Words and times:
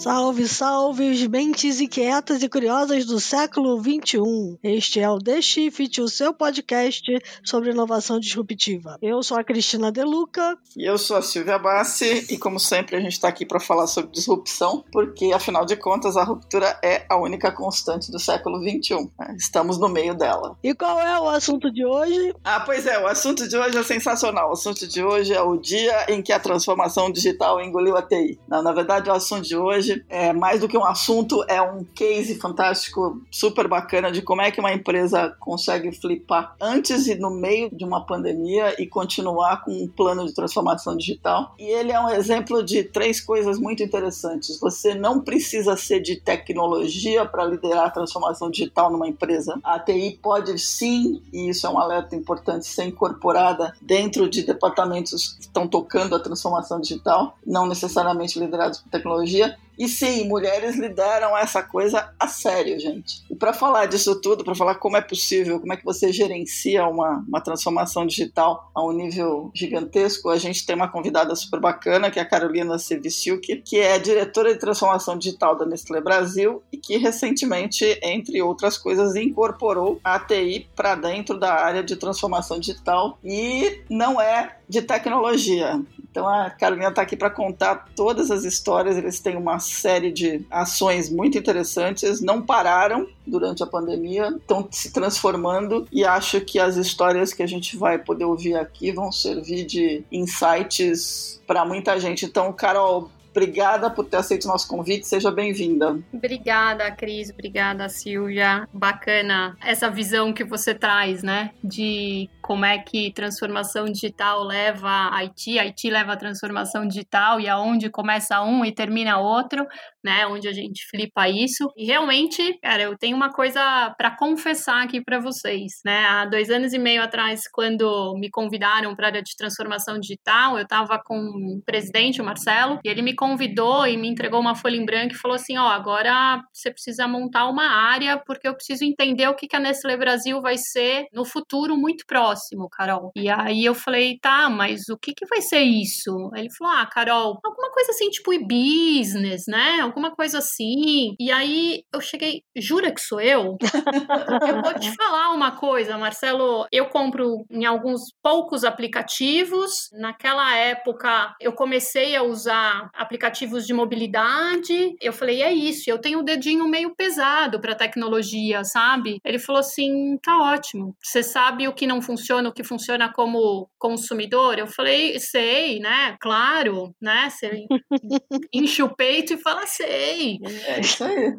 Salve, 0.00 0.48
salve, 0.48 1.28
mentes 1.28 1.78
inquietas 1.78 2.42
e 2.42 2.48
curiosas 2.48 3.04
do 3.04 3.20
século 3.20 3.78
XXI. 3.78 4.58
Este 4.62 4.98
é 4.98 5.10
o 5.10 5.18
The 5.18 5.42
Shift, 5.42 6.00
o 6.00 6.08
seu 6.08 6.32
podcast 6.32 7.02
sobre 7.44 7.72
inovação 7.72 8.18
disruptiva. 8.18 8.96
Eu 9.02 9.22
sou 9.22 9.38
a 9.38 9.44
Cristina 9.44 9.92
Deluca. 9.92 10.56
E 10.74 10.88
eu 10.88 10.96
sou 10.96 11.18
a 11.18 11.22
Silvia 11.22 11.58
Bassi. 11.58 12.26
E 12.30 12.38
como 12.38 12.58
sempre, 12.58 12.96
a 12.96 13.00
gente 13.00 13.12
está 13.12 13.28
aqui 13.28 13.44
para 13.44 13.60
falar 13.60 13.86
sobre 13.86 14.10
disrupção, 14.10 14.82
porque 14.90 15.34
afinal 15.34 15.66
de 15.66 15.76
contas 15.76 16.16
a 16.16 16.24
ruptura 16.24 16.80
é 16.82 17.04
a 17.06 17.18
única 17.18 17.52
constante 17.52 18.10
do 18.10 18.18
século 18.18 18.58
XXI. 18.58 19.06
Né? 19.18 19.36
Estamos 19.36 19.76
no 19.76 19.90
meio 19.90 20.14
dela. 20.14 20.56
E 20.64 20.74
qual 20.74 20.98
é 20.98 21.20
o 21.20 21.28
assunto 21.28 21.70
de 21.70 21.84
hoje? 21.84 22.34
Ah, 22.42 22.60
pois 22.60 22.86
é, 22.86 22.98
o 22.98 23.06
assunto 23.06 23.46
de 23.46 23.54
hoje 23.54 23.76
é 23.76 23.82
sensacional. 23.82 24.48
O 24.48 24.52
assunto 24.54 24.88
de 24.88 25.04
hoje 25.04 25.34
é 25.34 25.42
o 25.42 25.58
dia 25.58 26.06
em 26.08 26.22
que 26.22 26.32
a 26.32 26.40
transformação 26.40 27.12
digital 27.12 27.60
engoliu 27.60 27.98
a 27.98 28.02
TI. 28.02 28.40
Não, 28.48 28.62
na 28.62 28.72
verdade, 28.72 29.10
o 29.10 29.12
assunto 29.12 29.46
de 29.46 29.58
hoje 29.58 29.89
hoje 29.90 30.04
é 30.08 30.32
mais 30.32 30.60
do 30.60 30.68
que 30.68 30.76
um 30.76 30.84
assunto, 30.84 31.44
é 31.48 31.60
um 31.60 31.84
case 31.84 32.36
fantástico, 32.36 33.20
super 33.30 33.66
bacana 33.66 34.10
de 34.12 34.22
como 34.22 34.42
é 34.42 34.50
que 34.50 34.60
uma 34.60 34.72
empresa 34.72 35.34
consegue 35.40 35.90
flipar 35.92 36.54
antes 36.60 37.06
e 37.06 37.14
no 37.14 37.30
meio 37.30 37.70
de 37.74 37.84
uma 37.84 38.04
pandemia 38.04 38.80
e 38.80 38.86
continuar 38.86 39.64
com 39.64 39.72
um 39.72 39.88
plano 39.88 40.26
de 40.26 40.34
transformação 40.34 40.96
digital. 40.96 41.54
E 41.58 41.64
ele 41.64 41.92
é 41.92 42.00
um 42.00 42.08
exemplo 42.08 42.62
de 42.62 42.84
três 42.84 43.20
coisas 43.20 43.58
muito 43.58 43.82
interessantes. 43.82 44.58
Você 44.60 44.94
não 44.94 45.20
precisa 45.20 45.76
ser 45.76 46.00
de 46.00 46.16
tecnologia 46.16 47.24
para 47.24 47.44
liderar 47.44 47.86
a 47.86 47.90
transformação 47.90 48.50
digital 48.50 48.90
numa 48.90 49.08
empresa. 49.08 49.58
A 49.64 49.78
TI 49.78 50.18
pode 50.22 50.58
sim, 50.58 51.22
e 51.32 51.48
isso 51.48 51.66
é 51.66 51.70
um 51.70 51.78
alerta 51.78 52.14
importante, 52.14 52.66
ser 52.66 52.84
incorporada 52.84 53.74
dentro 53.80 54.28
de 54.28 54.42
departamentos 54.42 55.34
que 55.34 55.42
estão 55.42 55.66
tocando 55.66 56.14
a 56.14 56.20
transformação 56.20 56.80
digital, 56.80 57.38
não 57.46 57.66
necessariamente 57.66 58.38
liderados 58.38 58.80
por 58.80 58.90
tecnologia. 58.90 59.56
E 59.80 59.88
sim, 59.88 60.28
mulheres 60.28 60.76
lideram 60.76 61.34
essa 61.38 61.62
coisa 61.62 62.12
a 62.20 62.28
sério, 62.28 62.78
gente. 62.78 63.24
E 63.30 63.34
para 63.34 63.54
falar 63.54 63.86
disso 63.86 64.20
tudo, 64.20 64.44
para 64.44 64.54
falar 64.54 64.74
como 64.74 64.98
é 64.98 65.00
possível, 65.00 65.58
como 65.58 65.72
é 65.72 65.76
que 65.78 65.84
você 65.86 66.12
gerencia 66.12 66.86
uma, 66.86 67.24
uma 67.26 67.40
transformação 67.40 68.06
digital 68.06 68.70
a 68.74 68.84
um 68.84 68.92
nível 68.92 69.50
gigantesco, 69.54 70.28
a 70.28 70.36
gente 70.36 70.66
tem 70.66 70.76
uma 70.76 70.86
convidada 70.86 71.34
super 71.34 71.58
bacana, 71.58 72.10
que 72.10 72.18
é 72.18 72.22
a 72.22 72.28
Carolina 72.28 72.78
Seviciuk, 72.78 73.62
que 73.62 73.78
é 73.78 73.98
diretora 73.98 74.52
de 74.52 74.60
transformação 74.60 75.16
digital 75.16 75.56
da 75.56 75.64
Nestlé 75.64 76.02
Brasil 76.02 76.62
e 76.70 76.76
que 76.76 76.98
recentemente, 76.98 77.98
entre 78.02 78.42
outras 78.42 78.76
coisas, 78.76 79.16
incorporou 79.16 79.98
a 80.04 80.18
TI 80.18 80.68
para 80.76 80.94
dentro 80.94 81.38
da 81.38 81.54
área 81.54 81.82
de 81.82 81.96
transformação 81.96 82.60
digital 82.60 83.18
e 83.24 83.80
não 83.88 84.20
é 84.20 84.58
de 84.68 84.82
tecnologia. 84.82 85.80
Então 86.10 86.28
a 86.28 86.50
Carolina 86.50 86.88
está 86.88 87.02
aqui 87.02 87.16
para 87.16 87.30
contar 87.30 87.86
todas 87.94 88.30
as 88.30 88.44
histórias. 88.44 88.96
Eles 88.96 89.20
têm 89.20 89.36
uma 89.36 89.58
série 89.58 90.10
de 90.10 90.44
ações 90.50 91.08
muito 91.10 91.38
interessantes, 91.38 92.20
não 92.20 92.42
pararam 92.42 93.06
durante 93.26 93.62
a 93.62 93.66
pandemia, 93.66 94.28
estão 94.36 94.66
se 94.70 94.92
transformando 94.92 95.86
e 95.92 96.04
acho 96.04 96.40
que 96.40 96.58
as 96.58 96.76
histórias 96.76 97.32
que 97.32 97.42
a 97.42 97.46
gente 97.46 97.76
vai 97.76 97.98
poder 97.98 98.24
ouvir 98.24 98.56
aqui 98.56 98.90
vão 98.90 99.12
servir 99.12 99.64
de 99.64 100.04
insights 100.10 101.40
para 101.46 101.64
muita 101.64 101.98
gente. 101.98 102.24
Então, 102.26 102.52
Carol, 102.52 103.10
Obrigada 103.30 103.88
por 103.88 104.04
ter 104.06 104.16
aceito 104.16 104.44
o 104.44 104.48
nosso 104.48 104.66
convite, 104.66 105.06
seja 105.06 105.30
bem-vinda. 105.30 105.98
Obrigada, 106.12 106.90
Cris, 106.90 107.30
obrigada, 107.30 107.88
Silvia. 107.88 108.68
Bacana 108.72 109.56
essa 109.64 109.88
visão 109.88 110.32
que 110.32 110.42
você 110.42 110.74
traz, 110.74 111.22
né? 111.22 111.52
De 111.62 112.28
como 112.50 112.64
é 112.64 112.78
que 112.78 113.12
transformação 113.12 113.84
digital 113.84 114.42
leva 114.42 114.88
a 114.88 115.18
IT, 115.22 115.56
a 115.56 115.62
IT 115.62 115.88
leva 115.88 116.14
a 116.14 116.16
transformação 116.16 116.84
digital 116.84 117.38
e 117.38 117.48
aonde 117.48 117.88
começa 117.88 118.42
um 118.42 118.64
e 118.64 118.74
termina 118.74 119.18
outro, 119.18 119.64
né? 120.02 120.26
Onde 120.26 120.48
a 120.48 120.52
gente 120.52 120.84
flipa 120.90 121.28
isso. 121.28 121.70
E 121.76 121.84
realmente, 121.84 122.58
cara, 122.60 122.82
eu 122.82 122.98
tenho 122.98 123.16
uma 123.16 123.30
coisa 123.30 123.94
para 123.96 124.10
confessar 124.16 124.82
aqui 124.82 125.00
para 125.00 125.20
vocês, 125.20 125.74
né? 125.84 126.04
Há 126.06 126.26
dois 126.26 126.50
anos 126.50 126.72
e 126.72 126.78
meio 126.78 127.04
atrás, 127.04 127.42
quando 127.52 128.14
me 128.18 128.28
convidaram 128.28 128.96
para 128.96 129.06
a 129.06 129.10
área 129.10 129.22
de 129.22 129.36
transformação 129.36 130.00
digital, 130.00 130.56
eu 130.56 130.64
estava 130.64 131.00
com 131.00 131.16
o 131.16 131.62
presidente, 131.64 132.20
o 132.20 132.24
Marcelo, 132.24 132.80
e 132.84 132.88
ele 132.88 133.00
me 133.00 133.14
convidou 133.14 133.86
e 133.86 133.96
me 133.96 134.08
entregou 134.08 134.40
uma 134.40 134.56
folha 134.56 134.74
em 134.76 134.84
branco 134.84 135.14
e 135.14 135.18
falou 135.18 135.36
assim: 135.36 135.56
ó, 135.56 135.68
agora 135.68 136.42
você 136.52 136.72
precisa 136.72 137.06
montar 137.06 137.46
uma 137.46 137.68
área 137.68 138.20
porque 138.26 138.48
eu 138.48 138.54
preciso 138.56 138.84
entender 138.84 139.28
o 139.28 139.36
que, 139.36 139.46
que 139.46 139.54
a 139.54 139.60
Nestlé 139.60 139.96
Brasil 139.96 140.40
vai 140.40 140.56
ser 140.56 141.06
no 141.12 141.24
futuro 141.24 141.76
muito 141.76 142.04
próximo, 142.06 142.39
Carol. 142.68 143.10
E 143.16 143.28
aí 143.28 143.64
eu 143.64 143.74
falei: 143.74 144.18
tá, 144.20 144.48
mas 144.48 144.88
o 144.88 144.96
que, 144.96 145.14
que 145.14 145.26
vai 145.26 145.40
ser 145.40 145.60
isso? 145.60 146.30
Ele 146.34 146.48
falou: 146.56 146.74
ah, 146.74 146.86
Carol, 146.86 147.38
alguma 147.44 147.70
coisa 147.70 147.90
assim, 147.92 148.08
tipo 148.10 148.32
e-business, 148.32 149.44
né? 149.46 149.80
Alguma 149.80 150.10
coisa 150.14 150.38
assim. 150.38 151.14
E 151.18 151.30
aí 151.30 151.82
eu 151.92 152.00
cheguei: 152.00 152.42
jura 152.56 152.92
que 152.92 153.00
sou 153.00 153.20
eu? 153.20 153.56
eu 154.48 154.62
vou 154.62 154.74
te 154.74 154.94
falar 154.94 155.32
uma 155.32 155.52
coisa, 155.52 155.98
Marcelo. 155.98 156.66
Eu 156.72 156.86
compro 156.86 157.44
em 157.50 157.64
alguns 157.64 158.02
poucos 158.22 158.64
aplicativos. 158.64 159.72
Naquela 159.92 160.56
época 160.56 161.34
eu 161.40 161.52
comecei 161.52 162.16
a 162.16 162.22
usar 162.22 162.90
aplicativos 162.94 163.66
de 163.66 163.74
mobilidade. 163.74 164.94
Eu 165.00 165.12
falei, 165.12 165.42
é 165.42 165.52
isso, 165.52 165.90
eu 165.90 165.98
tenho 165.98 166.18
o 166.18 166.22
um 166.22 166.24
dedinho 166.24 166.68
meio 166.68 166.94
pesado 166.94 167.60
para 167.60 167.74
tecnologia, 167.74 168.64
sabe? 168.64 169.20
Ele 169.24 169.38
falou 169.38 169.60
assim, 169.60 170.18
tá 170.22 170.38
ótimo. 170.38 170.94
Você 171.02 171.22
sabe 171.22 171.68
o 171.68 171.72
que 171.72 171.86
não 171.86 172.00
funciona, 172.00 172.19
o 172.48 172.52
que 172.52 172.64
funciona 172.64 173.12
como 173.12 173.68
consumidor? 173.78 174.58
Eu 174.58 174.66
falei, 174.66 175.18
sei, 175.18 175.80
né? 175.80 176.16
Claro, 176.20 176.94
né? 177.00 177.28
Você 177.30 177.66
enche 178.52 178.82
o 178.82 178.94
peito 178.94 179.34
e 179.34 179.38
fala, 179.38 179.66
sei. 179.66 180.38
É 180.66 180.80
isso 180.80 181.04
aí. 181.04 181.34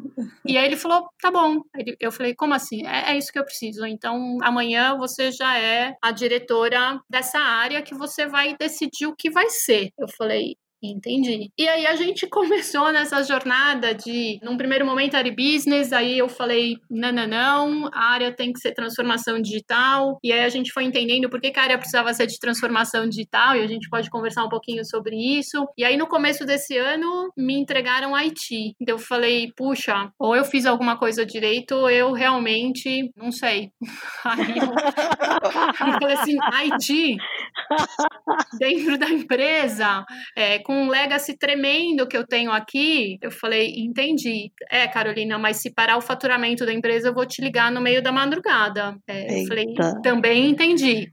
E 0.46 0.56
aí 0.58 0.66
ele 0.66 0.76
falou, 0.76 1.08
tá 1.20 1.30
bom. 1.30 1.60
Eu 2.00 2.12
falei, 2.12 2.34
como 2.34 2.54
assim? 2.54 2.86
É, 2.86 3.12
é 3.12 3.18
isso 3.18 3.32
que 3.32 3.38
eu 3.38 3.44
preciso. 3.44 3.86
Então, 3.86 4.38
amanhã 4.42 4.96
você 4.96 5.30
já 5.30 5.58
é 5.58 5.94
a 6.02 6.10
diretora 6.10 7.00
dessa 7.08 7.38
área 7.38 7.82
que 7.82 7.94
você 7.94 8.26
vai 8.26 8.56
decidir 8.56 9.06
o 9.06 9.16
que 9.16 9.30
vai 9.30 9.48
ser. 9.50 9.90
Eu 9.98 10.08
falei, 10.08 10.56
Entendi. 10.82 11.50
E 11.56 11.68
aí 11.68 11.86
a 11.86 11.94
gente 11.94 12.26
começou 12.28 12.90
nessa 12.92 13.22
jornada 13.22 13.94
de, 13.94 14.40
num 14.42 14.56
primeiro 14.56 14.84
momento 14.84 15.16
era 15.16 15.30
business, 15.30 15.92
aí 15.92 16.18
eu 16.18 16.28
falei, 16.28 16.76
não, 16.90 17.12
não, 17.12 17.26
não, 17.26 17.90
a 17.92 18.12
área 18.12 18.32
tem 18.32 18.52
que 18.52 18.58
ser 18.58 18.74
transformação 18.74 19.40
digital. 19.40 20.18
E 20.22 20.32
aí 20.32 20.40
a 20.40 20.48
gente 20.48 20.72
foi 20.72 20.84
entendendo 20.84 21.30
por 21.30 21.40
que, 21.40 21.52
a 21.56 21.62
área 21.62 21.78
precisava 21.78 22.12
ser 22.12 22.26
de 22.26 22.38
transformação 22.38 23.08
digital, 23.08 23.56
e 23.56 23.60
a 23.60 23.66
gente 23.66 23.88
pode 23.88 24.10
conversar 24.10 24.44
um 24.44 24.48
pouquinho 24.48 24.84
sobre 24.84 25.16
isso. 25.16 25.64
E 25.78 25.84
aí 25.84 25.96
no 25.96 26.08
começo 26.08 26.44
desse 26.44 26.76
ano 26.76 27.30
me 27.36 27.54
entregaram 27.54 28.16
IT. 28.16 28.74
Então 28.80 28.96
eu 28.96 28.98
falei, 28.98 29.52
puxa, 29.56 30.10
ou 30.18 30.34
eu 30.34 30.44
fiz 30.44 30.66
alguma 30.66 30.96
coisa 30.98 31.24
direito, 31.24 31.76
ou 31.76 31.90
eu 31.90 32.12
realmente 32.12 33.12
não 33.16 33.30
sei. 33.30 33.70
Aí 34.24 34.58
eu, 34.58 34.72
eu 35.86 36.00
falei 36.00 36.16
assim, 36.16 36.36
IT 36.64 37.16
dentro 38.58 38.98
da 38.98 39.08
empresa, 39.08 40.04
é, 40.36 40.58
com 40.58 40.84
um 40.84 40.88
legacy 40.88 41.36
tremendo 41.36 42.06
que 42.06 42.16
eu 42.16 42.26
tenho 42.26 42.50
aqui. 42.50 43.18
Eu 43.20 43.30
falei, 43.30 43.74
entendi. 43.76 44.50
É, 44.70 44.86
Carolina, 44.86 45.38
mas 45.38 45.58
se 45.58 45.72
parar 45.72 45.96
o 45.96 46.00
faturamento 46.00 46.64
da 46.64 46.72
empresa, 46.72 47.08
eu 47.08 47.14
vou 47.14 47.26
te 47.26 47.42
ligar 47.42 47.70
no 47.70 47.80
meio 47.80 48.02
da 48.02 48.12
madrugada. 48.12 48.96
É, 49.06 49.42
eu 49.42 49.46
falei, 49.46 49.66
também 50.02 50.50
entendi. 50.50 51.10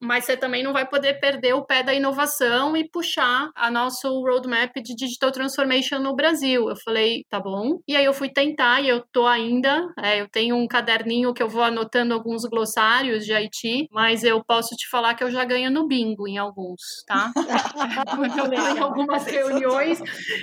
Mas 0.00 0.24
você 0.24 0.36
também 0.36 0.62
não 0.62 0.72
vai 0.72 0.86
poder 0.86 1.14
perder 1.20 1.54
o 1.54 1.64
pé 1.64 1.82
da 1.82 1.94
inovação 1.94 2.76
e 2.76 2.88
puxar 2.88 3.50
a 3.54 3.70
nosso 3.70 4.08
roadmap 4.20 4.74
de 4.76 4.94
digital 4.94 5.30
transformation 5.30 5.98
no 5.98 6.14
Brasil. 6.14 6.68
Eu 6.68 6.76
falei, 6.76 7.24
tá 7.30 7.40
bom. 7.40 7.78
E 7.86 7.96
aí 7.96 8.04
eu 8.04 8.12
fui 8.12 8.28
tentar 8.28 8.80
e 8.80 8.88
eu 8.88 9.02
tô 9.12 9.26
ainda. 9.26 9.86
É, 10.02 10.20
eu 10.20 10.28
tenho 10.28 10.56
um 10.56 10.66
caderninho 10.66 11.32
que 11.32 11.42
eu 11.42 11.48
vou 11.48 11.62
anotando 11.62 12.14
alguns 12.14 12.44
glossários 12.44 13.24
de 13.24 13.32
IT, 13.32 13.88
mas 13.90 14.24
eu 14.24 14.42
posso 14.44 14.74
te 14.76 14.88
falar 14.88 15.14
que 15.14 15.24
eu 15.24 15.30
já 15.30 15.44
ganho 15.44 15.70
no 15.76 15.86
bingo 15.86 16.26
em 16.26 16.38
alguns, 16.38 17.04
tá? 17.06 17.30
Porque 18.16 18.40
eu 18.40 18.48
tenho 18.48 18.82
algumas 18.82 19.26
reuniões, 19.26 20.00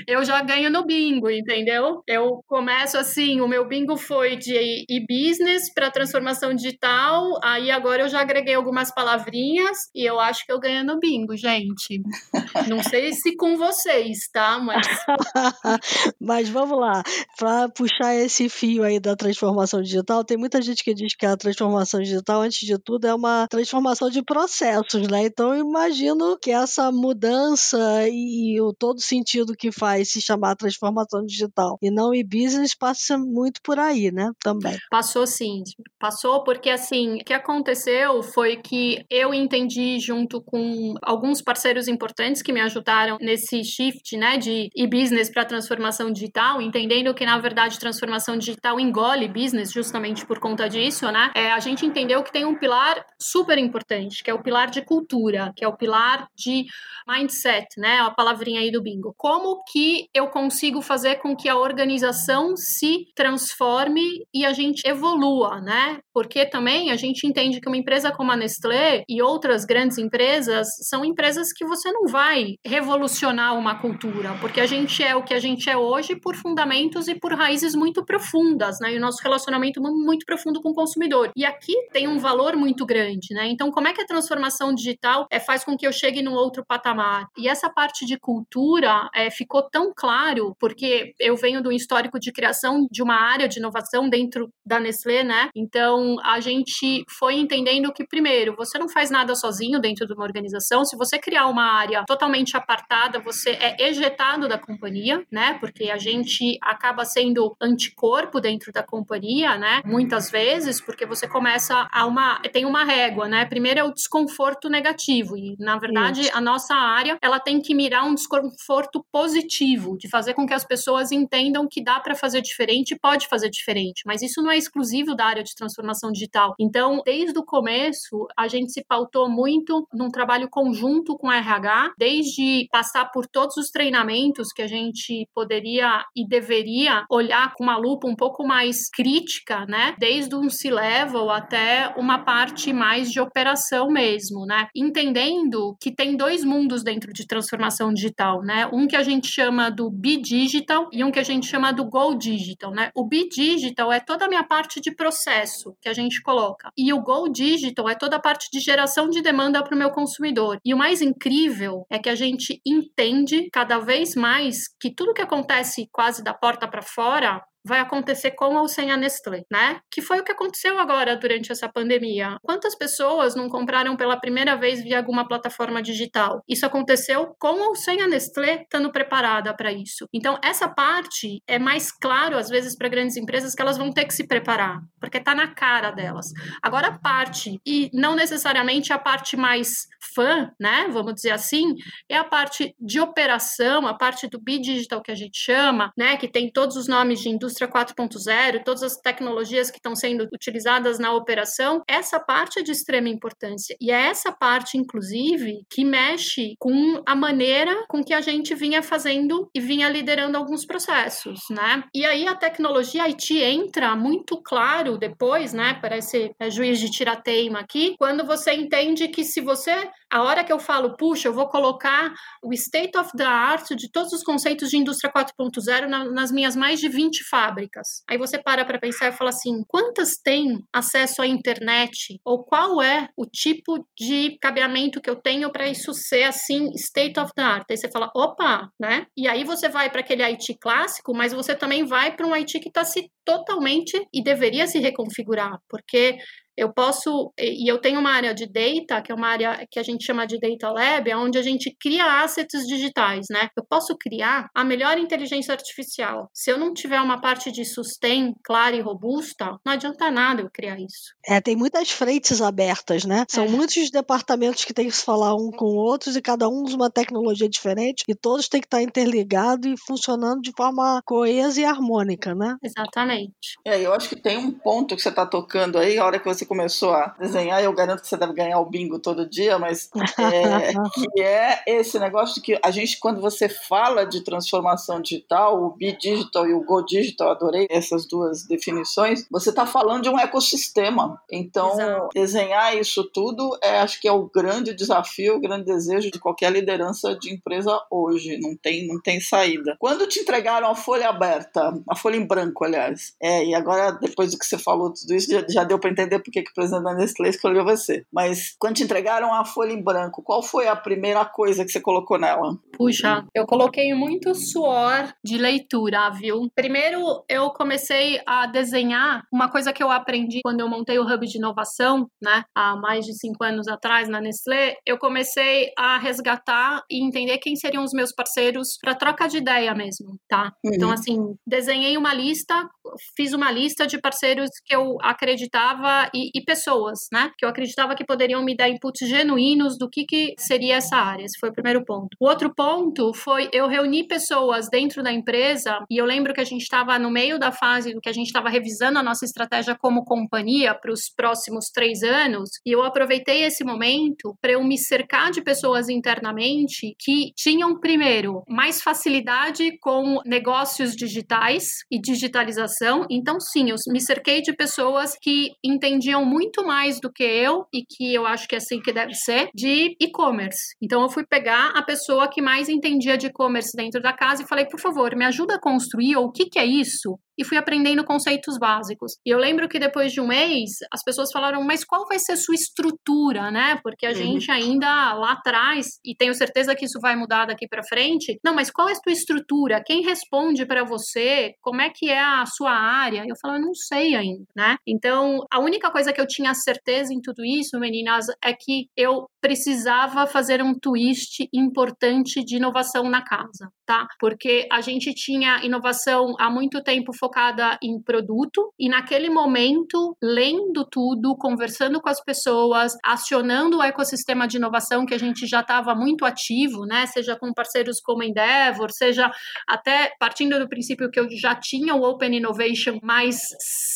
eu 0.08 0.24
já 0.24 0.42
ganho 0.42 0.70
no 0.70 0.86
bingo, 0.86 1.30
entendeu? 1.30 2.04
Eu 2.08 2.44
começo 2.48 2.98
assim, 2.98 3.42
o 3.42 3.48
meu 3.48 3.68
bingo 3.68 3.98
foi 3.98 4.36
de 4.36 4.86
e-business 4.88 5.74
para 5.74 5.90
transformação 5.90 6.54
digital, 6.54 7.24
aí 7.44 7.72
agora 7.72 8.04
eu 8.04 8.10
já 8.10 8.22
agreguei 8.22 8.54
algumas 8.54 8.94
palavrinhas 8.94 9.78
e 9.96 10.08
eu 10.08 10.20
acho 10.20 10.46
que 10.46 10.52
eu 10.52 10.60
ganho 10.60 10.84
no 10.84 11.00
bingo, 11.00 11.36
gente. 11.36 12.02
Não 12.70 12.84
sei 12.84 13.12
se 13.14 13.36
com 13.36 13.58
vocês, 13.58 14.30
tá? 14.32 14.60
Mas 14.60 14.86
Mas 16.22 16.50
vamos 16.50 16.80
lá, 16.80 17.02
para 17.38 17.70
puxar 17.70 18.16
esse 18.16 18.48
fio 18.50 18.84
aí 18.84 19.00
da 19.00 19.16
transformação 19.16 19.82
digital, 19.82 20.24
tem 20.24 20.38
muita 20.38 20.62
gente 20.62 20.84
que 20.84 20.94
diz 20.94 21.16
que 21.16 21.26
a 21.26 21.36
transformação 21.36 22.02
digital, 22.02 22.42
antes 22.42 22.60
de 22.66 22.78
tudo, 22.78 23.08
é 23.08 23.16
uma 23.16 23.48
transformação 23.48 24.10
de 24.10 24.22
processos, 24.24 25.08
né? 25.08 25.23
Então 25.26 25.54
eu 25.54 25.66
imagino 25.66 26.38
que 26.42 26.52
essa 26.52 26.92
mudança 26.92 27.78
e, 28.10 28.56
e 28.56 28.62
o 28.62 28.74
todo 28.74 29.02
sentido 29.02 29.56
que 29.56 29.72
faz 29.72 30.12
se 30.12 30.22
chamar 30.22 30.56
transformação 30.56 31.26
digital 31.26 31.78
e 31.82 31.90
não 31.90 32.14
e-business 32.14 32.76
passa 32.76 33.18
muito 33.18 33.62
por 33.64 33.80
aí, 33.80 34.12
né? 34.12 34.32
Também. 34.42 34.78
Passou 34.90 35.26
sim, 35.26 35.64
passou 36.00 36.44
porque 36.44 36.70
assim, 36.70 37.16
o 37.16 37.26
que 37.26 37.34
aconteceu 37.34 38.22
foi 38.24 38.58
que 38.58 39.06
eu 39.10 39.34
entendi 39.34 40.00
junto 40.00 40.42
com 40.42 40.94
alguns 41.02 41.42
parceiros 41.42 41.88
importantes 41.88 42.42
que 42.42 42.54
me 42.54 42.62
ajudaram 42.62 43.18
nesse 43.20 43.64
shift, 43.64 44.18
né, 44.18 44.38
de 44.38 44.70
e-business 44.76 45.30
para 45.32 45.46
transformação 45.46 46.12
digital, 46.12 46.62
entendendo 46.62 47.14
que 47.14 47.26
na 47.26 47.38
verdade 47.40 47.80
transformação 47.80 48.38
digital 48.38 48.80
engole 48.80 49.28
business 49.28 49.72
justamente 49.72 50.26
por 50.26 50.40
conta 50.40 50.68
disso, 50.68 51.10
né? 51.12 51.32
É, 51.36 51.52
a 51.52 51.60
gente 51.60 51.86
entendeu 51.86 52.24
que 52.24 52.32
tem 52.32 52.46
um 52.46 52.58
pilar 52.58 53.06
super 53.20 53.58
importante, 53.58 54.24
que 54.24 54.30
é 54.30 54.34
o 54.34 54.42
pilar 54.42 54.70
de 54.70 54.82
cultura, 54.82 55.13
que 55.56 55.64
é 55.64 55.68
o 55.68 55.78
pilar 55.78 56.28
de 56.36 56.66
mindset, 57.08 57.68
né? 57.78 58.00
A 58.00 58.12
palavrinha 58.12 58.62
aí 58.62 58.72
do 58.72 58.82
bingo. 58.82 59.14
Como 59.18 59.64
que 59.72 60.08
eu 60.14 60.28
consigo 60.28 60.82
fazer 60.82 61.16
com 61.16 61.36
que 61.36 61.50
a 61.50 61.58
organização 61.58 62.56
se 62.56 63.06
transforme 63.16 64.26
e 64.34 64.46
a 64.46 64.54
gente 64.54 64.88
evolua, 64.88 65.60
né? 65.62 66.00
Porque 66.14 66.46
também 66.46 66.92
a 66.92 66.96
gente 66.96 67.28
entende 67.28 67.60
que 67.60 67.68
uma 67.68 67.78
empresa 67.78 68.12
como 68.12 68.32
a 68.32 68.38
Nestlé 68.38 69.04
e 69.08 69.22
outras 69.22 69.66
grandes 69.66 69.98
empresas 69.98 70.68
são 70.90 71.04
empresas 71.04 71.52
que 71.54 71.66
você 71.66 71.92
não 71.92 72.08
vai 72.08 72.56
revolucionar 72.66 73.58
uma 73.58 73.80
cultura, 73.80 74.38
porque 74.40 74.62
a 74.62 74.66
gente 74.66 75.04
é 75.04 75.16
o 75.16 75.24
que 75.24 75.34
a 75.34 75.40
gente 75.40 75.70
é 75.70 75.78
hoje 75.78 76.16
por 76.16 76.36
fundamentos 76.36 77.08
e 77.08 77.16
por 77.16 77.34
raízes 77.34 77.76
muito 77.76 78.04
profundas, 78.06 78.78
né? 78.80 78.94
E 78.94 78.98
o 78.98 79.02
nosso 79.02 79.22
relacionamento 79.22 79.82
muito 79.82 80.26
profundo 80.26 80.62
com 80.62 80.70
o 80.70 80.74
consumidor. 80.74 81.32
E 81.36 81.46
aqui 81.46 81.74
tem 81.92 82.08
um 82.08 82.20
valor 82.20 82.56
muito 82.56 82.86
grande, 82.86 83.34
né? 83.34 83.48
Então, 83.48 83.72
como 83.72 83.88
é 83.88 83.94
que 83.94 84.02
a 84.02 84.06
transformação 84.06 84.74
digital 84.74 85.03
é, 85.32 85.40
faz 85.40 85.64
com 85.64 85.78
que 85.78 85.86
eu 85.86 85.92
chegue 85.92 86.22
num 86.22 86.34
outro 86.34 86.64
patamar? 86.66 87.28
E 87.38 87.48
essa 87.48 87.70
parte 87.70 88.06
de 88.06 88.18
cultura 88.18 89.10
é, 89.14 89.30
ficou 89.30 89.64
tão 89.70 89.92
claro, 89.96 90.56
porque 90.60 91.14
eu 91.20 91.36
venho 91.36 91.62
do 91.62 91.72
histórico 91.72 92.20
de 92.20 92.32
criação 92.32 92.88
de 92.92 93.02
uma 93.02 93.16
área 93.16 93.48
de 93.48 93.60
inovação 93.60 94.10
dentro 94.10 94.50
da 94.66 94.80
Nestlé, 94.80 95.24
né? 95.24 95.50
Então, 95.56 96.18
a 96.24 96.40
gente 96.40 97.04
foi 97.10 97.36
entendendo 97.36 97.92
que, 97.92 98.06
primeiro, 98.06 98.56
você 98.56 98.78
não 98.78 98.90
faz 98.90 99.10
nada 99.10 99.36
sozinho 99.36 99.80
dentro 99.80 100.08
de 100.08 100.14
uma 100.14 100.24
organização. 100.24 100.86
Se 100.86 100.96
você 100.96 101.20
criar 101.20 101.48
uma 101.48 101.64
área 101.64 102.04
totalmente 102.06 102.56
apartada, 102.56 103.20
você 103.20 103.52
é 103.52 103.88
ejetado 103.88 104.48
da 104.48 104.58
companhia, 104.58 105.24
né? 105.32 105.58
Porque 105.60 105.90
a 105.90 105.98
gente 105.98 106.58
acaba 106.62 107.06
sendo 107.06 107.56
anticorpo 107.62 108.40
dentro 108.40 108.72
da 108.72 108.84
companhia, 108.84 109.58
né? 109.58 109.82
Muitas 109.86 110.30
vezes, 110.30 110.82
porque 110.82 111.06
você 111.06 111.28
começa 111.28 111.88
a 111.92 112.06
uma. 112.06 112.40
tem 112.52 112.66
uma 112.66 112.84
régua, 112.84 113.28
né? 113.28 113.46
Primeiro 113.46 113.80
é 113.80 113.84
o 113.84 113.94
desconforto 113.94 114.70
negativo. 114.70 114.93
E, 115.38 115.56
na 115.60 115.78
verdade, 115.78 116.22
Isso. 116.22 116.38
a 116.38 116.42
nossa 116.42 116.76
área 116.76 117.18
ela 117.22 117.40
tem 117.40 117.62
que 117.62 117.74
mirar 117.74 118.06
um 118.06 118.16
desconforto 118.16 119.06
positivo, 119.12 119.98
de 119.98 120.10
fazer 120.10 120.34
com 120.34 120.46
que 120.46 120.54
as 120.54 120.66
pessoas 120.66 121.12
entendam 121.12 121.68
que 121.70 121.84
dá 121.84 122.00
para 122.00 122.16
fazer 122.16 122.42
diferente, 122.42 122.98
pode 123.00 123.28
fazer 123.28 123.50
diferente. 123.50 124.04
Mas 124.06 124.22
isso 124.22 124.42
não 124.42 124.52
é 124.52 124.58
exclusivo 124.58 125.16
da 125.16 125.26
área 125.26 125.44
de 125.44 125.56
transformação 125.56 126.12
digital. 126.12 126.54
Então, 126.60 127.02
desde 127.06 127.38
o 127.38 127.44
começo, 127.44 128.28
a 128.38 128.48
gente 128.48 128.72
se 128.72 128.84
pautou 128.86 129.30
muito 129.30 129.88
num 129.94 130.10
trabalho 130.10 130.50
conjunto 130.50 131.18
com 131.18 131.30
a 131.30 131.38
RH, 131.38 131.94
desde 131.98 132.68
passar 132.72 133.06
por 133.12 133.26
todos 133.28 133.58
os 133.58 133.70
treinamentos 133.70 134.52
que 134.52 134.62
a 134.62 134.68
gente 134.68 135.28
poderia 135.34 136.06
e 136.16 136.28
deveria 136.28 137.06
olhar 137.10 137.54
com 137.54 137.64
uma 137.64 137.78
lupa 137.78 138.08
um 138.08 138.16
pouco 138.16 138.46
mais 138.46 138.90
crítica, 138.90 139.66
né? 139.66 139.96
Desde 139.98 140.36
um 140.36 140.50
C-level 140.50 141.30
até 141.30 141.94
uma 141.98 142.20
parte 142.20 142.72
mais 142.74 143.12
de 143.12 143.20
operação 143.20 143.90
mesmo, 143.90 144.46
né? 144.46 144.68
Entendendo 144.84 145.78
que 145.80 145.96
tem 145.96 146.18
dois 146.18 146.44
mundos 146.44 146.84
dentro 146.84 147.14
de 147.14 147.26
transformação 147.26 147.94
digital, 147.94 148.42
né? 148.42 148.68
Um 148.74 148.86
que 148.86 148.98
a 148.98 149.02
gente 149.02 149.28
chama 149.28 149.70
do 149.70 149.90
B-Digital 149.90 150.90
e 150.92 151.04
um 151.06 151.10
que 151.10 151.20
a 151.20 151.24
gente 151.24 151.48
chama 151.48 151.72
do 151.72 151.86
Go 151.86 152.14
Digital, 152.14 152.72
né? 152.72 152.92
O 152.94 153.08
B-Digital 153.08 153.94
é 153.94 154.02
toda 154.02 154.26
a 154.26 154.28
minha 154.28 154.44
parte 154.44 154.82
de 154.82 154.94
processo 154.94 155.74
que 155.82 155.88
a 155.88 155.94
gente 155.94 156.22
coloca. 156.22 156.70
E 156.78 156.92
o 156.92 157.02
Go 157.02 157.30
Digital 157.30 157.88
é 157.88 157.96
toda 157.96 158.18
a 158.18 158.22
parte 158.22 158.50
de 158.52 158.60
geração 158.60 159.10
de 159.10 159.22
demanda 159.22 159.64
para 159.64 159.74
o 159.74 159.80
meu 159.80 159.90
consumidor. 159.90 160.60
E 160.66 160.74
o 160.74 160.78
mais 160.78 161.02
incrível 161.02 161.86
é 161.90 161.98
que 161.98 162.10
a 162.10 162.16
gente 162.16 162.62
entende 162.66 163.50
cada 163.54 163.80
vez 163.80 164.16
mais 164.16 164.68
que 164.78 164.94
tudo 164.94 165.14
que 165.14 165.22
acontece 165.22 165.88
quase 165.94 166.22
da 166.22 166.34
porta 166.34 166.68
para 166.68 166.82
fora 166.82 167.42
vai 167.66 167.80
acontecer 167.80 168.32
com 168.32 168.56
ou 168.56 168.68
sem 168.68 168.92
a 168.92 168.98
Nestlé, 168.98 169.44
né? 169.52 169.80
Que 169.90 170.02
foi 170.02 170.20
o 170.20 170.24
que 170.24 170.32
aconteceu 170.32 170.78
agora 170.80 171.16
durante 171.16 171.52
essa 171.52 171.70
pandemia. 171.70 172.38
Quantas 172.42 172.76
pessoas 172.76 173.36
não 173.36 173.48
compraram 173.50 173.96
pela 173.96 174.20
primeira 174.20 174.56
vez 174.56 174.84
via 174.84 174.98
alguma 174.98 175.28
plataforma 175.28 175.82
digital? 175.82 176.42
Isso 176.48 176.66
aconteceu 176.66 177.34
com 177.40 177.68
ou 177.68 177.76
sem 177.76 178.02
a 178.02 178.08
Nestlé 178.08 178.64
estando 178.64 178.92
preparada 178.92 179.56
para 179.56 179.72
isso. 179.72 180.08
Então, 180.14 180.38
essa 180.44 180.68
parte 180.68 181.42
é 181.48 181.58
mais 181.58 181.92
claro 181.92 182.38
às 182.38 182.50
vezes 182.50 182.76
para 182.76 182.90
grandes 182.90 183.16
empresas 183.16 183.56
que 183.56 183.62
elas 183.62 183.78
vão 183.78 183.92
ter 183.92 184.06
que 184.06 184.14
se 184.14 184.28
preparar, 184.28 184.80
porque 185.00 185.18
está 185.18 185.34
na 185.34 185.48
cara 185.48 185.92
delas. 185.92 186.28
Agora 186.62 186.88
a 186.88 187.00
parte 187.00 187.60
e 187.66 187.90
não 187.94 188.16
necessariamente 188.16 188.92
a 188.92 189.00
parte 189.00 189.38
mais 189.38 189.88
fã, 190.14 190.52
né? 190.60 190.88
Vamos 190.92 191.14
dizer 191.16 191.32
assim, 191.32 191.76
é 192.10 192.18
a 192.18 192.24
parte 192.24 192.76
de 192.80 193.00
operação, 193.00 193.88
a 193.88 193.94
parte 193.94 194.28
do 194.28 194.40
B-digital 194.40 195.02
que 195.02 195.12
a 195.12 195.16
gente 195.16 195.38
chama, 195.38 195.92
né, 195.98 196.18
que 196.18 196.28
tem 196.28 196.52
todos 196.52 196.76
os 196.76 196.88
nomes 196.88 197.20
de 197.20 197.30
indústria 197.30 197.53
indústria 197.54 197.70
4.0, 197.70 198.64
todas 198.64 198.84
as 198.84 198.98
tecnologias 198.98 199.70
que 199.70 199.78
estão 199.78 199.96
sendo 199.96 200.28
utilizadas 200.34 200.98
na 200.98 201.14
operação, 201.14 201.82
essa 201.88 202.20
parte 202.20 202.60
é 202.60 202.64
de 202.64 202.72
extrema 202.72 203.10
importância. 203.10 203.76
E 203.80 203.92
é 203.92 204.08
essa 204.08 204.32
parte, 204.32 204.78
inclusive, 204.78 205.62
que 205.70 205.86
mexe 205.86 206.56
com 206.60 207.02
a 207.06 207.16
maneira 207.16 207.86
com 207.88 208.04
que 208.04 208.14
a 208.14 208.22
gente 208.22 208.56
vinha 208.56 208.82
fazendo 208.82 209.50
e 209.54 209.60
vinha 209.60 209.90
liderando 209.90 210.38
alguns 210.38 210.66
processos, 210.66 211.40
né? 211.52 211.84
E 211.94 212.06
aí 212.06 212.28
a 212.28 212.36
tecnologia 212.36 213.04
IT 213.04 213.38
entra 213.38 213.96
muito 213.96 214.42
claro 214.42 214.98
depois, 214.98 215.54
né? 215.54 215.78
Parece 215.82 216.32
é, 216.40 216.50
juiz 216.50 216.80
de 216.80 216.90
tirateima 216.90 217.60
aqui, 217.60 217.96
quando 218.00 218.26
você 218.26 218.54
entende 218.54 219.08
que 219.08 219.24
se 219.24 219.42
você, 219.42 219.90
a 220.14 220.22
hora 220.22 220.44
que 220.44 220.54
eu 220.54 220.60
falo, 220.60 220.96
puxa, 220.96 221.28
eu 221.28 221.34
vou 221.34 221.50
colocar 221.50 222.14
o 222.44 222.54
state 222.54 222.96
of 222.96 223.10
the 223.18 223.24
art 223.24 223.68
de 223.76 223.92
todos 223.92 224.14
os 224.14 224.22
conceitos 224.22 224.70
de 224.70 224.78
indústria 224.78 225.12
4.0 225.12 225.88
na, 225.88 226.06
nas 226.06 226.32
minhas 226.32 226.56
mais 226.56 226.80
de 226.80 226.88
20 226.88 227.28
fábricas. 227.28 228.04
Aí 228.08 228.16
você 228.16 228.38
para 228.38 228.64
para 228.64 228.78
pensar 228.78 229.08
e 229.08 229.12
fala 229.12 229.32
assim: 229.32 229.64
quantas 229.68 230.18
têm 230.24 230.64
acesso 230.72 231.24
à 231.24 231.26
internet? 231.26 232.20
Ou 232.24 232.44
qual 232.44 232.80
é 232.80 233.10
o 233.18 233.26
tipo 233.26 233.84
de 233.98 234.38
cabeamento 234.40 235.02
que 235.02 235.10
eu 235.10 235.16
tenho 235.16 235.52
para 235.52 235.68
isso 235.68 235.92
ser 235.96 236.26
assim, 236.26 236.70
state 236.76 237.20
of 237.20 237.32
the 237.36 237.42
art? 237.42 237.66
Aí 237.72 237.76
você 237.76 237.90
fala: 237.90 238.12
opa, 238.16 238.70
né? 238.80 239.08
E 239.18 239.28
aí 239.28 239.44
você 239.44 239.68
vai 239.68 239.90
para 239.90 240.02
aquele 240.02 240.22
IT 240.22 240.60
clássico, 240.62 241.12
mas 241.16 241.34
você 241.34 241.56
também 241.56 241.86
vai 241.86 242.16
para 242.16 242.28
um 242.28 242.36
IT 242.36 242.60
que 242.60 242.68
está 242.68 242.86
se 242.86 243.10
totalmente 243.26 244.00
e 244.14 244.22
deveria 244.22 244.68
se 244.68 244.78
reconfigurar, 244.78 245.58
porque 245.68 246.18
eu 246.58 246.74
posso, 246.74 247.34
e 247.38 247.70
eu 247.70 247.80
tenho 247.80 248.00
uma 248.00 248.12
área 248.12 248.34
de 248.34 248.46
data, 248.46 249.02
que 249.02 249.12
é 249.12 249.16
uma 249.16 249.28
área 249.28 249.68
que 249.70 249.80
a 249.80 249.84
gente 249.84 250.06
chama 250.06 250.26
de 250.26 250.40
data 250.40 250.72
lab, 250.72 251.14
onde 251.16 251.38
a 251.38 251.42
gente 251.42 251.76
cria 251.80 252.24
assets 252.24 252.66
digitais, 252.68 253.28
né? 253.30 253.50
Eu 253.58 253.66
posso 253.68 253.96
criar 253.98 254.48
a 254.54 254.64
melhor 254.64 254.98
inteligência 254.98 255.54
artificial. 255.54 256.30
Se 256.34 256.52
eu 256.52 256.58
não 256.58 256.74
tiver 256.74 257.02
uma 257.02 257.20
parte 257.20 257.52
de 257.52 257.66
sustain 257.66 258.34
clara 258.44 258.76
e 258.76 258.82
robusta, 258.82 259.58
não 259.66 259.74
adianta 259.74 260.12
nada 260.12 260.42
eu 260.42 260.50
criar 260.52 260.78
isso. 260.80 261.14
É, 261.26 261.42
tem 261.42 261.56
muitas 261.56 261.92
frentes 261.92 262.42
abertas, 262.42 263.06
né? 263.06 263.26
São 263.30 263.46
é. 263.46 263.48
muitos 263.50 263.90
departamentos 263.90 264.66
que 264.66 264.74
têm 264.74 264.88
que 264.88 264.96
se 264.96 265.04
falar 265.04 265.36
um 265.36 265.50
com 265.52 265.66
outros 265.66 266.16
e 266.16 266.22
cada 266.22 266.48
um 266.48 266.64
usa 266.64 266.76
uma 266.76 266.90
tecnologia 266.90 267.50
diferente 267.50 268.04
e 268.08 268.16
todos 268.16 268.48
têm 268.48 268.62
que 268.62 268.68
estar 268.68 268.82
interligados 268.82 269.72
e 269.72 269.76
funcionando 269.78 270.42
de 270.42 270.52
forma 270.56 271.02
coesa 271.06 271.60
e 271.60 271.66
harmônica, 271.66 272.36
né? 272.36 272.56
Exatamente. 272.62 273.58
É, 273.66 273.82
eu 273.82 273.94
acho 273.94 274.10
que 274.10 274.16
tem 274.16 274.38
um 274.38 274.52
ponto 274.52 274.96
que 274.96 275.02
você 275.02 275.10
está 275.10 275.26
tocando 275.26 275.78
aí, 275.78 275.98
a 275.98 276.06
hora 276.06 276.20
que 276.20 276.26
você 276.26 276.43
você 276.44 276.46
começou 276.46 276.94
a 276.94 277.16
desenhar, 277.20 277.64
eu 277.64 277.74
garanto 277.74 278.02
que 278.02 278.08
você 278.08 278.18
deve 278.18 278.34
ganhar 278.34 278.60
o 278.60 278.66
bingo 278.66 279.00
todo 279.00 279.28
dia, 279.28 279.58
mas 279.58 279.90
é, 280.20 280.74
que 280.94 281.22
é 281.22 281.64
esse 281.66 281.98
negócio 281.98 282.36
de 282.36 282.42
que 282.42 282.60
a 282.64 282.70
gente, 282.70 283.00
quando 283.00 283.22
você 283.22 283.48
fala 283.48 284.06
de 284.06 284.24
transformação 284.24 285.02
digital, 285.02 285.64
o 285.64 285.72
B-Digital 285.72 286.48
e 286.48 286.54
o 286.54 286.64
Go-Digital, 286.64 287.32
adorei 287.32 287.68
essas 287.70 288.06
duas 288.08 288.46
definições, 288.46 289.26
você 289.32 289.50
está 289.50 289.66
falando 289.66 290.04
de 290.04 290.10
um 290.10 290.20
ecossistema. 290.20 291.22
Então, 291.32 291.74
Exato. 291.74 292.10
desenhar 292.14 292.78
isso 292.78 293.04
tudo, 293.06 293.58
é, 293.64 293.80
acho 293.80 294.00
que 294.00 294.08
é 294.08 294.12
o 294.12 294.30
grande 294.30 294.74
desafio, 294.74 295.36
o 295.36 295.42
grande 295.42 295.66
desejo 295.66 296.12
de 296.12 296.20
qualquer 296.20 296.52
liderança 296.52 297.16
de 297.18 297.34
empresa 297.34 297.80
hoje. 297.90 298.38
Não 298.40 298.56
tem, 298.56 298.88
não 298.88 299.02
tem 299.02 299.20
saída. 299.20 299.76
Quando 299.80 300.08
te 300.08 300.20
entregaram 300.20 300.70
a 300.70 300.76
folha 300.76 301.10
aberta, 301.10 301.74
a 301.90 301.96
folha 301.96 302.18
em 302.18 302.26
branco, 302.26 302.64
aliás, 302.64 303.14
é, 303.22 303.46
e 303.46 303.56
agora, 303.56 303.92
depois 303.92 304.32
do 304.32 304.38
que 304.38 304.46
você 304.46 304.58
falou 304.58 304.92
tudo 304.92 305.16
isso, 305.16 305.32
já, 305.32 305.46
já 305.48 305.64
deu 305.64 305.80
para 305.80 305.90
entender 305.90 306.20
que 306.42 306.52
o 306.52 306.54
presidente 306.54 306.84
da 306.84 306.94
Nestlé 306.94 307.30
escolheu 307.30 307.64
você. 307.64 308.06
Mas 308.12 308.56
quando 308.58 308.76
te 308.76 308.84
entregaram 308.84 309.34
a 309.34 309.46
folha 309.46 309.74
em 309.74 309.84
branco, 309.84 310.24
qual 310.24 310.42
foi 310.42 310.68
a 310.68 310.76
primeira 310.76 311.26
coisa 311.26 311.64
que 311.64 311.72
você 311.72 311.82
colocou 311.82 312.18
nela? 312.18 312.58
Puxa, 312.78 313.26
eu 313.36 313.46
coloquei 313.46 313.94
muito 313.94 314.34
suor 314.34 315.14
de 315.24 315.38
leitura, 315.38 316.10
viu? 316.10 316.50
Primeiro, 316.56 317.24
eu 317.30 317.52
comecei 317.52 318.22
a 318.26 318.46
desenhar 318.48 319.24
uma 319.32 319.50
coisa 319.50 319.74
que 319.74 319.84
eu 319.84 319.92
aprendi 319.92 320.40
quando 320.44 320.62
eu 320.62 320.70
montei 320.70 320.98
o 321.00 321.04
Hub 321.04 321.26
de 321.26 321.38
Inovação, 321.38 322.08
né? 322.22 322.44
Há 322.56 322.76
mais 322.76 323.06
de 323.06 323.14
cinco 323.14 323.44
anos 323.44 323.68
atrás 323.68 324.08
na 324.10 324.22
Nestlé. 324.22 324.76
Eu 324.86 324.98
comecei 324.98 325.72
a 325.78 325.98
resgatar 325.98 326.82
e 326.90 327.06
entender 327.06 327.38
quem 327.38 327.56
seriam 327.56 327.84
os 327.84 327.94
meus 327.94 328.14
parceiros 328.14 328.78
para 328.82 328.96
troca 328.96 329.28
de 329.28 329.38
ideia 329.38 329.74
mesmo, 329.76 330.18
tá? 330.28 330.52
Uhum. 330.64 330.72
Então, 330.74 330.92
assim, 330.92 331.36
desenhei 331.46 331.98
uma 331.98 332.14
lista, 332.14 332.70
fiz 333.16 333.34
uma 333.34 333.52
lista 333.52 333.86
de 333.86 334.00
parceiros 334.00 334.50
que 334.66 334.76
eu 334.76 334.98
acreditava 335.02 336.10
e, 336.14 336.23
e 336.34 336.44
pessoas, 336.44 337.00
né? 337.12 337.32
Que 337.38 337.46
eu 337.46 337.50
acreditava 337.50 337.96
que 337.96 338.06
poderiam 338.06 338.44
me 338.44 338.56
dar 338.56 338.70
inputs 338.70 339.08
genuínos 339.08 339.78
do 339.78 339.90
que, 339.90 340.06
que 340.06 340.34
seria 340.38 340.76
essa 340.76 340.96
área. 340.96 341.24
Esse 341.24 341.40
foi 341.40 341.50
o 341.50 341.54
primeiro 341.54 341.84
ponto. 341.86 342.10
O 342.20 342.28
outro 342.28 342.54
ponto 342.54 343.14
foi 343.14 343.50
eu 343.52 343.68
reuni 343.68 344.08
pessoas 344.08 344.68
dentro 344.70 345.04
da 345.04 345.12
empresa 345.12 345.80
e 345.90 345.98
eu 345.98 346.06
lembro 346.06 346.34
que 346.34 346.42
a 346.42 346.46
gente 346.46 346.62
estava 346.62 346.98
no 347.00 347.10
meio 347.10 347.40
da 347.40 347.52
fase 347.52 347.94
do 347.94 348.02
que 348.02 348.10
a 348.10 348.14
gente 348.14 348.28
estava 348.28 348.50
revisando 348.50 349.00
a 349.00 349.04
nossa 349.04 349.26
estratégia 349.26 349.76
como 349.80 350.04
companhia 350.04 350.74
para 350.74 350.92
os 350.92 351.10
próximos 351.16 351.66
três 351.74 352.04
anos 352.04 352.50
e 352.66 352.72
eu 352.72 352.84
aproveitei 352.84 353.44
esse 353.44 353.64
momento 353.64 354.36
para 354.42 354.54
eu 354.54 354.64
me 354.64 354.78
cercar 354.78 355.32
de 355.32 355.42
pessoas 355.42 355.90
internamente 355.90 356.96
que 357.00 357.32
tinham 357.36 357.80
primeiro 357.80 358.44
mais 358.48 358.82
facilidade 358.82 359.78
com 359.80 360.20
negócios 360.26 360.96
digitais 360.96 361.64
e 361.92 362.00
digitalização. 362.00 363.06
Então 363.10 363.40
sim, 363.40 363.70
eu 363.70 363.76
me 363.88 364.02
cerquei 364.02 364.42
de 364.42 364.54
pessoas 364.54 365.16
que 365.22 365.52
entendiam 365.64 366.13
muito 366.22 366.66
mais 366.66 367.00
do 367.00 367.12
que 367.12 367.24
eu 367.24 367.66
e 367.74 367.84
que 367.84 368.14
eu 368.14 368.26
acho 368.26 368.48
que 368.48 368.56
é 368.56 368.58
assim 368.58 368.82
que 368.82 368.92
deve 368.92 369.14
ser 369.14 369.50
de 369.54 369.96
e-commerce. 370.00 370.76
Então 370.82 371.02
eu 371.02 371.10
fui 371.10 371.26
pegar 371.26 371.72
a 371.76 371.82
pessoa 371.82 372.30
que 372.30 372.42
mais 372.42 372.70
entendia 372.70 373.18
de 373.18 373.28
e-commerce 373.28 373.72
dentro 373.76 374.02
da 374.02 374.14
casa 374.14 374.44
e 374.44 374.48
falei, 374.48 374.66
por 374.66 374.80
favor, 374.80 375.16
me 375.16 375.26
ajuda 375.26 375.56
a 375.56 375.60
construir, 375.60 376.16
ou 376.16 376.26
o 376.26 376.32
que, 376.32 376.46
que 376.46 376.60
é 376.60 376.66
isso? 376.66 377.18
E 377.38 377.46
fui 377.46 377.58
aprendendo 377.58 378.04
conceitos 378.04 378.58
básicos. 378.58 379.14
E 379.26 379.30
eu 379.30 379.38
lembro 379.38 379.68
que 379.68 379.80
depois 379.80 380.12
de 380.12 380.22
um 380.22 380.28
mês, 380.28 380.72
as 380.92 381.04
pessoas 381.04 381.32
falaram, 381.32 381.64
mas 381.64 381.84
qual 381.84 382.06
vai 382.08 382.20
ser 382.20 382.34
a 382.34 382.38
sua 382.38 382.56
estrutura, 382.56 383.52
né? 383.52 383.80
Porque 383.84 384.06
a 384.06 384.10
uhum. 384.10 384.16
gente 384.16 384.52
ainda 384.52 385.14
lá 385.14 385.34
atrás, 385.34 386.00
e 386.06 386.16
tenho 386.16 386.34
certeza 386.34 386.76
que 386.76 386.86
isso 386.86 387.00
vai 387.02 387.16
mudar 387.16 387.46
daqui 387.46 387.68
para 387.68 387.84
frente, 387.84 388.40
não, 388.44 388.54
mas 388.54 388.72
qual 388.72 388.90
é 388.90 388.92
a 388.92 388.96
sua 388.96 389.12
estrutura? 389.12 389.84
Quem 389.86 390.04
responde 390.04 390.66
para 390.66 390.84
você? 390.84 391.54
Como 391.62 391.82
é 391.82 391.90
que 391.90 392.10
é 392.10 392.20
a 392.20 392.46
sua 392.46 392.72
área? 392.72 393.24
Eu 393.28 393.36
falo, 393.42 393.56
eu 393.56 393.62
não 393.62 393.74
sei 393.74 394.16
ainda, 394.16 394.46
né? 394.56 394.76
Então, 394.88 395.40
a 395.52 395.60
única 395.60 395.92
coisa 395.92 396.14
que 396.14 396.22
eu 396.22 396.28
tinha 396.28 396.54
certeza 396.54 397.14
em 397.14 397.22
tudo 397.22 397.44
isso, 397.44 397.80
meninas, 397.80 398.28
é 398.44 398.54
que 398.54 398.88
eu 398.96 399.28
precisava 399.42 400.28
fazer 400.28 400.62
um 400.62 400.74
twist 400.74 401.48
importante 401.54 402.44
de 402.44 402.58
inovação 402.58 403.10
na 403.10 403.24
casa, 403.24 403.70
tá? 403.86 404.08
Porque 404.20 404.68
a 404.72 404.82
gente 404.82 405.14
tinha 405.14 405.64
inovação 405.64 406.34
há 406.40 406.50
muito 406.50 406.82
tempo 406.84 407.14
focada 407.24 407.78
em 407.82 408.02
produto 408.02 408.74
e 408.78 408.90
naquele 408.90 409.30
momento, 409.30 410.18
lendo 410.22 410.86
tudo, 410.86 411.38
conversando 411.38 412.02
com 412.02 412.10
as 412.10 412.22
pessoas, 412.22 412.98
acionando 413.02 413.78
o 413.78 413.82
ecossistema 413.82 414.46
de 414.46 414.58
inovação 414.58 415.06
que 415.06 415.14
a 415.14 415.18
gente 415.18 415.48
já 415.48 415.62
estava 415.62 415.96
muito 415.96 416.26
ativo, 416.26 416.86
né? 416.86 417.06
Seja 417.06 417.38
com 417.38 417.54
parceiros 417.54 418.02
como 418.02 418.24
Endeavor, 418.24 418.92
seja 418.92 419.32
até 419.66 420.12
partindo 420.20 420.60
do 420.60 420.68
princípio 420.68 421.10
que 421.10 421.18
eu 421.18 421.30
já 421.32 421.56
tinha 421.56 421.96
o 421.96 422.04
Open 422.04 422.36
Innovation 422.36 423.00
mais 423.02 423.38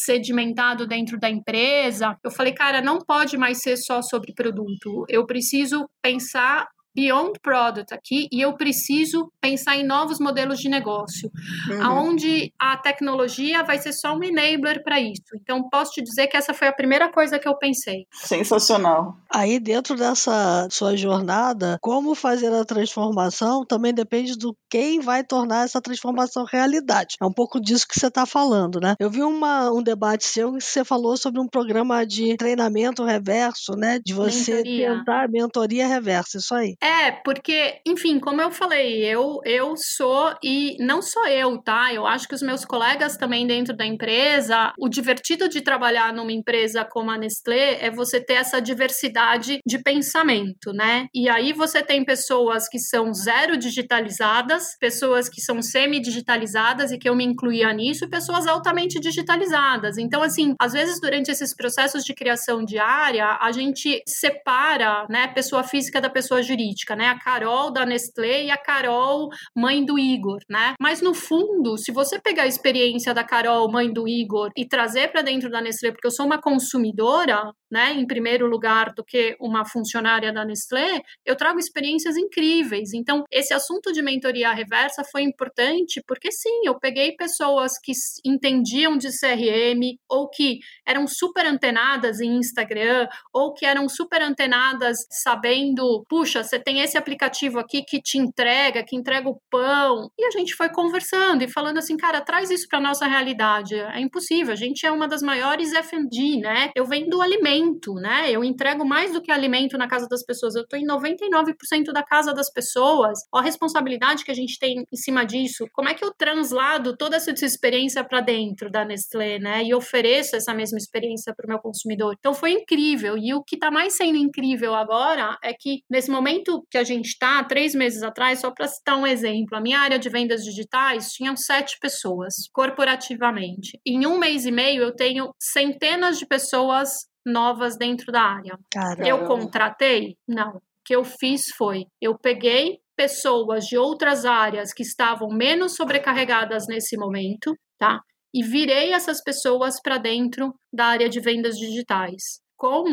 sedimentado 0.05 0.87
dentro 0.87 1.19
da 1.19 1.29
empresa. 1.29 2.15
Eu 2.23 2.31
falei, 2.31 2.53
cara, 2.53 2.81
não 2.81 2.99
pode 2.99 3.37
mais 3.37 3.61
ser 3.61 3.75
só 3.75 4.01
sobre 4.01 4.33
produto. 4.33 5.03
Eu 5.09 5.25
preciso 5.25 5.89
pensar 6.01 6.65
beyond 6.97 7.39
product 7.43 7.93
aqui 7.93 8.27
e 8.31 8.41
eu 8.41 8.53
preciso 8.53 9.31
pensar 9.39 9.75
em 9.75 9.85
novos 9.85 10.19
modelos 10.19 10.57
de 10.57 10.67
negócio, 10.67 11.29
uhum. 11.69 11.83
aonde 11.83 12.51
a 12.57 12.75
tecnologia 12.75 13.63
vai 13.63 13.77
ser 13.77 13.93
só 13.93 14.15
um 14.15 14.23
enabler 14.23 14.83
para 14.83 14.99
isso. 14.99 15.21
Então 15.39 15.69
posso 15.69 15.91
te 15.91 16.01
dizer 16.01 16.25
que 16.25 16.35
essa 16.35 16.55
foi 16.55 16.67
a 16.67 16.73
primeira 16.73 17.11
coisa 17.11 17.37
que 17.37 17.47
eu 17.47 17.55
pensei. 17.55 18.07
Sensacional. 18.11 19.15
Aí 19.31 19.59
dentro 19.59 19.95
dessa 19.95 20.67
sua 20.71 20.97
jornada, 20.97 21.77
como 21.81 22.15
fazer 22.15 22.51
a 22.51 22.65
transformação 22.65 23.63
também 23.63 23.93
depende 23.93 24.35
do 24.35 24.57
quem 24.67 24.99
vai 24.99 25.23
tornar 25.23 25.65
essa 25.65 25.79
transformação 25.79 26.45
realidade. 26.51 27.15
É 27.21 27.25
um 27.25 27.31
pouco 27.31 27.61
disso 27.61 27.87
que 27.87 27.99
você 27.99 28.07
está 28.07 28.25
falando, 28.25 28.79
né? 28.79 28.95
Eu 28.99 29.11
vi 29.11 29.21
uma, 29.21 29.71
um 29.71 29.83
debate 29.83 30.25
seu 30.25 30.53
que 30.53 30.63
você 30.63 30.83
falou 30.83 31.15
sobre 31.15 31.39
um 31.39 31.47
programa 31.47 32.05
de 32.05 32.35
treinamento 32.37 33.03
reverso, 33.03 33.73
né? 33.73 33.99
De 34.03 34.13
você 34.13 34.55
mentoria. 34.55 34.97
tentar 34.97 35.29
mentoria 35.29 35.87
reversa, 35.87 36.37
isso 36.37 36.55
aí. 36.55 36.75
É, 36.81 36.86
porque, 37.23 37.79
enfim, 37.85 38.19
como 38.19 38.41
eu 38.41 38.51
falei, 38.51 39.03
eu, 39.03 39.39
eu 39.43 39.75
sou, 39.75 40.33
e 40.43 40.77
não 40.79 41.01
só 41.01 41.27
eu, 41.27 41.57
tá? 41.61 41.93
Eu 41.93 42.05
acho 42.05 42.27
que 42.27 42.35
os 42.35 42.41
meus 42.41 42.63
colegas 42.63 43.17
também 43.17 43.45
dentro 43.45 43.75
da 43.75 43.85
empresa, 43.85 44.73
o 44.79 44.87
divertido 44.87 45.49
de 45.49 45.61
trabalhar 45.61 46.13
numa 46.13 46.31
empresa 46.31 46.85
como 46.85 47.11
a 47.11 47.17
Nestlé 47.17 47.83
é 47.85 47.91
você 47.91 48.23
ter 48.23 48.35
essa 48.35 48.61
diversidade 48.61 49.59
de 49.65 49.79
pensamento, 49.81 50.71
né? 50.71 51.07
E 51.13 51.27
aí 51.27 51.51
você 51.51 51.81
tem 51.81 52.05
pessoas 52.05 52.69
que 52.69 52.79
são 52.79 53.13
zero 53.13 53.57
digitalizadas, 53.57 54.77
pessoas 54.79 55.27
que 55.27 55.41
são 55.41 55.61
semi-digitalizadas 55.61 56.91
e 56.91 56.97
que 56.97 57.09
eu 57.09 57.15
me 57.15 57.25
incluía 57.25 57.73
nisso, 57.73 58.05
e 58.05 58.09
pessoas 58.09 58.47
altamente 58.47 58.99
digitalizadas. 58.99 59.97
Então, 59.97 60.21
assim, 60.21 60.53
às 60.59 60.73
vezes 60.73 60.99
durante 61.01 61.31
esses 61.31 61.55
processos 61.55 62.03
de 62.03 62.13
criação 62.13 62.63
diária, 62.63 63.37
a 63.41 63.51
gente 63.51 64.01
separa, 64.07 65.05
né, 65.09 65.27
pessoa 65.27 65.63
física 65.63 65.99
da 65.99 66.09
pessoa 66.09 66.41
jurídica 66.41 66.76
política, 66.77 66.95
né? 66.95 67.07
A 67.07 67.19
Carol 67.19 67.71
da 67.71 67.85
Nestlé 67.85 68.45
e 68.45 68.51
a 68.51 68.57
Carol, 68.57 69.29
mãe 69.55 69.83
do 69.83 69.97
Igor, 69.97 70.39
né? 70.49 70.75
Mas 70.79 71.01
no 71.01 71.13
fundo, 71.13 71.77
se 71.77 71.91
você 71.91 72.19
pegar 72.19 72.43
a 72.43 72.47
experiência 72.47 73.13
da 73.13 73.23
Carol, 73.23 73.71
mãe 73.71 73.91
do 73.91 74.07
Igor, 74.07 74.51
e 74.55 74.67
trazer 74.67 75.11
para 75.11 75.21
dentro 75.21 75.49
da 75.49 75.61
Nestlé, 75.61 75.91
porque 75.91 76.07
eu 76.07 76.11
sou 76.11 76.25
uma 76.25 76.39
consumidora, 76.39 77.51
né, 77.71 77.93
em 77.93 78.05
primeiro 78.05 78.47
lugar 78.47 78.93
do 78.93 79.03
que 79.03 79.35
uma 79.39 79.65
funcionária 79.65 80.31
da 80.31 80.45
Nestlé, 80.45 81.01
eu 81.25 81.35
trago 81.35 81.59
experiências 81.59 82.15
incríveis. 82.15 82.93
Então, 82.93 83.23
esse 83.31 83.53
assunto 83.53 83.91
de 83.91 84.01
mentoria 84.01 84.51
reversa 84.53 85.03
foi 85.11 85.23
importante 85.23 86.01
porque 86.07 86.31
sim, 86.31 86.61
eu 86.65 86.79
peguei 86.79 87.13
pessoas 87.15 87.73
que 87.83 87.91
entendiam 88.25 88.97
de 88.97 89.09
CRM 89.09 89.97
ou 90.09 90.29
que 90.29 90.59
eram 90.85 91.07
super 91.07 91.45
antenadas 91.45 92.19
em 92.21 92.37
Instagram 92.37 93.07
ou 93.33 93.53
que 93.53 93.65
eram 93.65 93.89
super 93.89 94.21
antenadas 94.21 94.97
sabendo, 95.09 96.05
puxa, 96.07 96.43
você 96.43 96.56
tem 96.59 96.81
esse 96.81 96.97
aplicativo 96.97 97.59
aqui 97.59 97.83
que 97.83 98.01
te 98.01 98.17
entrega, 98.17 98.83
que 98.83 98.95
entrega 98.95 99.29
o 99.29 99.39
pão. 99.49 100.09
E 100.17 100.25
a 100.25 100.31
gente 100.31 100.55
foi 100.55 100.69
conversando 100.69 101.43
e 101.43 101.51
falando 101.51 101.77
assim, 101.77 101.97
cara, 101.97 102.21
traz 102.21 102.49
isso 102.49 102.67
para 102.67 102.79
nossa 102.79 103.05
realidade. 103.05 103.75
É 103.75 103.99
impossível, 103.99 104.53
a 104.53 104.55
gente 104.55 104.85
é 104.85 104.91
uma 104.91 105.07
das 105.07 105.21
maiores 105.21 105.71
FMD, 105.73 106.39
né? 106.39 106.71
Eu 106.75 106.85
vendo 106.85 107.21
alimento, 107.21 107.93
né? 107.95 108.31
Eu 108.31 108.43
entrego 108.43 108.85
mais 108.85 109.11
do 109.11 109.21
que 109.21 109.31
alimento 109.31 109.77
na 109.77 109.87
casa 109.87 110.07
das 110.07 110.23
pessoas. 110.23 110.55
Eu 110.55 110.67
tô 110.67 110.77
em 110.77 110.85
99% 110.85 111.91
da 111.93 112.03
casa 112.03 112.33
das 112.33 112.51
pessoas. 112.51 113.19
Ó, 113.33 113.39
a 113.39 113.41
responsabilidade 113.41 114.23
que 114.23 114.31
a 114.31 114.35
gente 114.35 114.57
tem 114.59 114.83
em 114.91 114.97
cima 114.97 115.25
disso. 115.25 115.65
Como 115.73 115.89
é 115.89 115.93
que 115.93 116.03
eu 116.03 116.13
translado 116.13 116.95
toda 116.95 117.17
essa 117.17 117.31
experiência 117.31 118.03
para 118.03 118.21
dentro 118.21 118.69
da 118.71 118.85
Nestlé, 118.85 119.39
né? 119.39 119.63
E 119.63 119.73
ofereço 119.73 120.35
essa 120.35 120.53
mesma 120.53 120.77
experiência 120.77 121.33
para 121.35 121.45
o 121.45 121.49
meu 121.49 121.59
consumidor. 121.59 122.15
Então 122.17 122.33
foi 122.33 122.51
incrível. 122.51 123.17
E 123.17 123.33
o 123.33 123.43
que 123.43 123.55
está 123.55 123.71
mais 123.71 123.95
sendo 123.95 124.17
incrível 124.17 124.73
agora 124.75 125.37
é 125.43 125.53
que 125.53 125.81
nesse 125.89 126.09
momento 126.09 126.46
que 126.69 126.77
a 126.77 126.83
gente 126.83 127.07
está, 127.07 127.43
três 127.43 127.73
meses 127.75 128.03
atrás, 128.03 128.39
só 128.39 128.51
para 128.51 128.67
citar 128.67 128.97
um 128.97 129.07
exemplo, 129.07 129.57
a 129.57 129.61
minha 129.61 129.79
área 129.79 129.99
de 129.99 130.09
vendas 130.09 130.43
digitais 130.43 131.11
tinham 131.11 131.35
sete 131.35 131.77
pessoas 131.79 132.33
corporativamente. 132.53 133.79
Em 133.85 134.05
um 134.05 134.17
mês 134.17 134.45
e 134.45 134.51
meio, 134.51 134.83
eu 134.83 134.95
tenho 134.95 135.31
centenas 135.39 136.17
de 136.17 136.25
pessoas 136.25 137.07
novas 137.25 137.77
dentro 137.77 138.11
da 138.11 138.21
área. 138.21 138.57
Caramba. 138.71 139.07
Eu 139.07 139.25
contratei? 139.25 140.15
Não. 140.27 140.57
O 140.57 140.61
que 140.85 140.95
eu 140.95 141.03
fiz 141.03 141.49
foi, 141.57 141.85
eu 142.01 142.17
peguei 142.17 142.79
pessoas 142.95 143.65
de 143.65 143.77
outras 143.77 144.25
áreas 144.25 144.73
que 144.73 144.81
estavam 144.81 145.29
menos 145.29 145.75
sobrecarregadas 145.75 146.65
nesse 146.67 146.97
momento, 146.97 147.53
tá? 147.77 147.99
E 148.33 148.43
virei 148.43 148.93
essas 148.93 149.21
pessoas 149.21 149.79
para 149.81 149.97
dentro 149.97 150.53
da 150.73 150.85
área 150.85 151.09
de 151.09 151.19
vendas 151.19 151.57
digitais, 151.57 152.41
com 152.55 152.83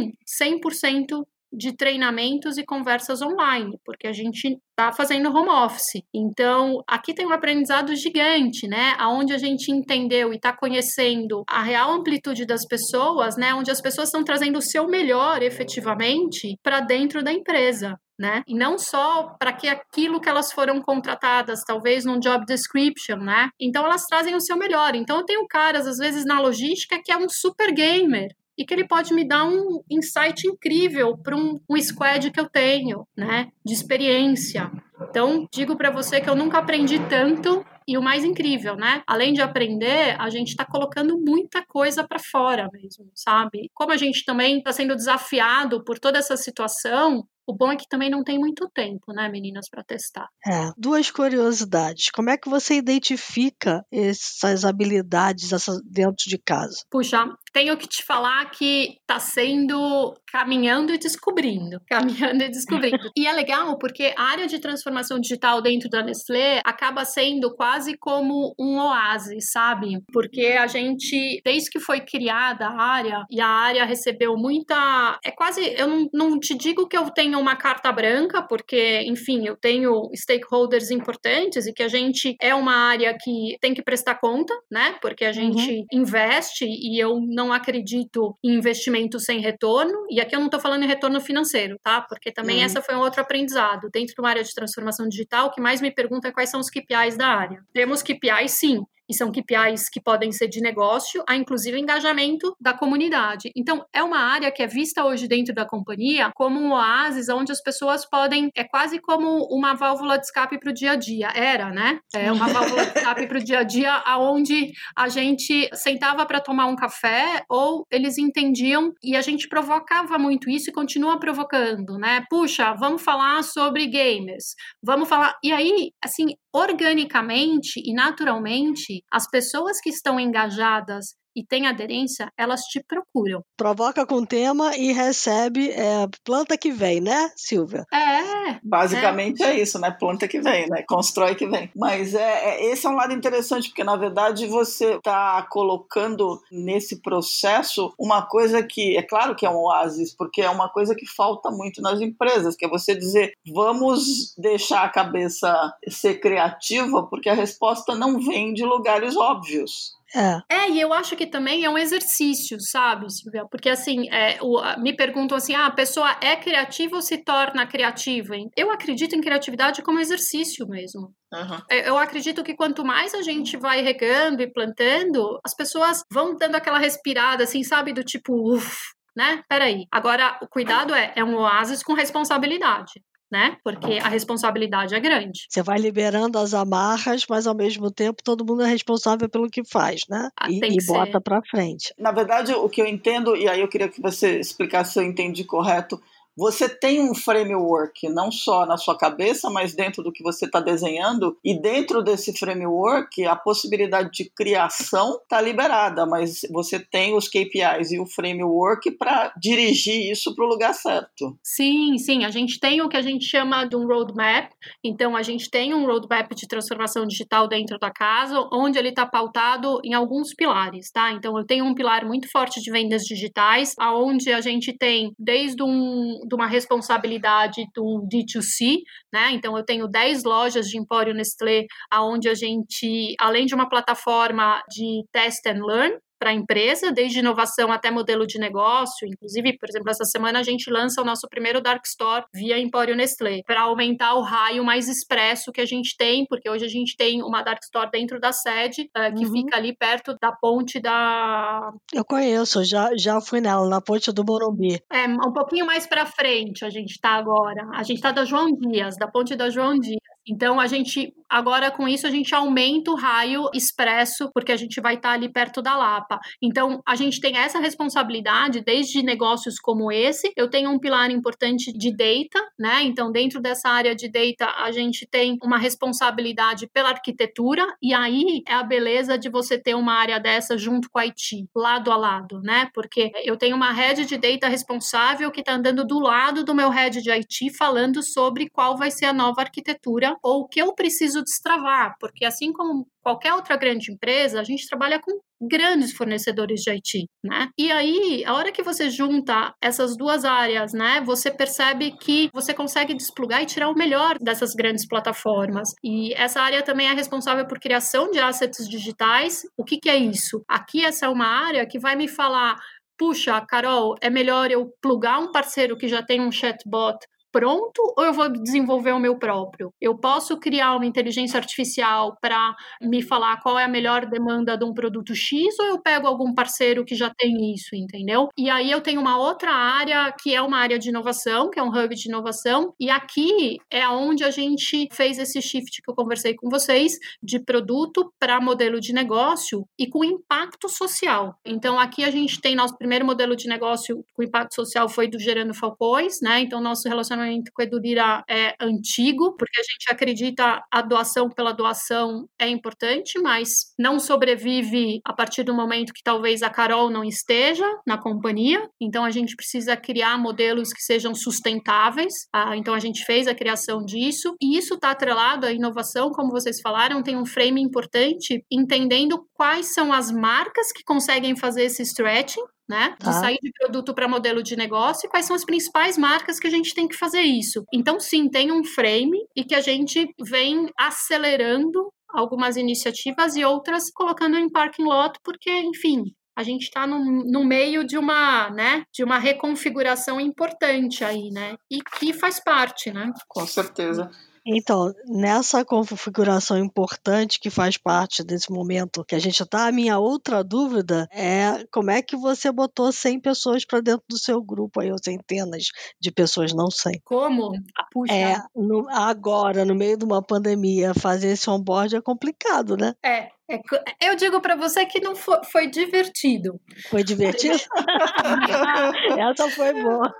100% 0.42 1.24
de 1.56 1.76
treinamentos 1.76 2.58
e 2.58 2.64
conversas 2.64 3.22
online, 3.22 3.78
porque 3.84 4.06
a 4.06 4.12
gente 4.12 4.58
está 4.70 4.92
fazendo 4.92 5.34
home 5.34 5.48
office. 5.48 6.02
Então, 6.12 6.82
aqui 6.86 7.14
tem 7.14 7.26
um 7.26 7.32
aprendizado 7.32 7.94
gigante, 7.94 8.66
né? 8.66 8.96
Onde 9.00 9.32
a 9.32 9.38
gente 9.38 9.70
entendeu 9.70 10.32
e 10.32 10.36
está 10.36 10.52
conhecendo 10.52 11.44
a 11.48 11.62
real 11.62 11.92
amplitude 11.92 12.44
das 12.44 12.66
pessoas, 12.66 13.36
né? 13.36 13.54
Onde 13.54 13.70
as 13.70 13.80
pessoas 13.80 14.08
estão 14.08 14.24
trazendo 14.24 14.58
o 14.58 14.62
seu 14.62 14.88
melhor 14.88 15.42
efetivamente 15.42 16.56
para 16.62 16.80
dentro 16.80 17.22
da 17.22 17.32
empresa. 17.32 17.98
Né? 18.16 18.44
E 18.46 18.54
não 18.54 18.78
só 18.78 19.34
para 19.40 19.52
que 19.52 19.66
aquilo 19.66 20.20
que 20.20 20.28
elas 20.28 20.52
foram 20.52 20.80
contratadas, 20.80 21.64
talvez 21.66 22.04
num 22.04 22.20
job 22.20 22.44
description, 22.46 23.16
né? 23.16 23.48
Então 23.60 23.84
elas 23.84 24.04
trazem 24.04 24.36
o 24.36 24.40
seu 24.40 24.56
melhor. 24.56 24.94
Então 24.94 25.18
eu 25.18 25.24
tenho 25.24 25.44
caras 25.48 25.84
às 25.84 25.96
vezes 25.96 26.24
na 26.24 26.40
logística 26.40 27.00
que 27.04 27.10
é 27.10 27.16
um 27.16 27.28
super 27.28 27.74
gamer, 27.74 28.28
e 28.56 28.64
que 28.64 28.72
ele 28.72 28.86
pode 28.86 29.12
me 29.12 29.26
dar 29.26 29.44
um 29.44 29.82
insight 29.90 30.46
incrível 30.46 31.16
para 31.18 31.36
um, 31.36 31.60
um 31.68 31.80
squad 31.80 32.30
que 32.30 32.40
eu 32.40 32.48
tenho, 32.48 33.06
né, 33.16 33.50
de 33.64 33.72
experiência. 33.72 34.70
Então, 35.08 35.46
digo 35.52 35.76
para 35.76 35.90
você 35.90 36.20
que 36.20 36.30
eu 36.30 36.36
nunca 36.36 36.58
aprendi 36.58 36.98
tanto 37.08 37.64
e 37.86 37.98
o 37.98 38.02
mais 38.02 38.24
incrível, 38.24 38.76
né? 38.76 39.02
Além 39.06 39.32
de 39.34 39.42
aprender, 39.42 40.16
a 40.18 40.30
gente 40.30 40.48
está 40.48 40.64
colocando 40.64 41.18
muita 41.18 41.64
coisa 41.66 42.06
para 42.06 42.18
fora 42.18 42.68
mesmo, 42.72 43.10
sabe? 43.14 43.70
Como 43.74 43.92
a 43.92 43.96
gente 43.96 44.24
também 44.24 44.58
está 44.58 44.72
sendo 44.72 44.96
desafiado 44.96 45.84
por 45.84 45.98
toda 45.98 46.18
essa 46.18 46.36
situação, 46.36 47.26
o 47.46 47.54
bom 47.54 47.72
é 47.72 47.76
que 47.76 47.88
também 47.88 48.10
não 48.10 48.22
tem 48.22 48.38
muito 48.38 48.68
tempo, 48.74 49.12
né, 49.12 49.28
meninas, 49.28 49.68
para 49.68 49.84
testar. 49.84 50.28
É. 50.46 50.70
Duas 50.76 51.10
curiosidades. 51.10 52.10
Como 52.10 52.30
é 52.30 52.36
que 52.36 52.48
você 52.48 52.74
identifica 52.74 53.84
essas 53.92 54.64
habilidades 54.64 55.50
dentro 55.84 56.28
de 56.28 56.38
casa? 56.38 56.76
Puxa, 56.90 57.26
tenho 57.52 57.76
que 57.76 57.86
te 57.86 58.04
falar 58.04 58.50
que 58.50 58.98
está 59.00 59.20
sendo 59.20 60.14
caminhando 60.30 60.92
e 60.92 60.98
descobrindo, 60.98 61.80
caminhando 61.88 62.42
e 62.42 62.48
descobrindo. 62.48 63.10
e 63.16 63.26
é 63.26 63.32
legal 63.32 63.78
porque 63.78 64.12
a 64.16 64.22
área 64.22 64.46
de 64.46 64.58
transformação 64.58 65.20
digital 65.20 65.62
dentro 65.62 65.88
da 65.88 66.02
Nestlé 66.02 66.60
acaba 66.64 67.04
sendo 67.04 67.54
quase 67.54 67.96
como 67.96 68.54
um 68.58 68.78
oásis, 68.78 69.50
sabe? 69.52 70.02
Porque 70.12 70.46
a 70.58 70.66
gente, 70.66 71.40
desde 71.44 71.70
que 71.70 71.78
foi 71.78 72.00
criada 72.00 72.66
a 72.66 72.82
área 72.82 73.24
e 73.30 73.40
a 73.40 73.48
área 73.48 73.84
recebeu 73.84 74.36
muita, 74.36 75.18
é 75.24 75.30
quase, 75.30 75.60
eu 75.78 75.86
não, 75.86 76.08
não 76.12 76.40
te 76.40 76.54
digo 76.54 76.88
que 76.88 76.96
eu 76.96 77.10
tenho 77.10 77.33
tenho 77.34 77.40
uma 77.40 77.56
carta 77.56 77.90
branca, 77.90 78.42
porque, 78.42 79.02
enfim, 79.06 79.46
eu 79.46 79.56
tenho 79.56 80.08
stakeholders 80.14 80.90
importantes 80.90 81.66
e 81.66 81.72
que 81.72 81.82
a 81.82 81.88
gente 81.88 82.36
é 82.40 82.54
uma 82.54 82.74
área 82.74 83.16
que 83.20 83.56
tem 83.60 83.74
que 83.74 83.82
prestar 83.82 84.16
conta, 84.16 84.54
né? 84.70 84.96
Porque 85.02 85.24
a 85.24 85.32
gente 85.32 85.70
uhum. 85.70 85.86
investe 85.92 86.64
e 86.64 86.98
eu 86.98 87.18
não 87.20 87.52
acredito 87.52 88.36
em 88.42 88.54
investimento 88.54 89.18
sem 89.18 89.40
retorno. 89.40 90.06
E 90.08 90.20
aqui 90.20 90.34
eu 90.34 90.38
não 90.38 90.46
estou 90.46 90.60
falando 90.60 90.84
em 90.84 90.88
retorno 90.88 91.20
financeiro, 91.20 91.76
tá? 91.82 92.00
Porque 92.02 92.32
também 92.32 92.58
uhum. 92.58 92.64
essa 92.64 92.80
foi 92.80 92.94
um 92.94 93.00
outro 93.00 93.20
aprendizado. 93.20 93.88
Dentro 93.92 94.14
de 94.14 94.20
uma 94.20 94.30
área 94.30 94.44
de 94.44 94.54
transformação 94.54 95.08
digital, 95.08 95.46
o 95.48 95.50
que 95.50 95.60
mais 95.60 95.80
me 95.80 95.92
pergunta 95.92 96.28
é 96.28 96.32
quais 96.32 96.50
são 96.50 96.60
os 96.60 96.70
KPIs 96.70 97.16
da 97.16 97.26
área. 97.26 97.60
Temos 97.72 98.02
KPIs, 98.02 98.52
sim, 98.52 98.80
e 99.08 99.14
são 99.14 99.30
KPIs 99.30 99.88
que 99.90 100.00
podem 100.00 100.32
ser 100.32 100.48
de 100.48 100.60
negócio, 100.60 101.22
a 101.28 101.36
inclusive 101.36 101.78
engajamento 101.78 102.54
da 102.60 102.72
comunidade. 102.72 103.50
Então, 103.56 103.84
é 103.92 104.02
uma 104.02 104.18
área 104.18 104.50
que 104.50 104.62
é 104.62 104.66
vista 104.66 105.04
hoje 105.04 105.28
dentro 105.28 105.54
da 105.54 105.66
companhia 105.66 106.30
como 106.34 106.58
um 106.58 106.72
oásis 106.72 107.28
onde 107.28 107.52
as 107.52 107.62
pessoas 107.62 108.08
podem, 108.08 108.50
é 108.56 108.64
quase 108.64 109.00
como 109.00 109.46
uma 109.50 109.74
válvula 109.74 110.18
de 110.18 110.24
escape 110.24 110.58
para 110.58 110.70
o 110.70 110.74
dia 110.74 110.92
a 110.92 110.96
dia. 110.96 111.28
Era, 111.34 111.70
né? 111.70 111.98
É 112.14 112.30
uma 112.30 112.48
válvula 112.48 112.84
de 112.86 112.98
escape 112.98 113.26
para 113.26 113.38
o 113.38 113.44
dia 113.44 113.58
a 113.60 113.62
dia, 113.62 113.92
aonde 114.04 114.72
a 114.96 115.08
gente 115.08 115.68
sentava 115.74 116.24
para 116.26 116.40
tomar 116.40 116.66
um 116.66 116.76
café 116.76 117.42
ou 117.48 117.84
eles 117.90 118.18
entendiam 118.18 118.92
e 119.02 119.16
a 119.16 119.20
gente 119.22 119.48
provocava 119.48 120.18
muito 120.18 120.50
isso 120.50 120.70
e 120.70 120.72
continua 120.72 121.18
provocando, 121.18 121.98
né? 121.98 122.24
Puxa, 122.30 122.74
vamos 122.74 123.02
falar 123.02 123.42
sobre 123.42 123.86
gamers, 123.86 124.54
vamos 124.82 125.08
falar. 125.08 125.34
E 125.42 125.52
aí, 125.52 125.90
assim, 126.02 126.26
organicamente 126.52 127.82
e 127.84 127.92
naturalmente, 127.92 128.93
as 129.10 129.28
pessoas 129.28 129.80
que 129.80 129.90
estão 129.90 130.20
engajadas 130.20 131.16
e 131.34 131.44
tem 131.44 131.66
aderência, 131.66 132.32
elas 132.36 132.62
te 132.62 132.82
procuram. 132.82 133.42
Provoca 133.56 134.06
com 134.06 134.24
tema 134.24 134.76
e 134.76 134.92
recebe 134.92 135.70
é, 135.70 136.06
planta 136.24 136.56
que 136.56 136.70
vem, 136.70 137.00
né, 137.00 137.30
Silvia? 137.36 137.84
É. 137.92 138.58
Basicamente 138.62 139.42
é. 139.42 139.52
é. 139.52 139.60
isso, 139.60 139.78
né? 139.78 139.90
Planta 139.90 140.28
que 140.28 140.40
vem, 140.40 140.68
né? 140.68 140.84
Constrói 140.88 141.34
que 141.34 141.46
vem. 141.46 141.70
Mas 141.74 142.14
é, 142.14 142.50
é 142.50 142.66
esse 142.66 142.86
é 142.86 142.90
um 142.90 142.94
lado 142.94 143.12
interessante, 143.12 143.68
porque 143.68 143.84
na 143.84 143.96
verdade 143.96 144.46
você 144.46 144.94
está 144.94 145.42
colocando 145.50 146.40
nesse 146.50 147.00
processo 147.00 147.92
uma 147.98 148.22
coisa 148.22 148.62
que, 148.62 148.96
é 148.96 149.02
claro 149.02 149.34
que 149.34 149.46
é 149.46 149.50
um 149.50 149.56
oásis, 149.56 150.14
porque 150.14 150.42
é 150.42 150.50
uma 150.50 150.68
coisa 150.68 150.94
que 150.94 151.06
falta 151.06 151.50
muito 151.50 151.82
nas 151.82 152.00
empresas, 152.00 152.56
que 152.56 152.64
é 152.64 152.68
você 152.68 152.94
dizer, 152.94 153.32
vamos 153.52 154.34
deixar 154.38 154.84
a 154.84 154.88
cabeça 154.88 155.72
ser 155.88 156.20
criativa, 156.20 157.06
porque 157.06 157.28
a 157.28 157.34
resposta 157.34 157.94
não 157.94 158.18
vem 158.20 158.52
de 158.52 158.64
lugares 158.64 159.16
óbvios. 159.16 159.94
É. 160.14 160.38
é, 160.48 160.70
e 160.70 160.80
eu 160.80 160.92
acho 160.92 161.16
que 161.16 161.26
também 161.26 161.64
é 161.64 161.70
um 161.70 161.76
exercício, 161.76 162.56
sabe, 162.60 163.10
Silvia? 163.10 163.44
Porque 163.50 163.68
assim, 163.68 164.08
é, 164.10 164.38
o, 164.40 164.60
me 164.80 164.94
perguntam 164.96 165.36
assim: 165.36 165.54
ah, 165.54 165.66
a 165.66 165.72
pessoa 165.72 166.16
é 166.20 166.36
criativa 166.36 166.96
ou 166.96 167.02
se 167.02 167.24
torna 167.24 167.66
criativa? 167.66 168.34
Eu 168.56 168.70
acredito 168.70 169.14
em 169.14 169.20
criatividade 169.20 169.82
como 169.82 169.98
exercício 169.98 170.66
mesmo. 170.68 171.12
Uhum. 171.32 171.58
Eu 171.68 171.98
acredito 171.98 172.44
que 172.44 172.54
quanto 172.54 172.84
mais 172.84 173.12
a 173.12 173.22
gente 173.22 173.56
vai 173.56 173.82
regando 173.82 174.42
e 174.42 174.52
plantando, 174.52 175.40
as 175.44 175.54
pessoas 175.54 176.02
vão 176.12 176.36
dando 176.36 176.54
aquela 176.54 176.78
respirada, 176.78 177.42
assim, 177.42 177.64
sabe, 177.64 177.92
do 177.92 178.04
tipo, 178.04 178.54
uff, 178.54 178.76
né? 179.16 179.42
Peraí. 179.48 179.86
Agora, 179.90 180.38
o 180.40 180.46
cuidado 180.46 180.94
é, 180.94 181.12
é 181.16 181.24
um 181.24 181.36
oásis 181.36 181.82
com 181.82 181.92
responsabilidade 181.92 182.92
né? 183.30 183.56
Porque 183.64 183.98
a 184.02 184.08
responsabilidade 184.08 184.94
é 184.94 185.00
grande. 185.00 185.46
Você 185.48 185.62
vai 185.62 185.78
liberando 185.78 186.38
as 186.38 186.54
amarras, 186.54 187.24
mas 187.28 187.46
ao 187.46 187.54
mesmo 187.54 187.90
tempo 187.90 188.22
todo 188.22 188.44
mundo 188.44 188.62
é 188.62 188.66
responsável 188.66 189.28
pelo 189.28 189.50
que 189.50 189.64
faz, 189.64 190.02
né? 190.08 190.30
Ah, 190.38 190.50
e, 190.50 190.58
e 190.58 190.86
bota 190.86 191.20
para 191.20 191.42
frente. 191.42 191.92
Na 191.98 192.12
verdade, 192.12 192.52
o 192.52 192.68
que 192.68 192.80
eu 192.80 192.86
entendo, 192.86 193.36
e 193.36 193.48
aí 193.48 193.60
eu 193.60 193.68
queria 193.68 193.88
que 193.88 194.00
você 194.00 194.38
explicasse 194.38 194.92
se 194.92 194.98
eu 194.98 195.02
entendi 195.02 195.44
correto, 195.44 196.00
você 196.36 196.68
tem 196.68 197.00
um 197.00 197.14
framework, 197.14 198.08
não 198.08 198.30
só 198.30 198.66
na 198.66 198.76
sua 198.76 198.96
cabeça, 198.96 199.48
mas 199.50 199.74
dentro 199.74 200.02
do 200.02 200.12
que 200.12 200.22
você 200.22 200.46
está 200.46 200.60
desenhando, 200.60 201.36
e 201.44 201.58
dentro 201.58 202.02
desse 202.02 202.36
framework, 202.36 203.24
a 203.24 203.36
possibilidade 203.36 204.10
de 204.12 204.30
criação 204.30 205.18
está 205.22 205.40
liberada, 205.40 206.06
mas 206.06 206.40
você 206.50 206.78
tem 206.78 207.16
os 207.16 207.28
KPIs 207.28 207.92
e 207.92 208.00
o 208.00 208.06
framework 208.06 208.90
para 208.92 209.32
dirigir 209.36 210.10
isso 210.10 210.34
para 210.34 210.44
o 210.44 210.48
lugar 210.48 210.74
certo. 210.74 211.38
Sim, 211.42 211.98
sim, 211.98 212.24
a 212.24 212.30
gente 212.30 212.58
tem 212.58 212.82
o 212.82 212.88
que 212.88 212.96
a 212.96 213.02
gente 213.02 213.24
chama 213.24 213.64
de 213.64 213.76
um 213.76 213.86
roadmap, 213.86 214.50
então 214.82 215.16
a 215.16 215.22
gente 215.22 215.50
tem 215.50 215.74
um 215.74 215.86
roadmap 215.86 216.32
de 216.34 216.48
transformação 216.48 217.06
digital 217.06 217.46
dentro 217.48 217.78
da 217.78 217.90
casa, 217.90 218.48
onde 218.52 218.78
ele 218.78 218.88
está 218.88 219.06
pautado 219.06 219.80
em 219.84 219.94
alguns 219.94 220.34
pilares, 220.34 220.90
tá? 220.90 221.12
Então 221.12 221.38
eu 221.38 221.44
tenho 221.44 221.64
um 221.64 221.74
pilar 221.74 222.04
muito 222.04 222.30
forte 222.30 222.60
de 222.60 222.70
vendas 222.70 223.02
digitais, 223.04 223.74
aonde 223.78 224.32
a 224.32 224.40
gente 224.40 224.72
tem 224.76 225.12
desde 225.18 225.62
um 225.62 226.23
de 226.26 226.34
uma 226.34 226.46
responsabilidade 226.46 227.64
do 227.74 228.06
D2C, 228.10 228.78
né? 229.12 229.32
Então 229.32 229.56
eu 229.56 229.64
tenho 229.64 229.88
10 229.88 230.24
lojas 230.24 230.66
de 230.66 230.78
Empório 230.78 231.14
Nestlé, 231.14 231.64
aonde 231.90 232.28
a 232.28 232.34
gente, 232.34 233.14
além 233.18 233.46
de 233.46 233.54
uma 233.54 233.68
plataforma 233.68 234.62
de 234.68 235.04
test 235.12 235.46
and 235.46 235.64
learn, 235.64 235.98
para 236.24 236.30
a 236.30 236.34
empresa, 236.34 236.90
desde 236.90 237.18
inovação 237.18 237.70
até 237.70 237.90
modelo 237.90 238.26
de 238.26 238.38
negócio. 238.38 239.06
Inclusive, 239.06 239.58
por 239.58 239.68
exemplo, 239.68 239.90
essa 239.90 240.06
semana 240.06 240.38
a 240.38 240.42
gente 240.42 240.70
lança 240.70 241.02
o 241.02 241.04
nosso 241.04 241.28
primeiro 241.28 241.60
Dark 241.60 241.84
Store 241.84 242.24
via 242.32 242.58
Empório 242.58 242.96
Nestlé, 242.96 243.42
para 243.46 243.60
aumentar 243.60 244.14
o 244.14 244.22
raio 244.22 244.64
mais 244.64 244.88
expresso 244.88 245.52
que 245.52 245.60
a 245.60 245.66
gente 245.66 245.94
tem, 245.98 246.24
porque 246.26 246.48
hoje 246.48 246.64
a 246.64 246.68
gente 246.68 246.96
tem 246.96 247.22
uma 247.22 247.42
Dark 247.42 247.62
Store 247.62 247.90
dentro 247.90 248.18
da 248.18 248.32
sede, 248.32 248.88
uh, 248.96 249.14
que 249.14 249.26
uhum. 249.26 249.32
fica 249.32 249.58
ali 249.58 249.76
perto 249.76 250.16
da 250.18 250.32
ponte 250.32 250.80
da. 250.80 251.70
Eu 251.92 252.06
conheço, 252.06 252.64
já, 252.64 252.88
já 252.96 253.20
fui 253.20 253.42
nela, 253.42 253.68
na 253.68 253.82
ponte 253.82 254.10
do 254.10 254.24
Morumbi. 254.24 254.80
É, 254.90 255.06
um 255.06 255.32
pouquinho 255.32 255.66
mais 255.66 255.86
para 255.86 256.06
frente 256.06 256.64
a 256.64 256.70
gente 256.70 256.92
está 256.92 257.10
agora. 257.10 257.68
A 257.74 257.82
gente 257.82 257.98
está 257.98 258.12
da 258.12 258.24
João 258.24 258.46
Dias, 258.50 258.96
da 258.96 259.06
ponte 259.06 259.36
da 259.36 259.50
João 259.50 259.78
Dias. 259.78 260.13
Então 260.26 260.58
a 260.58 260.66
gente 260.66 261.12
agora 261.28 261.70
com 261.70 261.88
isso 261.88 262.06
a 262.06 262.10
gente 262.10 262.34
aumenta 262.34 262.90
o 262.90 262.94
raio 262.94 263.48
expresso 263.52 264.30
porque 264.32 264.52
a 264.52 264.56
gente 264.56 264.80
vai 264.80 264.94
estar 264.94 265.12
ali 265.12 265.28
perto 265.28 265.60
da 265.60 265.76
Lapa. 265.76 266.18
Então 266.42 266.80
a 266.86 266.94
gente 266.94 267.20
tem 267.20 267.36
essa 267.36 267.58
responsabilidade 267.58 268.62
desde 268.62 269.02
negócios 269.02 269.58
como 269.58 269.90
esse. 269.92 270.32
Eu 270.36 270.48
tenho 270.48 270.70
um 270.70 270.78
pilar 270.78 271.10
importante 271.10 271.72
de 271.72 271.90
data, 271.94 272.40
né? 272.58 272.82
Então 272.82 273.10
dentro 273.10 273.40
dessa 273.40 273.68
área 273.68 273.94
de 273.94 274.10
data 274.10 274.46
a 274.62 274.70
gente 274.72 275.06
tem 275.06 275.36
uma 275.42 275.58
responsabilidade 275.58 276.68
pela 276.72 276.90
arquitetura 276.90 277.66
e 277.82 277.92
aí 277.92 278.42
é 278.46 278.54
a 278.54 278.62
beleza 278.62 279.18
de 279.18 279.28
você 279.28 279.58
ter 279.58 279.74
uma 279.74 279.94
área 279.94 280.18
dessa 280.18 280.56
junto 280.56 280.88
com 280.90 280.98
a 280.98 281.04
IT, 281.04 281.48
lado 281.54 281.90
a 281.90 281.96
lado, 281.96 282.40
né? 282.40 282.70
Porque 282.72 283.10
eu 283.24 283.36
tenho 283.36 283.56
uma 283.56 283.72
head 283.72 284.04
de 284.06 284.16
data 284.16 284.48
responsável 284.48 285.30
que 285.30 285.40
está 285.40 285.54
andando 285.54 285.84
do 285.84 285.98
lado 285.98 286.44
do 286.44 286.54
meu 286.54 286.70
head 286.70 287.02
de 287.02 287.10
IT 287.10 287.56
falando 287.56 288.02
sobre 288.02 288.48
qual 288.48 288.76
vai 288.76 288.90
ser 288.90 289.06
a 289.06 289.12
nova 289.12 289.42
arquitetura 289.42 290.13
ou 290.22 290.42
o 290.42 290.48
que 290.48 290.60
eu 290.60 290.74
preciso 290.74 291.22
destravar, 291.22 291.94
porque 292.00 292.24
assim 292.24 292.52
como 292.52 292.86
qualquer 293.02 293.34
outra 293.34 293.56
grande 293.56 293.92
empresa, 293.92 294.40
a 294.40 294.44
gente 294.44 294.66
trabalha 294.66 294.98
com 295.00 295.12
grandes 295.40 295.92
fornecedores 295.92 296.60
de 296.62 296.70
IT, 296.70 297.06
né? 297.22 297.48
E 297.58 297.70
aí, 297.70 298.24
a 298.24 298.34
hora 298.34 298.50
que 298.50 298.62
você 298.62 298.88
junta 298.88 299.54
essas 299.60 299.96
duas 299.96 300.24
áreas, 300.24 300.72
né, 300.72 301.02
você 301.04 301.30
percebe 301.30 301.92
que 301.98 302.30
você 302.32 302.54
consegue 302.54 302.94
desplugar 302.94 303.42
e 303.42 303.46
tirar 303.46 303.68
o 303.68 303.74
melhor 303.74 304.16
dessas 304.18 304.54
grandes 304.54 304.86
plataformas. 304.86 305.68
E 305.84 306.14
essa 306.14 306.40
área 306.40 306.62
também 306.62 306.88
é 306.88 306.94
responsável 306.94 307.46
por 307.46 307.60
criação 307.60 308.10
de 308.10 308.18
assets 308.18 308.66
digitais. 308.68 309.42
O 309.56 309.64
que, 309.64 309.78
que 309.78 309.90
é 309.90 309.96
isso? 309.96 310.42
Aqui 310.48 310.84
essa 310.84 311.06
é 311.06 311.08
uma 311.08 311.26
área 311.26 311.66
que 311.66 311.78
vai 311.78 311.94
me 311.96 312.08
falar 312.08 312.56
puxa, 312.96 313.40
Carol, 313.46 313.96
é 314.00 314.08
melhor 314.08 314.50
eu 314.50 314.72
plugar 314.80 315.18
um 315.18 315.32
parceiro 315.32 315.76
que 315.76 315.88
já 315.88 316.02
tem 316.02 316.20
um 316.20 316.30
chatbot 316.30 316.98
pronto 317.34 317.82
ou 317.98 318.04
eu 318.04 318.12
vou 318.12 318.28
desenvolver 318.28 318.92
o 318.92 319.00
meu 319.00 319.18
próprio? 319.18 319.72
Eu 319.80 319.98
posso 319.98 320.38
criar 320.38 320.76
uma 320.76 320.86
inteligência 320.86 321.36
artificial 321.36 322.16
para 322.22 322.54
me 322.80 323.02
falar 323.02 323.40
qual 323.40 323.58
é 323.58 323.64
a 323.64 323.68
melhor 323.68 324.06
demanda 324.06 324.56
de 324.56 324.64
um 324.64 324.72
produto 324.72 325.12
X 325.16 325.58
ou 325.58 325.66
eu 325.66 325.82
pego 325.82 326.06
algum 326.06 326.32
parceiro 326.32 326.84
que 326.84 326.94
já 326.94 327.10
tem 327.10 327.52
isso, 327.52 327.74
entendeu? 327.74 328.28
E 328.38 328.48
aí 328.48 328.70
eu 328.70 328.80
tenho 328.80 329.00
uma 329.00 329.18
outra 329.18 329.50
área 329.50 330.14
que 330.22 330.32
é 330.32 330.40
uma 330.40 330.58
área 330.58 330.78
de 330.78 330.90
inovação, 330.90 331.50
que 331.50 331.58
é 331.58 331.62
um 331.62 331.70
hub 331.70 331.92
de 331.92 332.08
inovação, 332.08 332.72
e 332.78 332.88
aqui 332.88 333.58
é 333.68 333.88
onde 333.88 334.22
a 334.22 334.30
gente 334.30 334.86
fez 334.92 335.18
esse 335.18 335.42
shift 335.42 335.82
que 335.82 335.90
eu 335.90 335.94
conversei 335.94 336.36
com 336.36 336.48
vocês 336.48 336.92
de 337.20 337.40
produto 337.40 338.12
para 338.16 338.40
modelo 338.40 338.78
de 338.78 338.92
negócio 338.92 339.66
e 339.76 339.88
com 339.88 340.04
impacto 340.04 340.68
social. 340.68 341.34
Então 341.44 341.80
aqui 341.80 342.04
a 342.04 342.12
gente 342.12 342.40
tem 342.40 342.54
nosso 342.54 342.78
primeiro 342.78 343.04
modelo 343.04 343.34
de 343.34 343.48
negócio 343.48 344.04
com 344.14 344.22
impacto 344.22 344.54
social 344.54 344.88
foi 344.88 345.08
do 345.08 345.18
Gerando 345.18 345.52
Falcões, 345.52 346.20
né? 346.22 346.40
Então 346.40 346.60
nosso 346.60 346.88
relacionamento 346.88 347.23
com 347.52 347.62
a 347.62 347.64
Edulira 347.64 348.24
é 348.28 348.54
antigo, 348.60 349.36
porque 349.36 349.60
a 349.60 349.62
gente 349.62 349.86
acredita 349.90 350.62
a 350.70 350.82
doação 350.82 351.28
pela 351.28 351.52
doação 351.52 352.26
é 352.38 352.48
importante, 352.48 353.18
mas 353.18 353.72
não 353.78 353.98
sobrevive 353.98 355.00
a 355.04 355.12
partir 355.12 355.42
do 355.42 355.54
momento 355.54 355.92
que 355.92 356.02
talvez 356.02 356.42
a 356.42 356.50
Carol 356.50 356.90
não 356.90 357.04
esteja 357.04 357.66
na 357.86 357.98
companhia. 357.98 358.68
Então 358.80 359.04
a 359.04 359.10
gente 359.10 359.36
precisa 359.36 359.76
criar 359.76 360.18
modelos 360.18 360.72
que 360.72 360.82
sejam 360.82 361.14
sustentáveis. 361.14 362.12
Ah, 362.32 362.56
então 362.56 362.74
a 362.74 362.78
gente 362.78 363.04
fez 363.04 363.26
a 363.26 363.34
criação 363.34 363.84
disso 363.84 364.34
e 364.40 364.56
isso 364.56 364.74
está 364.74 364.90
atrelado 364.90 365.46
à 365.46 365.52
inovação, 365.52 366.10
como 366.10 366.30
vocês 366.30 366.60
falaram, 366.60 367.02
tem 367.02 367.16
um 367.16 367.26
frame 367.26 367.60
importante, 367.60 368.44
entendendo 368.50 369.26
quais 369.34 369.72
são 369.74 369.92
as 369.92 370.10
marcas 370.10 370.72
que 370.72 370.84
conseguem 370.84 371.36
fazer 371.36 371.64
esse 371.64 371.82
stretching 371.82 372.42
né? 372.68 372.94
De 372.98 373.04
tá. 373.04 373.12
sair 373.12 373.38
de 373.42 373.52
produto 373.52 373.94
para 373.94 374.08
modelo 374.08 374.42
de 374.42 374.56
negócio 374.56 375.06
e 375.06 375.10
quais 375.10 375.26
são 375.26 375.36
as 375.36 375.44
principais 375.44 375.98
marcas 375.98 376.38
que 376.38 376.46
a 376.46 376.50
gente 376.50 376.74
tem 376.74 376.88
que 376.88 376.96
fazer 376.96 377.22
isso. 377.22 377.64
Então, 377.72 378.00
sim, 378.00 378.28
tem 378.28 378.50
um 378.50 378.64
frame 378.64 379.18
e 379.36 379.44
que 379.44 379.54
a 379.54 379.60
gente 379.60 380.08
vem 380.20 380.68
acelerando 380.78 381.92
algumas 382.08 382.56
iniciativas 382.56 383.36
e 383.36 383.44
outras 383.44 383.90
colocando 383.92 384.36
em 384.36 384.48
parking 384.48 384.84
lot, 384.84 385.18
porque, 385.22 385.50
enfim, 385.50 386.04
a 386.36 386.42
gente 386.42 386.62
está 386.62 386.86
no, 386.86 386.98
no, 387.24 387.44
meio 387.44 387.84
de 387.84 387.98
uma, 387.98 388.50
né, 388.50 388.84
de 388.92 389.04
uma 389.04 389.18
reconfiguração 389.18 390.20
importante 390.20 391.04
aí, 391.04 391.30
né? 391.30 391.56
E 391.70 391.80
que 391.80 392.12
faz 392.12 392.42
parte, 392.42 392.90
né? 392.90 393.12
Com 393.28 393.46
certeza. 393.46 394.10
Então, 394.46 394.92
nessa 395.06 395.64
configuração 395.64 396.58
importante 396.58 397.40
que 397.40 397.48
faz 397.48 397.78
parte 397.78 398.22
desse 398.22 398.52
momento 398.52 399.04
que 399.04 399.14
a 399.14 399.18
gente 399.18 399.42
está, 399.42 399.66
a 399.66 399.72
minha 399.72 399.98
outra 399.98 400.44
dúvida 400.44 401.08
é 401.10 401.64
como 401.72 401.90
é 401.90 402.02
que 402.02 402.16
você 402.16 402.52
botou 402.52 402.92
100 402.92 403.20
pessoas 403.20 403.64
para 403.64 403.80
dentro 403.80 404.04
do 404.08 404.18
seu 404.18 404.42
grupo 404.42 404.80
aí, 404.80 404.90
ou 404.90 404.98
centenas 405.02 405.64
de 406.00 406.12
pessoas, 406.12 406.52
não 406.52 406.70
sei. 406.70 407.00
Como? 407.04 407.54
Ah, 407.76 407.86
puxa. 407.90 408.14
É, 408.14 408.36
no, 408.54 408.88
agora, 408.90 409.64
no 409.64 409.74
meio 409.74 409.96
de 409.96 410.04
uma 410.04 410.22
pandemia, 410.22 410.92
fazer 410.94 411.28
esse 411.28 411.48
onboard 411.48 411.96
é 411.96 412.00
complicado, 412.00 412.76
né? 412.76 412.94
É, 413.02 413.30
é, 413.48 413.60
eu 414.00 414.16
digo 414.16 414.40
para 414.40 414.56
você 414.56 414.86
que 414.86 415.00
não 415.00 415.14
foi, 415.14 415.38
foi 415.44 415.66
divertido. 415.66 416.58
Foi 416.88 417.04
divertido? 417.04 417.54
Essa 419.18 419.50
foi 419.50 419.72
boa. 419.74 420.14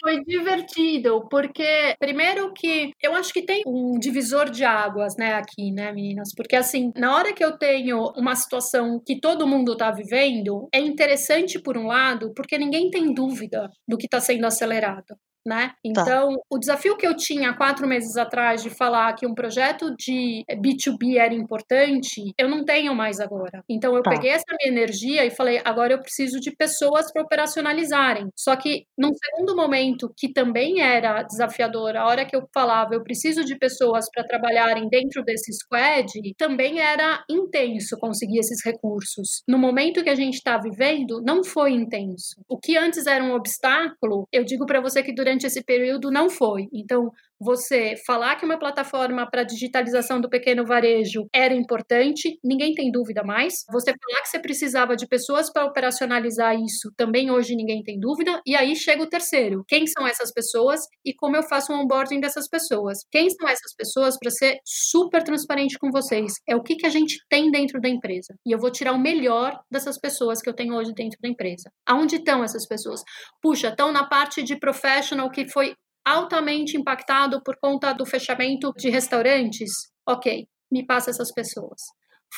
Foi 0.00 0.22
divertido, 0.24 1.26
porque 1.28 1.94
primeiro 1.98 2.52
que 2.52 2.92
eu 3.02 3.14
acho 3.14 3.32
que 3.32 3.42
tem 3.42 3.62
um 3.66 3.98
divisor 3.98 4.48
de 4.50 4.64
águas, 4.64 5.16
né, 5.16 5.34
aqui, 5.34 5.72
né, 5.72 5.90
meninas? 5.92 6.30
Porque 6.36 6.54
assim, 6.54 6.92
na 6.96 7.14
hora 7.16 7.32
que 7.32 7.44
eu 7.44 7.58
tenho 7.58 8.12
uma 8.16 8.36
situação 8.36 9.00
que 9.04 9.18
todo 9.20 9.46
mundo 9.46 9.76
tá 9.76 9.90
vivendo, 9.90 10.68
é 10.72 10.78
interessante 10.78 11.58
por 11.60 11.76
um 11.76 11.86
lado, 11.88 12.32
porque 12.34 12.56
ninguém 12.58 12.90
tem 12.90 13.12
dúvida 13.12 13.68
do 13.88 13.96
que 13.98 14.06
está 14.06 14.20
sendo 14.20 14.46
acelerado 14.46 15.16
né? 15.48 15.68
Tá. 15.68 15.74
Então, 15.84 16.34
tá. 16.34 16.40
o 16.50 16.58
desafio 16.58 16.96
que 16.96 17.06
eu 17.06 17.16
tinha 17.16 17.54
quatro 17.54 17.88
meses 17.88 18.16
atrás 18.16 18.62
de 18.62 18.68
falar 18.68 19.14
que 19.14 19.26
um 19.26 19.34
projeto 19.34 19.94
de 19.96 20.44
B2B 20.50 21.16
era 21.16 21.34
importante, 21.34 22.32
eu 22.38 22.48
não 22.48 22.64
tenho 22.64 22.94
mais 22.94 23.18
agora. 23.18 23.64
Então, 23.68 23.96
eu 23.96 24.02
tá. 24.02 24.10
peguei 24.10 24.30
essa 24.30 24.44
minha 24.60 24.70
energia 24.76 25.24
e 25.24 25.30
falei, 25.30 25.60
agora 25.64 25.94
eu 25.94 26.00
preciso 26.00 26.38
de 26.38 26.54
pessoas 26.54 27.10
para 27.10 27.22
operacionalizarem. 27.22 28.28
Só 28.36 28.54
que, 28.54 28.84
num 28.96 29.10
segundo 29.14 29.56
momento, 29.56 30.12
que 30.16 30.30
também 30.32 30.82
era 30.82 31.22
desafiador, 31.22 31.96
a 31.96 32.06
hora 32.06 32.26
que 32.26 32.36
eu 32.36 32.46
falava, 32.52 32.94
eu 32.94 33.02
preciso 33.02 33.44
de 33.44 33.56
pessoas 33.56 34.06
para 34.12 34.24
trabalharem 34.24 34.88
dentro 34.88 35.24
desse 35.24 35.52
squad, 35.54 36.06
também 36.36 36.78
era 36.80 37.24
intenso 37.30 37.96
conseguir 37.98 38.38
esses 38.38 38.62
recursos. 38.64 39.42
No 39.48 39.58
momento 39.58 40.02
que 40.02 40.10
a 40.10 40.14
gente 40.14 40.34
está 40.34 40.58
vivendo, 40.58 41.22
não 41.22 41.42
foi 41.42 41.72
intenso. 41.72 42.36
O 42.48 42.58
que 42.58 42.76
antes 42.76 43.06
era 43.06 43.24
um 43.24 43.32
obstáculo, 43.32 44.26
eu 44.32 44.44
digo 44.44 44.66
para 44.66 44.80
você 44.80 45.02
que 45.02 45.14
durante 45.14 45.37
durante 45.38 45.46
esse 45.46 45.62
período 45.62 46.10
não 46.10 46.28
foi. 46.28 46.68
Então, 46.72 47.12
você 47.40 47.94
falar 48.06 48.36
que 48.36 48.44
uma 48.44 48.58
plataforma 48.58 49.28
para 49.30 49.44
digitalização 49.44 50.20
do 50.20 50.28
pequeno 50.28 50.64
varejo 50.64 51.26
era 51.32 51.54
importante, 51.54 52.38
ninguém 52.42 52.74
tem 52.74 52.90
dúvida 52.90 53.22
mais. 53.22 53.64
Você 53.70 53.92
falar 53.92 54.22
que 54.22 54.28
você 54.28 54.38
precisava 54.40 54.96
de 54.96 55.06
pessoas 55.06 55.52
para 55.52 55.64
operacionalizar 55.64 56.54
isso, 56.54 56.92
também 56.96 57.30
hoje 57.30 57.54
ninguém 57.54 57.82
tem 57.82 57.98
dúvida. 57.98 58.40
E 58.46 58.56
aí 58.56 58.74
chega 58.74 59.02
o 59.02 59.08
terceiro: 59.08 59.64
quem 59.68 59.86
são 59.86 60.06
essas 60.06 60.32
pessoas 60.32 60.80
e 61.04 61.14
como 61.14 61.36
eu 61.36 61.42
faço 61.42 61.72
um 61.72 61.80
onboarding 61.80 62.20
dessas 62.20 62.48
pessoas? 62.48 62.98
Quem 63.10 63.30
são 63.30 63.48
essas 63.48 63.74
pessoas 63.76 64.18
para 64.18 64.30
ser 64.30 64.58
super 64.64 65.22
transparente 65.22 65.78
com 65.78 65.90
vocês? 65.90 66.32
É 66.48 66.56
o 66.56 66.62
que, 66.62 66.76
que 66.76 66.86
a 66.86 66.90
gente 66.90 67.18
tem 67.28 67.50
dentro 67.50 67.80
da 67.80 67.88
empresa. 67.88 68.34
E 68.46 68.52
eu 68.52 68.58
vou 68.58 68.70
tirar 68.70 68.92
o 68.92 68.98
melhor 68.98 69.58
dessas 69.70 69.98
pessoas 69.98 70.40
que 70.40 70.48
eu 70.48 70.54
tenho 70.54 70.74
hoje 70.74 70.92
dentro 70.94 71.18
da 71.22 71.28
empresa. 71.28 71.70
Aonde 71.86 72.16
estão 72.16 72.42
essas 72.42 72.66
pessoas? 72.66 73.00
Puxa, 73.42 73.68
estão 73.68 73.92
na 73.92 74.06
parte 74.06 74.42
de 74.42 74.58
professional 74.58 75.30
que 75.30 75.48
foi 75.48 75.74
altamente 76.08 76.76
impactado 76.76 77.42
por 77.42 77.56
conta 77.60 77.92
do 77.92 78.06
fechamento 78.06 78.72
de 78.76 78.88
restaurantes? 78.88 79.70
Ok, 80.08 80.46
me 80.70 80.86
passa 80.86 81.10
essas 81.10 81.32
pessoas. 81.32 81.80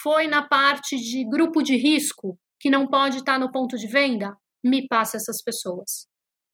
Foi 0.02 0.26
na 0.26 0.46
parte 0.46 0.96
de 0.96 1.24
grupo 1.28 1.62
de 1.62 1.76
risco, 1.76 2.38
que 2.58 2.70
não 2.70 2.86
pode 2.86 3.18
estar 3.18 3.38
no 3.38 3.50
ponto 3.50 3.76
de 3.76 3.86
venda? 3.86 4.36
Me 4.64 4.86
passa 4.86 5.16
essas 5.16 5.42
pessoas. 5.42 6.06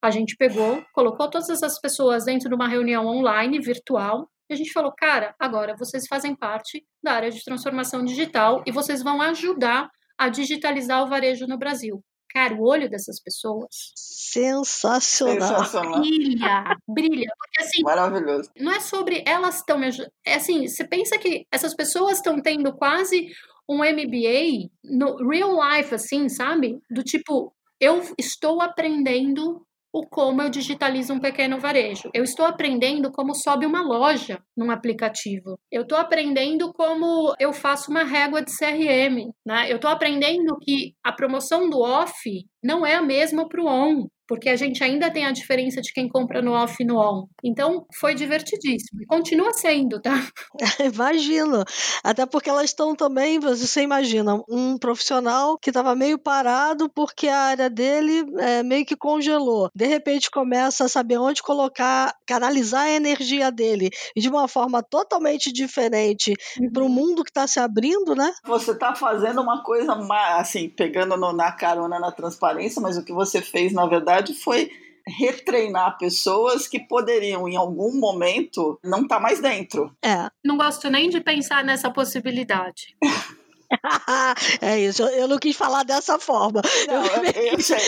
A 0.03 0.11
gente 0.11 0.37
pegou, 0.37 0.85
colocou 0.93 1.29
todas 1.29 1.49
essas 1.49 1.81
pessoas 1.81 2.25
dentro 2.25 2.49
de 2.49 2.55
uma 2.55 2.69
reunião 2.69 3.07
online, 3.07 3.59
virtual, 3.61 4.29
e 4.49 4.55
a 4.55 4.57
gente 4.57 4.73
falou, 4.73 4.93
cara, 4.97 5.35
agora 5.41 5.75
vocês 5.77 6.07
fazem 6.09 6.37
parte 6.37 6.87
da 7.03 7.13
área 7.13 7.31
de 7.31 7.43
transformação 7.43 8.05
digital 8.05 8.63
e 8.65 8.71
vocês 8.71 9.03
vão 9.03 9.21
ajudar 9.21 9.89
a 10.17 10.29
digitalizar 10.29 11.03
o 11.03 11.09
varejo 11.09 11.47
no 11.47 11.59
Brasil. 11.59 12.03
Cara, 12.37 12.55
o 12.55 12.69
olho 12.69 12.91
dessas 12.91 13.19
pessoas. 13.19 13.95
Sensacional. 13.97 15.41
Sensacional. 15.41 16.01
Brilha, 16.03 16.77
brilha. 16.87 17.33
Porque 17.39 17.63
assim. 17.63 17.83
Maravilhoso. 17.83 18.51
Não 18.61 18.73
é 18.73 18.79
sobre 18.79 19.25
elas 19.27 19.57
estão 19.57 19.79
me 19.79 19.87
ajudando. 19.87 20.13
É 20.23 20.35
assim, 20.35 20.69
você 20.69 20.85
pensa 20.85 21.17
que 21.17 21.47
essas 21.51 21.75
pessoas 21.75 22.19
estão 22.19 22.43
tendo 22.43 22.77
quase 22.77 23.33
um 23.67 23.79
MBA 23.79 24.69
no 24.85 25.27
real 25.27 25.57
life, 25.57 25.95
assim, 25.95 26.29
sabe? 26.29 26.79
Do 26.91 27.03
tipo, 27.03 27.55
eu 27.81 28.03
estou 28.19 28.61
aprendendo 28.61 29.67
o 29.97 30.07
como 30.07 30.43
eu 30.43 30.51
digitalizo 30.51 31.15
um 31.15 31.19
pequeno 31.19 31.59
varejo. 31.59 32.11
Eu 32.13 32.23
estou 32.23 32.45
aprendendo 32.45 33.11
como 33.11 33.35
sobe 33.35 33.65
uma 33.65 33.81
loja 33.81 34.39
num 34.55 34.71
aplicativo. 34.71 35.59
Eu 35.73 35.83
estou 35.83 35.97
aprendendo 35.97 36.71
como 36.75 37.35
eu 37.41 37.51
faço 37.51 37.91
uma 37.91 38.05
régua 38.05 38.43
de 38.43 38.51
CRM, 38.55 39.33
né? 39.45 39.73
Eu 39.73 39.77
estou 39.77 39.91
aprendendo 39.91 40.59
que 40.61 40.95
a 41.03 41.13
promoção 41.13 41.71
do 41.71 41.81
off 41.81 42.29
não 42.63 42.85
é 42.85 42.95
a 42.95 43.03
mesma 43.03 43.49
para 43.49 43.63
o 43.63 43.67
on 43.67 44.07
porque 44.29 44.49
a 44.49 44.57
gente 44.57 44.83
ainda 44.83 45.11
tem 45.11 45.25
a 45.25 45.33
diferença 45.33 45.81
de 45.81 45.93
quem 45.93 46.09
compra 46.09 46.43
no 46.43 46.53
off 46.53 46.77
e 46.81 46.87
no 46.87 46.99
on. 46.99 47.27
Então, 47.45 47.87
foi 47.95 48.15
divertidíssimo. 48.15 49.03
E 49.03 49.07
continua 49.07 49.53
sendo, 49.53 50.01
tá? 50.01 50.27
Imagino. 50.95 51.65
Até 52.03 52.27
porque 52.27 52.51
elas 52.51 52.67
estão 52.67 52.95
também, 52.95 53.39
você 53.39 53.83
imagina, 53.83 54.43
um 54.49 54.79
profissional 54.79 55.59
que 55.59 55.71
estava 55.71 55.95
meio 55.95 56.19
parado 56.19 56.89
porque 56.89 57.29
a 57.29 57.39
área 57.39 57.71
dele 57.71 58.25
é, 58.39 58.63
meio 58.63 58.85
que 58.85 58.97
congelou. 58.97 59.71
De 59.75 59.87
repente 59.87 60.31
começa 60.31 60.85
a 60.85 60.89
saber 60.89 61.19
onde 61.19 61.43
colocar, 61.43 62.15
canalizar 62.27 62.83
a 62.83 62.91
energia 62.91 63.51
dele 63.51 63.91
e 64.15 64.21
de 64.21 64.29
uma 64.29 64.49
forma 64.49 64.83
totalmente 64.83 65.53
diferente 65.53 66.35
uhum. 66.61 66.73
para 66.73 66.85
o 66.85 66.89
mundo 66.89 67.23
que 67.23 67.31
está 67.31 67.47
se 67.47 67.61
abrindo, 67.61 68.15
né? 68.15 68.33
Você 68.47 68.73
está 68.73 68.95
fazendo 68.95 69.41
uma 69.41 69.63
coisa, 69.63 69.97
assim, 70.37 70.69
pegando 70.69 71.17
no, 71.17 71.33
na 71.33 71.53
carona 71.53 71.99
na 71.99 72.11
transparência, 72.11 72.81
mas 72.81 72.97
o 72.97 73.05
que 73.05 73.13
você 73.13 73.41
fez, 73.41 73.73
na 73.73 73.87
verdade, 73.87 74.16
verdade, 74.17 74.35
foi 74.35 74.71
retreinar 75.07 75.97
pessoas 75.99 76.67
que 76.67 76.81
poderiam, 76.81 77.49
em 77.49 77.57
algum 77.57 77.99
momento, 77.99 78.79
não 78.83 79.03
estar 79.03 79.17
tá 79.17 79.21
mais 79.21 79.41
dentro. 79.41 79.95
É. 80.03 80.29
Não 80.45 80.57
gosto 80.57 80.91
nem 80.91 81.09
de 81.09 81.21
pensar 81.21 81.65
nessa 81.65 81.91
possibilidade. 81.91 82.97
é 84.61 84.81
isso, 84.81 85.03
eu 85.03 85.29
não 85.29 85.39
quis 85.39 85.57
falar 85.57 85.85
dessa 85.85 86.19
forma. 86.19 86.61
Não, 86.89 87.07
eu, 87.07 87.53
eu 87.53 87.61
sei. 87.61 87.79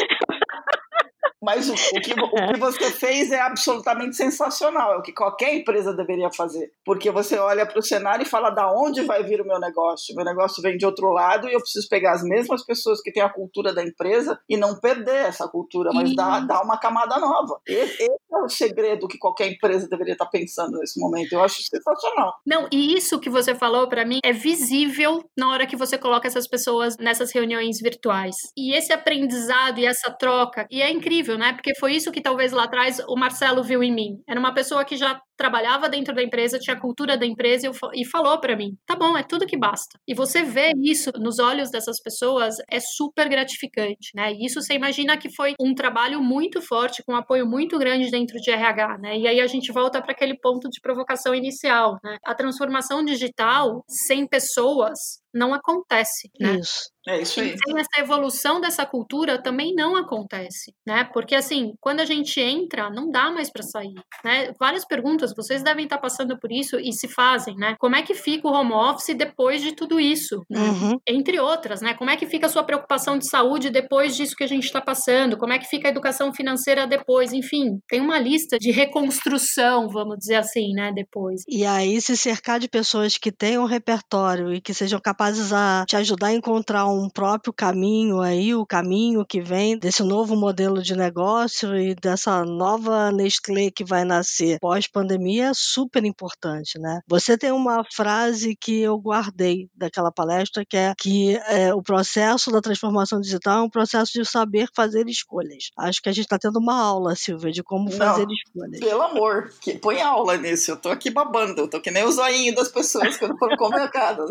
Mas 1.49 1.67
o, 1.71 1.73
o, 1.73 2.01
que, 2.03 2.13
o 2.13 2.53
que 2.53 2.61
você 2.61 2.91
fez 2.91 3.33
é 3.33 3.41
absolutamente 3.41 4.15
sensacional, 4.15 4.93
é 4.93 4.97
o 4.99 5.03
que 5.03 5.15
qualquer 5.15 5.55
empresa 5.55 5.95
deveria 5.95 6.31
fazer. 6.31 6.71
Porque 6.85 7.11
você 7.11 7.39
olha 7.39 7.65
para 7.65 7.79
o 7.79 7.83
cenário 7.83 8.23
e 8.23 8.29
fala 8.29 8.51
da 8.51 8.71
onde 8.71 9.01
vai 9.01 9.23
vir 9.23 9.41
o 9.41 9.47
meu 9.47 9.59
negócio. 9.59 10.15
Meu 10.15 10.27
negócio 10.27 10.63
vem 10.63 10.77
de 10.77 10.85
outro 10.85 11.09
lado 11.11 11.49
e 11.49 11.55
eu 11.55 11.61
preciso 11.61 11.89
pegar 11.89 12.13
as 12.13 12.23
mesmas 12.23 12.63
pessoas 12.67 13.01
que 13.01 13.11
têm 13.11 13.23
a 13.23 13.33
cultura 13.33 13.73
da 13.73 13.83
empresa 13.83 14.39
e 14.47 14.59
não 14.59 14.79
perder 14.79 15.25
essa 15.25 15.49
cultura, 15.49 15.91
mas 15.95 16.15
dar, 16.15 16.47
dar 16.47 16.63
uma 16.63 16.79
camada 16.79 17.19
nova. 17.19 17.59
Esse, 17.67 18.03
esse 18.03 18.19
é 18.31 18.37
o 18.37 18.49
segredo 18.51 19.09
que 19.09 19.17
qualquer 19.17 19.51
empresa 19.51 19.89
deveria 19.89 20.13
estar 20.13 20.27
pensando 20.27 20.77
nesse 20.79 21.01
momento. 21.01 21.33
Eu 21.33 21.43
acho 21.43 21.63
sensacional. 21.63 22.35
Não, 22.47 22.69
e 22.71 22.95
isso 22.95 23.19
que 23.19 23.31
você 23.31 23.55
falou 23.55 23.89
para 23.89 24.05
mim 24.05 24.19
é 24.23 24.35
visível 24.35 25.25
na 25.35 25.51
hora 25.51 25.67
que 25.67 25.77
você 25.77 25.97
coloca 25.97 26.29
essas 26.29 26.47
pessoas 26.47 26.99
nessas 26.99 27.33
reuniões 27.33 27.81
virtuais. 27.81 28.37
E 28.55 28.77
esse 28.77 28.93
aprendizado 28.93 29.79
e 29.79 29.87
essa 29.87 30.11
troca, 30.11 30.67
e 30.71 30.83
é 30.83 30.91
incrível, 30.91 31.38
né? 31.39 31.53
Porque 31.53 31.75
foi 31.75 31.95
isso 31.95 32.13
que 32.13 32.21
talvez 32.21 32.53
lá 32.53 32.65
atrás 32.65 32.99
o 33.09 33.17
Marcelo 33.17 33.63
viu 33.63 33.83
em 33.83 33.95
mim. 33.95 34.23
Era 34.29 34.39
uma 34.39 34.53
pessoa 34.53 34.85
que 34.85 34.97
já 34.97 35.21
trabalhava 35.39 35.89
dentro 35.89 36.15
da 36.15 36.23
empresa, 36.23 36.59
tinha 36.59 36.77
a 36.77 36.81
cultura 36.81 37.17
da 37.17 37.25
empresa 37.25 37.71
e 37.95 38.05
falou 38.05 38.39
para 38.41 38.57
mim: 38.57 38.77
tá 38.85 38.97
bom, 38.97 39.17
é 39.17 39.23
tudo 39.23 39.47
que 39.47 39.57
basta. 39.57 39.99
E 40.07 40.15
você 40.15 40.43
vê 40.43 40.73
isso 40.83 41.13
nos 41.17 41.39
olhos 41.39 41.71
dessas 41.71 42.03
pessoas 42.03 42.57
é 42.71 42.81
super 42.81 43.29
gratificante, 43.29 44.11
né? 44.15 44.33
E 44.33 44.45
isso 44.45 44.61
você 44.61 44.75
imagina 44.75 45.17
que 45.17 45.33
foi 45.35 45.55
um 45.61 45.75
trabalho 45.75 46.21
muito 46.21 46.61
forte, 46.61 47.03
com 47.05 47.13
um 47.13 47.17
apoio 47.17 47.47
muito 47.47 47.79
grande 47.79 48.11
dentro 48.11 48.39
de 48.39 48.51
RH, 48.51 48.99
né? 48.99 49.17
E 49.17 49.29
aí 49.29 49.41
a 49.41 49.47
gente 49.47 49.73
volta 49.73 50.03
para 50.03 50.13
aquele 50.13 50.37
ponto 50.39 50.69
de 50.69 50.81
provocação 50.81 51.35
inicial, 51.35 51.99
né? 52.03 52.19
A 52.25 52.35
transformação 52.35 53.05
digital 53.05 53.85
sem 53.89 54.27
pessoas 54.27 54.99
não 55.33 55.55
acontece, 55.55 56.31
né? 56.41 56.57
Isso. 56.57 56.91
É 57.09 57.23
isso 57.23 57.41
aí. 57.41 57.55
E 57.55 57.59
sem 57.59 57.79
essa 57.79 58.01
evolução 58.01 58.61
dessa 58.61 58.85
cultura 58.85 59.43
também 59.43 59.75
não 59.75 59.97
acontece, 59.97 60.75
né? 60.87 61.05
Porque 61.05 61.35
assim, 61.35 61.73
quando 61.81 62.01
a 62.01 62.05
gente 62.05 62.39
entra, 62.39 62.91
não 62.91 63.11
dá 63.11 63.31
mais 63.31 63.51
para 63.51 63.63
sair, 63.63 63.95
né? 64.23 64.53
Várias 64.59 64.85
perguntas, 64.85 65.28
vocês 65.37 65.63
devem 65.63 65.85
estar 65.85 65.99
passando 65.99 66.39
por 66.39 66.53
isso 66.53 66.79
e 66.79 66.93
se 66.93 67.09
fazem, 67.09 67.57
né? 67.57 67.75
Como 67.79 67.97
é 67.97 68.03
que 68.03 68.15
fica 68.15 68.47
o 68.47 68.53
home 68.53 68.73
office 68.73 69.17
depois 69.17 69.63
de 69.63 69.73
tudo 69.73 69.99
isso? 69.99 70.45
Né? 70.49 70.61
Uhum. 70.61 70.99
Entre 71.07 71.41
outras, 71.41 71.81
né? 71.81 71.95
Como 71.95 72.11
é 72.11 72.17
que 72.17 72.27
fica 72.27 72.47
a 72.47 72.51
sua 72.51 72.63
preocupação 72.63 73.19
de 73.19 73.29
saúde 73.29 73.71
depois 73.71 74.17
disso 74.17 74.37
que 74.37 74.45
a 74.45 74.49
gente 74.49 74.65
está 74.65 74.81
passando? 74.81 75.37
Como 75.37 75.53
é 75.53 75.59
que 75.59 75.67
fica 75.67 75.89
a 75.89 75.91
educação 75.91 76.33
financeira 76.33 76.87
depois? 76.87 77.33
Enfim, 77.33 77.81
tem 77.89 78.01
uma 78.01 78.19
lista 78.19 78.59
de 78.59 78.71
reconstrução, 78.71 79.89
vamos 79.89 80.19
dizer 80.19 80.37
assim, 80.37 80.73
né? 80.73 80.93
Depois. 80.95 81.43
E 81.49 81.65
aí, 81.65 82.01
se 82.01 82.17
cercar 82.17 82.61
de 82.61 82.69
pessoas 82.69 83.17
que 83.17 83.33
tenham 83.33 83.65
repertório 83.65 84.53
e 84.53 84.61
que 84.61 84.75
sejam 84.75 85.01
capazes 85.01 85.53
a 85.53 85.85
te 85.87 85.97
ajudar 85.97 86.29
a 86.29 86.35
encontrar 86.35 86.87
um 86.87 87.09
um 87.09 87.11
próprio 87.11 87.53
caminho 87.53 88.21
aí, 88.21 88.55
o 88.55 88.67
caminho 88.67 89.25
que 89.25 89.41
vem 89.41 89.79
desse 89.79 90.03
novo 90.03 90.37
modelo 90.37 90.83
de 90.83 90.95
negócio 90.95 91.75
e 91.77 91.95
dessa 91.95 92.45
nova 92.45 93.11
Nestlé 93.11 93.71
que 93.71 93.85
vai 93.85 94.05
nascer 94.05 94.59
pós-pandemia 94.61 95.18
é 95.41 95.53
super 95.55 96.05
importante, 96.05 96.79
né? 96.79 97.01
Você 97.09 97.37
tem 97.37 97.53
uma 97.53 97.85
frase 97.93 98.57
que 98.57 98.81
eu 98.81 98.99
guardei 98.99 99.69
daquela 99.75 100.13
palestra 100.13 100.65
que 100.65 100.77
é 100.77 100.93
que 100.97 101.37
é, 101.47 101.75
o 101.75 101.83
processo 101.83 102.51
da 102.51 102.61
transformação 102.61 103.21
digital 103.21 103.61
é 103.61 103.63
um 103.63 103.71
processo 103.71 104.13
de 104.13 104.25
saber 104.25 104.69
fazer 104.75 105.09
escolhas. 105.09 105.71
Acho 105.79 106.03
que 106.03 106.09
a 106.09 106.13
gente 106.13 106.25
está 106.25 106.39
tendo 106.39 106.59
uma 106.59 106.81
aula, 106.81 107.15
Silvia, 107.15 107.51
de 107.51 107.63
como 107.63 107.91
Não, 107.91 107.97
fazer 107.97 108.27
escolhas. 108.31 108.81
Pelo 108.81 109.03
amor, 109.03 109.53
que 109.61 109.79
põe 109.79 110.01
aula 110.01 110.37
nisso. 110.37 110.71
Eu 110.71 110.77
tô 110.77 110.91
aqui 110.91 111.11
babando, 111.11 111.63
eu 111.63 111.69
tô 111.69 111.81
que 111.81 111.91
nem 111.91 112.05
o 112.05 112.13
zoinho 112.13 112.55
das 112.55 112.69
pessoas 112.69 113.17
quando 113.17 113.39
foram 113.39 113.57
convocadas. 113.57 114.31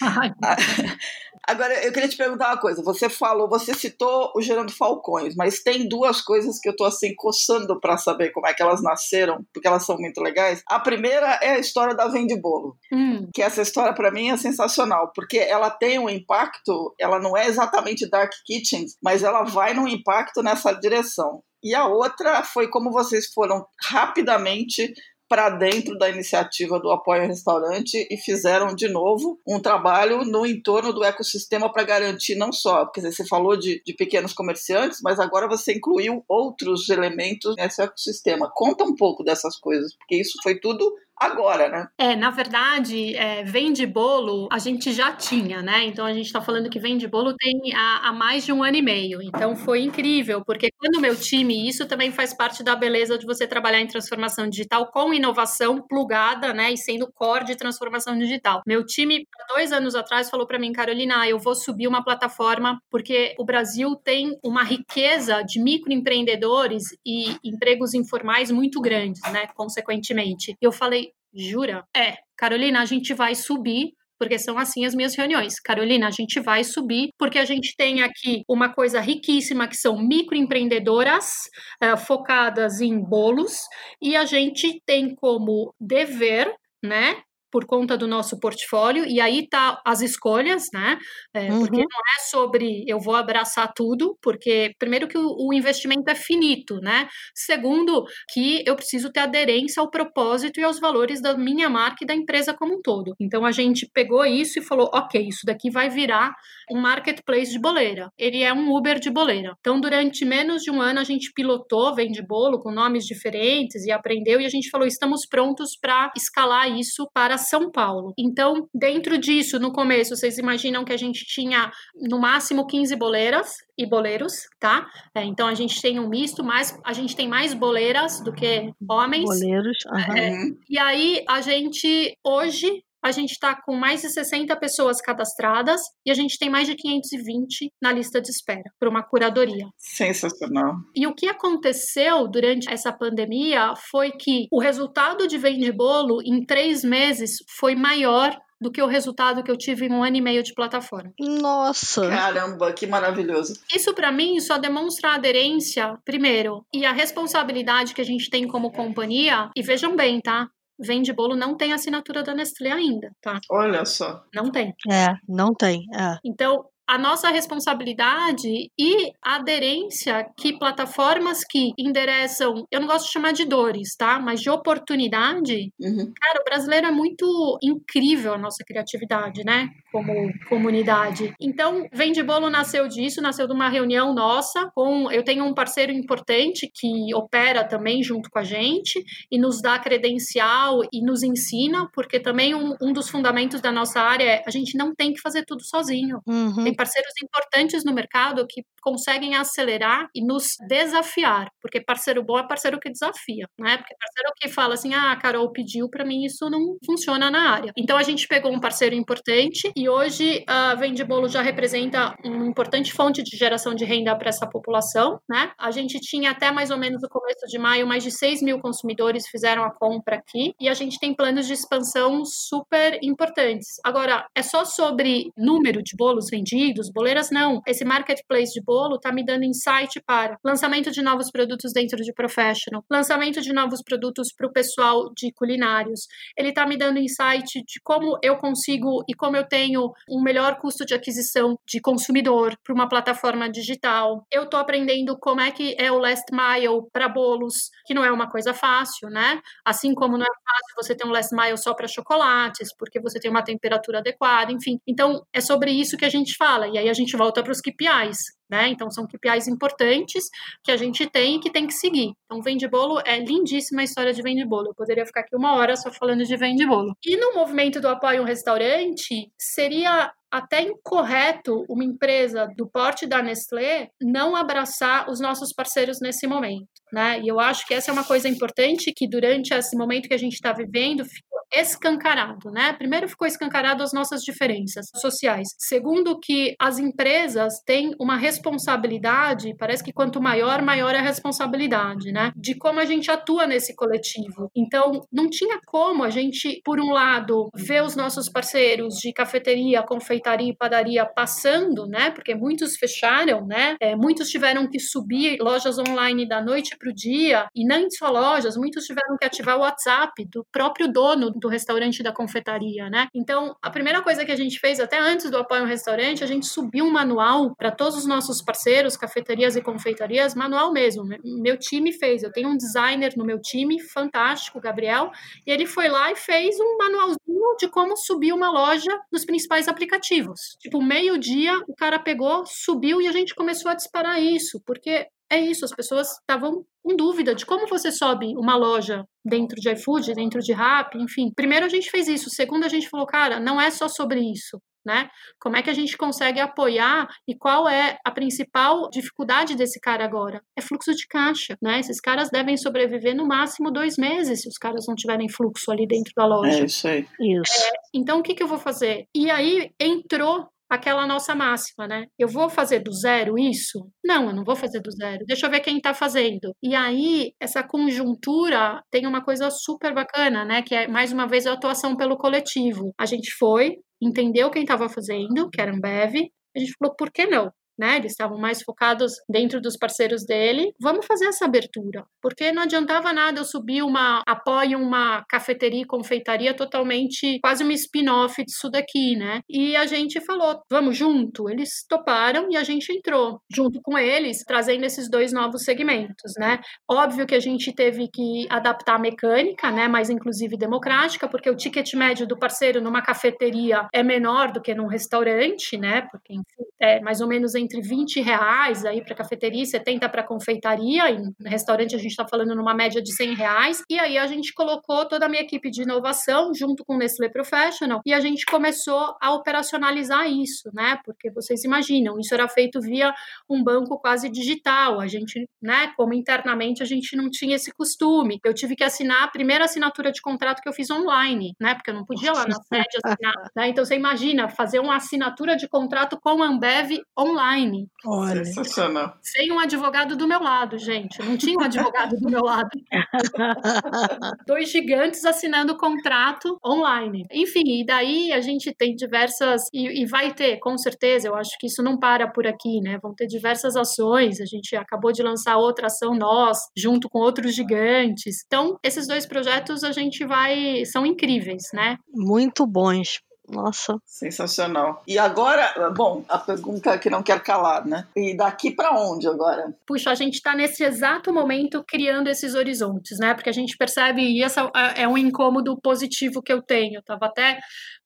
Agora, 1.46 1.84
eu 1.84 1.92
queria 1.92 2.08
te 2.08 2.16
perguntar 2.16 2.48
uma 2.48 2.60
coisa. 2.60 2.82
Você 2.82 3.08
falou, 3.08 3.48
você 3.48 3.74
citou 3.74 4.32
o 4.36 4.42
Gerando 4.42 4.72
Falcões, 4.72 5.34
mas 5.34 5.62
tem 5.62 5.88
duas 5.88 6.20
coisas 6.20 6.58
que 6.58 6.68
eu 6.68 6.76
tô 6.76 6.84
assim 6.84 7.14
coçando 7.14 7.80
para 7.80 7.96
saber 7.96 8.30
como 8.30 8.46
é 8.46 8.54
que 8.54 8.62
elas 8.62 8.82
nasceram, 8.82 9.44
porque 9.52 9.66
elas 9.66 9.84
são 9.84 9.96
muito 9.98 10.19
legais. 10.22 10.62
A 10.66 10.78
primeira 10.78 11.38
é 11.42 11.52
a 11.52 11.58
história 11.58 11.94
da 11.94 12.08
Vende 12.08 12.38
Bolo, 12.40 12.76
hum. 12.92 13.28
que 13.34 13.42
essa 13.42 13.62
história 13.62 13.94
para 13.94 14.10
mim 14.10 14.30
é 14.30 14.36
sensacional, 14.36 15.12
porque 15.14 15.38
ela 15.38 15.70
tem 15.70 15.98
um 15.98 16.08
impacto, 16.08 16.94
ela 16.98 17.18
não 17.18 17.36
é 17.36 17.46
exatamente 17.46 18.08
Dark 18.08 18.32
Kitchens, 18.44 18.96
mas 19.02 19.22
ela 19.22 19.42
vai 19.42 19.74
num 19.74 19.88
impacto 19.88 20.42
nessa 20.42 20.72
direção. 20.72 21.42
E 21.62 21.74
a 21.74 21.86
outra 21.86 22.42
foi 22.42 22.68
como 22.68 22.90
vocês 22.90 23.26
foram 23.32 23.66
rapidamente 23.90 24.92
para 25.30 25.48
dentro 25.48 25.96
da 25.96 26.10
iniciativa 26.10 26.80
do 26.80 26.90
Apoio 26.90 27.28
Restaurante 27.28 28.04
e 28.10 28.16
fizeram 28.16 28.74
de 28.74 28.88
novo 28.88 29.38
um 29.46 29.60
trabalho 29.60 30.24
no 30.24 30.44
entorno 30.44 30.92
do 30.92 31.04
ecossistema 31.04 31.72
para 31.72 31.84
garantir 31.84 32.34
não 32.34 32.52
só, 32.52 32.90
dizer, 32.92 33.12
você 33.12 33.24
falou 33.24 33.56
de, 33.56 33.80
de 33.86 33.94
pequenos 33.94 34.32
comerciantes, 34.32 34.98
mas 35.00 35.20
agora 35.20 35.46
você 35.46 35.74
incluiu 35.74 36.24
outros 36.28 36.88
elementos 36.88 37.54
nesse 37.54 37.80
ecossistema. 37.80 38.50
Conta 38.52 38.82
um 38.82 38.96
pouco 38.96 39.22
dessas 39.22 39.56
coisas, 39.56 39.94
porque 39.94 40.16
isso 40.16 40.36
foi 40.42 40.58
tudo 40.58 40.92
agora, 41.20 41.68
né? 41.68 41.88
É, 41.98 42.16
na 42.16 42.30
verdade, 42.30 43.14
é, 43.14 43.44
vende 43.44 43.86
bolo 43.86 44.48
a 44.50 44.58
gente 44.58 44.92
já 44.92 45.12
tinha, 45.12 45.60
né? 45.60 45.84
Então 45.84 46.06
a 46.06 46.12
gente 46.14 46.26
está 46.26 46.40
falando 46.40 46.70
que 46.70 46.80
vende 46.80 47.06
bolo 47.06 47.34
tem 47.36 47.74
há, 47.74 48.10
mais 48.12 48.44
de 48.44 48.52
um 48.52 48.62
ano 48.62 48.76
e 48.78 48.82
meio. 48.82 49.20
Então 49.22 49.54
foi 49.54 49.82
incrível, 49.82 50.42
porque 50.44 50.70
quando 50.78 50.96
o 50.96 51.00
meu 51.00 51.14
time, 51.14 51.68
isso 51.68 51.86
também 51.86 52.10
faz 52.10 52.32
parte 52.32 52.62
da 52.62 52.74
beleza 52.74 53.18
de 53.18 53.26
você 53.26 53.46
trabalhar 53.46 53.80
em 53.80 53.86
transformação 53.86 54.48
digital 54.48 54.90
com 54.90 55.12
inovação 55.12 55.82
plugada, 55.86 56.54
né? 56.54 56.72
E 56.72 56.78
sendo 56.78 57.10
core 57.12 57.44
de 57.44 57.56
transformação 57.56 58.16
digital. 58.16 58.62
Meu 58.66 58.84
time, 58.84 59.26
dois 59.48 59.72
anos 59.72 59.94
atrás, 59.94 60.30
falou 60.30 60.46
para 60.46 60.58
mim, 60.58 60.72
Carolina, 60.72 61.28
eu 61.28 61.38
vou 61.38 61.54
subir 61.54 61.86
uma 61.86 62.02
plataforma 62.02 62.80
porque 62.90 63.34
o 63.38 63.44
Brasil 63.44 63.94
tem 63.96 64.38
uma 64.42 64.62
riqueza 64.62 65.42
de 65.42 65.60
microempreendedores 65.60 66.84
e 67.04 67.36
empregos 67.44 67.92
informais 67.92 68.50
muito 68.50 68.80
grandes, 68.80 69.20
né? 69.32 69.46
Consequentemente. 69.54 70.56
Eu 70.60 70.72
falei, 70.72 71.09
Jura? 71.34 71.84
É, 71.96 72.14
Carolina, 72.36 72.80
a 72.80 72.84
gente 72.84 73.14
vai 73.14 73.34
subir 73.34 73.92
porque 74.20 74.38
são 74.38 74.58
assim 74.58 74.84
as 74.84 74.94
minhas 74.94 75.16
reuniões. 75.16 75.58
Carolina, 75.58 76.06
a 76.06 76.10
gente 76.10 76.38
vai 76.40 76.62
subir, 76.62 77.08
porque 77.18 77.38
a 77.38 77.44
gente 77.46 77.74
tem 77.74 78.02
aqui 78.02 78.42
uma 78.46 78.70
coisa 78.70 79.00
riquíssima 79.00 79.66
que 79.66 79.76
são 79.76 79.96
microempreendedoras 79.96 81.48
uh, 81.82 81.96
focadas 81.96 82.82
em 82.82 83.00
bolos, 83.00 83.62
e 84.00 84.14
a 84.14 84.26
gente 84.26 84.78
tem 84.84 85.14
como 85.14 85.74
dever, 85.80 86.54
né, 86.84 87.16
por 87.50 87.66
conta 87.66 87.96
do 87.96 88.06
nosso 88.06 88.38
portfólio, 88.38 89.04
e 89.06 89.20
aí 89.20 89.48
tá 89.48 89.80
as 89.84 90.00
escolhas, 90.00 90.68
né? 90.72 90.98
É, 91.34 91.52
uhum. 91.52 91.60
Porque 91.60 91.78
não 91.78 91.84
é 91.84 92.30
sobre 92.30 92.84
eu 92.86 92.98
vou 92.98 93.14
abraçar 93.14 93.72
tudo, 93.74 94.16
porque 94.22 94.74
primeiro 94.78 95.08
que 95.08 95.18
o, 95.18 95.48
o, 95.48 95.52
investimento 95.52 96.08
é 96.10 96.14
finito, 96.14 96.80
né? 96.80 97.08
Segundo, 97.34 98.04
que 98.32 98.62
eu 98.66 98.76
preciso 98.76 99.10
ter 99.10 99.20
aderência 99.20 99.80
ao 99.80 99.90
propósito 99.90 100.60
e 100.60 100.64
aos 100.64 100.80
valores 100.80 101.20
da 101.20 101.36
minha 101.36 101.68
marca 101.68 102.02
e 102.02 102.06
da 102.06 102.14
empresa 102.14 102.54
como 102.54 102.74
um 102.74 102.82
todo. 102.82 103.14
Então 103.20 103.44
a 103.44 103.52
gente 103.52 103.88
pegou 103.92 104.24
isso 104.24 104.58
e 104.58 104.62
falou: 104.62 104.90
ok, 104.92 105.20
isso 105.28 105.44
daqui 105.44 105.70
vai 105.70 105.88
virar 105.88 106.32
um 106.70 106.80
marketplace 106.80 107.50
de 107.52 107.58
boleira. 107.58 108.10
Ele 108.18 108.42
é 108.42 108.52
um 108.52 108.74
Uber 108.74 108.98
de 108.98 109.10
boleira. 109.10 109.54
Então, 109.60 109.80
durante 109.80 110.24
menos 110.24 110.62
de 110.62 110.70
um 110.70 110.80
ano, 110.80 111.00
a 111.00 111.04
gente 111.04 111.32
pilotou, 111.34 111.94
vende 111.94 112.22
bolo 112.22 112.60
com 112.60 112.70
nomes 112.70 113.04
diferentes 113.04 113.84
e 113.84 113.90
aprendeu, 113.90 114.40
e 114.40 114.46
a 114.46 114.48
gente 114.48 114.70
falou: 114.70 114.86
estamos 114.86 115.26
prontos 115.26 115.76
para 115.80 116.10
escalar 116.16 116.70
isso 116.70 117.08
para 117.12 117.36
São 117.40 117.70
Paulo. 117.70 118.12
Então, 118.18 118.68
dentro 118.74 119.18
disso, 119.18 119.58
no 119.58 119.72
começo, 119.72 120.14
vocês 120.14 120.38
imaginam 120.38 120.84
que 120.84 120.92
a 120.92 120.96
gente 120.96 121.24
tinha 121.24 121.70
no 122.08 122.20
máximo 122.20 122.66
15 122.66 122.94
boleiras 122.96 123.56
e 123.76 123.86
boleiros, 123.86 124.48
tá? 124.58 124.86
É, 125.14 125.24
então 125.24 125.48
a 125.48 125.54
gente 125.54 125.80
tem 125.80 125.98
um 125.98 126.08
misto, 126.08 126.44
mas 126.44 126.78
a 126.84 126.92
gente 126.92 127.16
tem 127.16 127.28
mais 127.28 127.54
boleiras 127.54 128.20
do 128.22 128.32
que 128.32 128.72
homens. 128.88 129.24
Boleiros, 129.24 129.78
uhum. 129.86 130.16
é, 130.16 130.32
e 130.68 130.78
aí 130.78 131.24
a 131.28 131.40
gente 131.40 132.16
hoje 132.24 132.84
a 133.02 133.10
gente 133.10 133.32
está 133.32 133.54
com 133.54 133.74
mais 133.74 134.02
de 134.02 134.10
60 134.10 134.54
pessoas 134.56 135.00
cadastradas 135.00 135.80
e 136.04 136.10
a 136.10 136.14
gente 136.14 136.38
tem 136.38 136.50
mais 136.50 136.66
de 136.66 136.74
520 136.74 137.72
na 137.80 137.92
lista 137.92 138.20
de 138.20 138.30
espera 138.30 138.70
para 138.78 138.88
uma 138.88 139.02
curadoria. 139.02 139.66
Sensacional. 139.76 140.76
E 140.94 141.06
o 141.06 141.14
que 141.14 141.26
aconteceu 141.26 142.28
durante 142.28 142.70
essa 142.70 142.92
pandemia 142.92 143.74
foi 143.90 144.10
que 144.12 144.46
o 144.50 144.60
resultado 144.60 145.26
de 145.26 145.38
vende 145.38 145.72
bolo 145.72 146.20
em 146.24 146.44
três 146.44 146.84
meses 146.84 147.36
foi 147.58 147.74
maior 147.74 148.36
do 148.60 148.70
que 148.70 148.82
o 148.82 148.86
resultado 148.86 149.42
que 149.42 149.50
eu 149.50 149.56
tive 149.56 149.86
em 149.86 149.92
um 149.92 150.04
ano 150.04 150.16
e 150.16 150.20
meio 150.20 150.42
de 150.42 150.52
plataforma. 150.52 151.10
Nossa! 151.18 152.06
Caramba, 152.08 152.72
que 152.72 152.86
maravilhoso. 152.86 153.54
Isso 153.74 153.94
para 153.94 154.12
mim 154.12 154.38
só 154.38 154.58
demonstra 154.58 155.10
a 155.10 155.14
aderência, 155.14 155.96
primeiro, 156.04 156.64
e 156.72 156.84
a 156.84 156.92
responsabilidade 156.92 157.94
que 157.94 158.02
a 158.02 158.04
gente 158.04 158.28
tem 158.28 158.46
como 158.46 158.70
companhia. 158.70 159.48
E 159.56 159.62
vejam 159.62 159.96
bem, 159.96 160.20
tá? 160.20 160.46
Vende 160.80 161.12
Bolo 161.12 161.36
não 161.36 161.56
tem 161.56 161.72
assinatura 161.72 162.22
da 162.22 162.34
Nestlé 162.34 162.72
ainda, 162.72 163.10
tá? 163.20 163.38
Olha 163.50 163.84
só. 163.84 164.24
Não 164.34 164.50
tem. 164.50 164.74
É, 164.90 165.14
não 165.28 165.52
tem. 165.54 165.82
É. 165.94 166.16
Então, 166.24 166.64
a 166.90 166.98
nossa 166.98 167.30
responsabilidade 167.30 168.68
e 168.76 169.12
a 169.24 169.36
aderência 169.36 170.26
que 170.36 170.58
plataformas 170.58 171.44
que 171.48 171.72
endereçam, 171.78 172.66
eu 172.68 172.80
não 172.80 172.88
gosto 172.88 173.06
de 173.06 173.12
chamar 173.12 173.32
de 173.32 173.44
dores, 173.44 173.94
tá? 173.96 174.18
Mas 174.18 174.40
de 174.40 174.50
oportunidade. 174.50 175.72
Uhum. 175.80 176.12
Cara, 176.20 176.40
o 176.40 176.44
brasileiro 176.44 176.88
é 176.88 176.90
muito 176.90 177.56
incrível 177.62 178.34
a 178.34 178.38
nossa 178.38 178.64
criatividade, 178.66 179.44
né? 179.44 179.68
Como 179.90 180.32
comunidade. 180.48 181.34
Então, 181.40 181.86
Vende 181.92 182.22
Bolo 182.22 182.48
nasceu 182.48 182.86
disso, 182.88 183.20
nasceu 183.20 183.46
de 183.46 183.52
uma 183.52 183.68
reunião 183.68 184.14
nossa 184.14 184.70
com 184.74 185.10
eu 185.10 185.24
tenho 185.24 185.44
um 185.44 185.54
parceiro 185.54 185.92
importante 185.92 186.70
que 186.74 187.14
opera 187.14 187.64
também 187.64 188.02
junto 188.02 188.30
com 188.30 188.38
a 188.38 188.44
gente 188.44 189.04
e 189.30 189.38
nos 189.38 189.60
dá 189.60 189.78
credencial 189.78 190.80
e 190.92 191.04
nos 191.04 191.22
ensina, 191.22 191.88
porque 191.92 192.20
também 192.20 192.54
um, 192.54 192.74
um 192.80 192.92
dos 192.92 193.08
fundamentos 193.08 193.60
da 193.60 193.72
nossa 193.72 194.00
área 194.00 194.24
é 194.24 194.42
a 194.46 194.50
gente 194.50 194.76
não 194.76 194.94
tem 194.94 195.12
que 195.12 195.20
fazer 195.20 195.44
tudo 195.44 195.62
sozinho. 195.64 196.20
Uhum. 196.26 196.64
Tem 196.64 196.74
parceiros 196.74 197.12
importantes 197.22 197.84
no 197.84 197.92
mercado 197.92 198.46
que 198.48 198.64
conseguem 198.80 199.36
acelerar 199.36 200.08
e 200.14 200.24
nos 200.24 200.46
desafiar, 200.68 201.48
porque 201.60 201.80
parceiro 201.80 202.22
bom 202.22 202.38
é 202.38 202.46
parceiro 202.46 202.78
que 202.78 202.90
desafia, 202.90 203.46
né? 203.58 203.76
Porque 203.76 203.94
parceiro 203.94 204.32
que 204.36 204.48
fala 204.48 204.74
assim, 204.74 204.94
ah, 204.94 205.12
a 205.12 205.16
Carol 205.16 205.50
pediu 205.52 205.88
para 205.88 206.04
mim, 206.04 206.24
isso 206.24 206.48
não 206.50 206.76
funciona 206.84 207.30
na 207.30 207.50
área. 207.50 207.72
Então 207.76 207.96
a 207.96 208.02
gente 208.02 208.26
pegou 208.26 208.52
um 208.52 208.60
parceiro 208.60 208.94
importante 208.94 209.70
e 209.76 209.88
hoje 209.88 210.44
a 210.46 210.74
Vende 210.74 211.04
Bolo 211.04 211.28
já 211.28 211.42
representa 211.42 212.14
uma 212.24 212.46
importante 212.46 212.92
fonte 212.92 213.22
de 213.22 213.36
geração 213.36 213.74
de 213.74 213.84
renda 213.84 214.16
para 214.16 214.28
essa 214.28 214.46
população, 214.46 215.20
né? 215.28 215.52
A 215.58 215.70
gente 215.70 215.98
tinha 216.00 216.30
até 216.30 216.50
mais 216.50 216.70
ou 216.70 216.78
menos 216.78 217.02
no 217.02 217.08
começo 217.08 217.46
de 217.46 217.58
maio 217.58 217.86
mais 217.86 218.02
de 218.02 218.10
6 218.10 218.42
mil 218.42 218.60
consumidores 218.60 219.28
fizeram 219.28 219.64
a 219.64 219.70
compra 219.70 220.16
aqui 220.16 220.54
e 220.60 220.68
a 220.68 220.74
gente 220.74 220.98
tem 220.98 221.14
planos 221.14 221.46
de 221.46 221.52
expansão 221.52 222.24
super 222.24 222.98
importantes. 223.02 223.80
Agora, 223.84 224.26
é 224.34 224.42
só 224.42 224.64
sobre 224.64 225.30
número 225.36 225.82
de 225.82 225.96
bolos 225.96 226.26
vendidos, 226.30 226.90
boleiras 226.90 227.30
não. 227.30 227.60
Esse 227.66 227.84
marketplace 227.84 228.52
de 228.52 228.62
bolo 228.70 228.94
está 228.94 229.12
me 229.12 229.24
dando 229.24 229.44
insight 229.44 230.00
para 230.06 230.38
lançamento 230.44 230.92
de 230.92 231.02
novos 231.02 231.28
produtos 231.28 231.72
dentro 231.72 231.96
de 231.96 232.12
professional, 232.12 232.84
lançamento 232.88 233.40
de 233.40 233.52
novos 233.52 233.82
produtos 233.82 234.28
para 234.32 234.46
o 234.46 234.52
pessoal 234.52 235.12
de 235.12 235.32
culinários. 235.32 236.02
Ele 236.36 236.50
está 236.50 236.64
me 236.64 236.76
dando 236.76 237.00
insight 237.00 237.64
de 237.66 237.80
como 237.82 238.16
eu 238.22 238.36
consigo 238.36 239.02
e 239.08 239.14
como 239.14 239.36
eu 239.36 239.44
tenho 239.44 239.90
um 240.08 240.22
melhor 240.22 240.56
custo 240.60 240.86
de 240.86 240.94
aquisição 240.94 241.56
de 241.66 241.80
consumidor 241.80 242.56
para 242.62 242.72
uma 242.72 242.88
plataforma 242.88 243.50
digital. 243.50 244.24
Eu 244.30 244.44
estou 244.44 244.60
aprendendo 244.60 245.18
como 245.18 245.40
é 245.40 245.50
que 245.50 245.74
é 245.76 245.90
o 245.90 245.98
last 245.98 246.26
mile 246.30 246.82
para 246.92 247.08
bolos, 247.08 247.54
que 247.84 247.94
não 247.94 248.04
é 248.04 248.12
uma 248.12 248.30
coisa 248.30 248.54
fácil, 248.54 249.08
né? 249.10 249.40
Assim 249.64 249.94
como 249.94 250.16
não 250.16 250.24
é 250.24 250.28
fácil 250.28 250.74
você 250.76 250.94
ter 250.94 251.06
um 251.06 251.10
last 251.10 251.34
mile 251.34 251.58
só 251.58 251.74
para 251.74 251.88
chocolates, 251.88 252.68
porque 252.78 253.00
você 253.00 253.18
tem 253.18 253.30
uma 253.30 253.42
temperatura 253.42 253.98
adequada, 253.98 254.52
enfim. 254.52 254.78
Então, 254.86 255.24
é 255.32 255.40
sobre 255.40 255.72
isso 255.72 255.96
que 255.96 256.04
a 256.04 256.08
gente 256.08 256.36
fala. 256.36 256.68
E 256.68 256.78
aí 256.78 256.88
a 256.88 256.94
gente 256.94 257.16
volta 257.16 257.42
para 257.42 257.52
os 257.52 257.60
KPIs. 257.60 258.39
Né? 258.50 258.68
Então, 258.68 258.90
são 258.90 259.06
KPIs 259.06 259.46
importantes 259.46 260.24
que 260.64 260.72
a 260.72 260.76
gente 260.76 261.08
tem 261.08 261.36
e 261.36 261.40
que 261.40 261.50
tem 261.50 261.66
que 261.66 261.74
seguir. 261.74 262.12
Então, 262.24 262.42
Vende 262.42 262.66
Bolo 262.66 263.00
é 263.06 263.18
lindíssima 263.18 263.82
a 263.82 263.84
história 263.84 264.12
de 264.12 264.22
Vende 264.22 264.44
Bolo. 264.44 264.68
Eu 264.68 264.74
poderia 264.74 265.06
ficar 265.06 265.20
aqui 265.20 265.36
uma 265.36 265.54
hora 265.54 265.76
só 265.76 265.90
falando 265.92 266.24
de 266.24 266.36
Vende 266.36 266.66
Bolo. 266.66 266.96
E 267.06 267.16
no 267.16 267.34
movimento 267.34 267.80
do 267.80 267.88
apoio 267.88 268.22
um 268.22 268.26
restaurante, 268.26 269.30
seria 269.38 270.12
até 270.30 270.62
incorreto 270.62 271.64
uma 271.68 271.84
empresa 271.84 272.48
do 272.56 272.68
porte 272.68 273.06
da 273.06 273.20
Nestlé 273.22 273.88
não 274.00 274.36
abraçar 274.36 275.10
os 275.10 275.20
nossos 275.20 275.52
parceiros 275.52 275.98
nesse 276.00 276.26
momento, 276.26 276.68
né? 276.92 277.20
E 277.20 277.28
eu 277.28 277.40
acho 277.40 277.66
que 277.66 277.74
essa 277.74 277.90
é 277.90 277.92
uma 277.92 278.04
coisa 278.04 278.28
importante 278.28 278.92
que 278.94 279.08
durante 279.08 279.52
esse 279.52 279.76
momento 279.76 280.08
que 280.08 280.14
a 280.14 280.18
gente 280.18 280.34
está 280.34 280.52
vivendo 280.52 281.04
escancarado, 281.52 282.50
né? 282.50 282.72
Primeiro 282.72 283.08
ficou 283.08 283.26
escancarado 283.26 283.82
as 283.82 283.92
nossas 283.92 284.22
diferenças 284.22 284.86
sociais. 284.96 285.48
Segundo 285.58 286.18
que 286.18 286.54
as 286.58 286.78
empresas 286.78 287.60
têm 287.64 287.94
uma 288.00 288.16
responsabilidade, 288.16 289.54
parece 289.58 289.82
que 289.82 289.92
quanto 289.92 290.20
maior, 290.20 290.62
maior 290.62 290.94
é 290.94 290.98
a 290.98 291.02
responsabilidade, 291.02 292.12
né? 292.12 292.32
De 292.36 292.54
como 292.54 292.80
a 292.80 292.84
gente 292.84 293.10
atua 293.10 293.46
nesse 293.46 293.74
coletivo. 293.74 294.50
Então, 294.54 295.00
não 295.12 295.28
tinha 295.28 295.60
como 295.66 296.04
a 296.04 296.10
gente, 296.10 296.60
por 296.64 296.80
um 296.80 296.92
lado, 296.92 297.50
ver 297.54 297.82
os 297.82 297.96
nossos 297.96 298.28
parceiros 298.28 298.94
de 298.94 299.12
cafeteria, 299.12 299.82
confeitaria 299.82 300.50
e 300.50 300.56
padaria 300.56 301.04
passando, 301.04 301.86
né? 301.86 302.10
Porque 302.10 302.34
muitos 302.34 302.76
fecharam, 302.76 303.46
né? 303.46 303.76
É, 303.80 303.96
muitos 303.96 304.28
tiveram 304.28 304.68
que 304.68 304.78
subir 304.78 305.38
lojas 305.40 305.78
online 305.78 306.28
da 306.28 306.42
noite 306.42 306.76
para 306.78 306.90
o 306.90 306.94
dia, 306.94 307.48
e 307.54 307.66
não 307.66 307.90
só 307.90 308.10
lojas, 308.10 308.56
muitos 308.56 308.84
tiveram 308.84 309.16
que 309.16 309.26
ativar 309.26 309.56
o 309.56 309.60
WhatsApp 309.60 310.24
do 310.26 310.44
próprio 310.52 310.86
dono 310.88 311.30
do 311.40 311.48
restaurante 311.48 312.02
da 312.02 312.12
confeitaria, 312.12 312.88
né? 312.88 313.08
Então, 313.14 313.56
a 313.62 313.70
primeira 313.70 314.02
coisa 314.02 314.24
que 314.24 314.30
a 314.30 314.36
gente 314.36 314.58
fez, 314.60 314.78
até 314.78 314.98
antes 314.98 315.30
do 315.30 315.38
apoio 315.38 315.62
ao 315.62 315.66
restaurante, 315.66 316.22
a 316.22 316.26
gente 316.26 316.46
subiu 316.46 316.84
um 316.84 316.90
manual 316.90 317.54
para 317.56 317.70
todos 317.70 317.96
os 317.96 318.06
nossos 318.06 318.42
parceiros, 318.42 318.96
cafeterias 318.96 319.56
e 319.56 319.62
confeitarias, 319.62 320.34
manual 320.34 320.72
mesmo. 320.72 321.04
Meu 321.24 321.56
time 321.56 321.92
fez. 321.92 322.22
Eu 322.22 322.32
tenho 322.32 322.48
um 322.48 322.56
designer 322.56 323.14
no 323.16 323.24
meu 323.24 323.40
time, 323.40 323.80
fantástico, 323.80 324.60
Gabriel, 324.60 325.10
e 325.46 325.50
ele 325.50 325.66
foi 325.66 325.88
lá 325.88 326.12
e 326.12 326.16
fez 326.16 326.56
um 326.60 326.76
manualzinho 326.76 327.56
de 327.58 327.68
como 327.68 327.96
subir 327.96 328.32
uma 328.32 328.50
loja 328.50 328.90
nos 329.10 329.24
principais 329.24 329.68
aplicativos. 329.68 330.56
Tipo, 330.60 330.82
meio-dia, 330.82 331.58
o 331.68 331.74
cara 331.74 331.98
pegou, 331.98 332.44
subiu 332.46 333.00
e 333.00 333.08
a 333.08 333.12
gente 333.12 333.34
começou 333.34 333.70
a 333.70 333.74
disparar 333.74 334.20
isso, 334.22 334.60
porque 334.66 335.06
é 335.30 335.38
isso, 335.38 335.64
as 335.64 335.74
pessoas 335.74 336.10
estavam 336.18 336.64
com 336.82 336.96
dúvida 336.96 337.34
de 337.34 337.46
como 337.46 337.68
você 337.68 337.92
sobe 337.92 338.34
uma 338.36 338.56
loja 338.56 339.04
dentro 339.24 339.56
de 339.60 339.70
iFood, 339.70 340.14
dentro 340.14 340.40
de 340.40 340.52
Rap, 340.52 340.96
enfim. 340.98 341.30
Primeiro 341.34 341.64
a 341.64 341.68
gente 341.68 341.90
fez 341.90 342.08
isso, 342.08 342.28
segundo 342.30 342.64
a 342.64 342.68
gente 342.68 342.88
falou, 342.88 343.06
cara, 343.06 343.38
não 343.38 343.60
é 343.60 343.70
só 343.70 343.88
sobre 343.88 344.20
isso. 344.20 344.60
Né? 344.82 345.10
Como 345.38 345.58
é 345.58 345.62
que 345.62 345.68
a 345.68 345.74
gente 345.74 345.94
consegue 345.94 346.40
apoiar 346.40 347.06
e 347.28 347.36
qual 347.36 347.68
é 347.68 347.98
a 348.02 348.10
principal 348.10 348.88
dificuldade 348.88 349.54
desse 349.54 349.78
cara 349.78 350.02
agora? 350.02 350.40
É 350.56 350.62
fluxo 350.62 350.94
de 350.94 351.06
caixa, 351.06 351.54
né? 351.60 351.80
Esses 351.80 352.00
caras 352.00 352.30
devem 352.30 352.56
sobreviver 352.56 353.14
no 353.14 353.28
máximo 353.28 353.70
dois 353.70 353.98
meses 353.98 354.40
se 354.40 354.48
os 354.48 354.56
caras 354.56 354.86
não 354.88 354.94
tiverem 354.94 355.28
fluxo 355.28 355.70
ali 355.70 355.86
dentro 355.86 356.14
da 356.16 356.24
loja. 356.24 356.62
É 356.62 356.64
isso 356.64 356.88
aí. 356.88 357.06
Isso. 357.20 357.62
É, 357.62 357.72
então 357.92 358.20
o 358.20 358.22
que, 358.22 358.34
que 358.34 358.42
eu 358.42 358.48
vou 358.48 358.56
fazer? 358.56 359.04
E 359.14 359.30
aí 359.30 359.70
entrou 359.78 360.48
aquela 360.70 361.06
nossa 361.06 361.34
máxima, 361.34 361.86
né? 361.88 362.06
Eu 362.18 362.28
vou 362.28 362.48
fazer 362.48 362.80
do 362.80 362.92
zero 362.92 363.38
isso? 363.38 363.90
Não, 364.04 364.28
eu 364.28 364.34
não 364.34 364.44
vou 364.44 364.54
fazer 364.56 364.80
do 364.80 364.90
zero. 364.92 365.24
Deixa 365.26 365.46
eu 365.46 365.50
ver 365.50 365.60
quem 365.60 365.78
está 365.78 365.92
fazendo. 365.92 366.54
E 366.62 366.74
aí, 366.74 367.32
essa 367.40 367.62
conjuntura 367.62 368.82
tem 368.90 369.06
uma 369.06 369.22
coisa 369.24 369.50
super 369.50 369.92
bacana, 369.92 370.44
né? 370.44 370.62
Que 370.62 370.74
é, 370.74 370.88
mais 370.88 371.12
uma 371.12 371.26
vez, 371.26 371.46
a 371.46 371.52
atuação 371.52 371.96
pelo 371.96 372.16
coletivo. 372.16 372.92
A 372.98 373.04
gente 373.06 373.32
foi, 373.34 373.76
entendeu 374.00 374.50
quem 374.50 374.62
estava 374.62 374.88
fazendo, 374.88 375.50
que 375.50 375.60
era 375.60 375.74
Ambev, 375.74 376.14
a 376.56 376.58
gente 376.58 376.74
falou, 376.78 376.94
por 376.96 377.10
que 377.12 377.26
não? 377.26 377.50
Né? 377.80 377.96
Eles 377.96 378.12
estavam 378.12 378.38
mais 378.38 378.62
focados 378.62 379.14
dentro 379.28 379.60
dos 379.60 379.76
parceiros 379.76 380.24
dele. 380.24 380.72
Vamos 380.78 381.06
fazer 381.06 381.24
essa 381.24 381.46
abertura, 381.46 382.04
porque 382.20 382.52
não 382.52 382.62
adiantava 382.62 383.12
nada 383.12 383.40
eu 383.40 383.44
subir 383.44 383.82
uma 383.82 384.22
apoio 384.26 384.78
uma 384.78 385.24
cafeteria, 385.28 385.86
confeitaria 385.86 386.54
totalmente 386.54 387.38
quase 387.40 387.64
uma 387.64 387.72
spin-off 387.72 388.44
disso 388.44 388.68
daqui, 388.70 389.16
né? 389.16 389.40
E 389.48 389.76
a 389.76 389.86
gente 389.86 390.20
falou, 390.20 390.60
vamos 390.70 390.96
junto. 390.96 391.48
Eles 391.48 391.84
toparam 391.88 392.48
e 392.50 392.56
a 392.56 392.62
gente 392.62 392.92
entrou 392.92 393.40
junto 393.50 393.80
com 393.82 393.96
eles, 393.96 394.44
trazendo 394.44 394.84
esses 394.84 395.10
dois 395.10 395.32
novos 395.32 395.64
segmentos, 395.64 396.32
né? 396.38 396.60
Óbvio 396.90 397.26
que 397.26 397.34
a 397.34 397.40
gente 397.40 397.72
teve 397.74 398.08
que 398.12 398.46
adaptar 398.50 398.96
a 398.96 398.98
mecânica, 398.98 399.70
né? 399.70 399.88
Mais 399.88 400.10
inclusive 400.10 400.56
democrática, 400.56 401.28
porque 401.28 401.48
o 401.48 401.56
ticket 401.56 401.94
médio 401.94 402.26
do 402.26 402.38
parceiro 402.38 402.80
numa 402.80 403.02
cafeteria 403.02 403.88
é 403.92 404.02
menor 404.02 404.52
do 404.52 404.60
que 404.60 404.74
num 404.74 404.86
restaurante, 404.86 405.76
né? 405.76 406.02
Porque 406.10 406.34
enfim, 406.34 406.64
é 406.80 407.00
mais 407.00 407.20
ou 407.20 407.28
menos 407.28 407.54
entre 407.54 407.69
entre 407.70 407.80
20 407.80 408.20
reais 408.20 408.84
aí 408.84 409.02
para 409.02 409.14
cafeteria 409.14 409.62
e 409.62 409.66
70 409.66 410.08
para 410.08 410.24
confeitaria. 410.24 411.08
Em 411.10 411.32
restaurante 411.44 411.94
a 411.94 411.98
gente 411.98 412.10
está 412.10 412.26
falando 412.26 412.54
numa 412.56 412.74
média 412.74 413.00
de 413.00 413.14
100 413.14 413.34
reais. 413.34 413.82
E 413.88 413.98
aí 413.98 414.18
a 414.18 414.26
gente 414.26 414.52
colocou 414.52 415.06
toda 415.06 415.26
a 415.26 415.28
minha 415.28 415.42
equipe 415.42 415.70
de 415.70 415.82
inovação 415.82 416.52
junto 416.52 416.84
com 416.84 416.96
o 416.96 416.98
Nestlé 416.98 417.28
Professional 417.28 418.00
e 418.04 418.12
a 418.12 418.18
gente 418.18 418.44
começou 418.44 419.14
a 419.20 419.32
operacionalizar 419.32 420.28
isso, 420.28 420.68
né? 420.74 420.98
Porque 421.04 421.30
vocês 421.30 421.62
imaginam, 421.64 422.18
isso 422.18 422.34
era 422.34 422.48
feito 422.48 422.80
via 422.80 423.14
um 423.48 423.62
banco 423.62 423.98
quase 424.00 424.28
digital. 424.28 425.00
A 425.00 425.06
gente, 425.06 425.48
né, 425.62 425.92
como 425.96 426.12
internamente 426.12 426.82
a 426.82 426.86
gente 426.86 427.16
não 427.16 427.30
tinha 427.30 427.54
esse 427.54 427.72
costume. 427.72 428.40
Eu 428.44 428.52
tive 428.52 428.74
que 428.74 428.82
assinar 428.82 429.24
a 429.24 429.28
primeira 429.28 429.64
assinatura 429.64 430.10
de 430.10 430.20
contrato 430.20 430.60
que 430.60 430.68
eu 430.68 430.72
fiz 430.72 430.90
online, 430.90 431.54
né? 431.60 431.74
Porque 431.74 431.90
eu 431.90 431.94
não 431.94 432.04
podia 432.04 432.32
lá 432.32 432.46
na 432.46 432.56
sede 432.56 432.98
assinar. 433.04 433.50
Né? 433.54 433.68
Então 433.68 433.84
você 433.84 433.94
imagina 433.94 434.48
fazer 434.48 434.80
uma 434.80 434.96
assinatura 434.96 435.56
de 435.56 435.68
contrato 435.68 436.18
com 436.20 436.42
a 436.42 436.46
Ambev 436.46 437.00
online 437.18 437.59
online. 437.60 437.88
Olha. 438.04 438.44
Sensacional. 438.44 439.14
Sem 439.22 439.52
um 439.52 439.58
advogado 439.58 440.16
do 440.16 440.26
meu 440.26 440.40
lado, 440.40 440.78
gente. 440.78 441.20
Não 441.22 441.36
tinha 441.36 441.58
um 441.58 441.62
advogado 441.62 442.16
do 442.16 442.30
meu 442.30 442.42
lado. 442.42 442.70
Dois 444.46 444.70
gigantes 444.70 445.24
assinando 445.24 445.76
contrato 445.76 446.58
online. 446.64 447.26
Enfim, 447.30 447.80
e 447.80 447.84
daí 447.84 448.32
a 448.32 448.40
gente 448.40 448.74
tem 448.74 448.94
diversas. 448.94 449.62
E, 449.72 450.02
e 450.02 450.06
vai 450.06 450.32
ter, 450.32 450.58
com 450.58 450.76
certeza, 450.78 451.28
eu 451.28 451.34
acho 451.34 451.56
que 451.58 451.66
isso 451.66 451.82
não 451.82 451.98
para 451.98 452.30
por 452.30 452.46
aqui, 452.46 452.80
né? 452.80 452.98
Vão 453.02 453.14
ter 453.14 453.26
diversas 453.26 453.76
ações. 453.76 454.40
A 454.40 454.46
gente 454.46 454.74
acabou 454.76 455.12
de 455.12 455.22
lançar 455.22 455.56
outra 455.56 455.86
ação 455.86 456.14
nós, 456.14 456.58
junto 456.76 457.08
com 457.08 457.18
outros 457.18 457.54
gigantes. 457.54 458.42
Então, 458.46 458.78
esses 458.82 459.06
dois 459.06 459.26
projetos 459.26 459.84
a 459.84 459.92
gente 459.92 460.24
vai. 460.24 460.84
são 460.86 461.04
incríveis, 461.04 461.64
né? 461.74 461.96
Muito 462.12 462.66
bons 462.66 463.20
Nossa. 463.50 463.98
Sensacional. 464.06 465.02
E 465.06 465.18
agora, 465.18 465.90
bom, 465.94 466.24
a 466.28 466.38
pergunta 466.38 466.96
que 466.98 467.10
não 467.10 467.22
quer 467.22 467.42
calar, 467.42 467.84
né? 467.86 468.06
E 468.16 468.36
daqui 468.36 468.70
para 468.70 468.92
onde 468.98 469.26
agora? 469.26 469.74
Puxa, 469.86 470.10
a 470.10 470.14
gente 470.14 470.34
está 470.34 470.54
nesse 470.54 470.84
exato 470.84 471.32
momento 471.32 471.84
criando 471.86 472.28
esses 472.28 472.54
horizontes, 472.54 473.18
né? 473.18 473.34
Porque 473.34 473.50
a 473.50 473.52
gente 473.52 473.76
percebe, 473.76 474.22
e 474.22 474.42
essa 474.42 474.70
é 474.96 475.06
um 475.08 475.18
incômodo 475.18 475.78
positivo 475.80 476.42
que 476.42 476.52
eu 476.52 476.62
tenho. 476.62 476.98
Eu 476.98 477.02
tava 477.02 477.26
até 477.26 477.58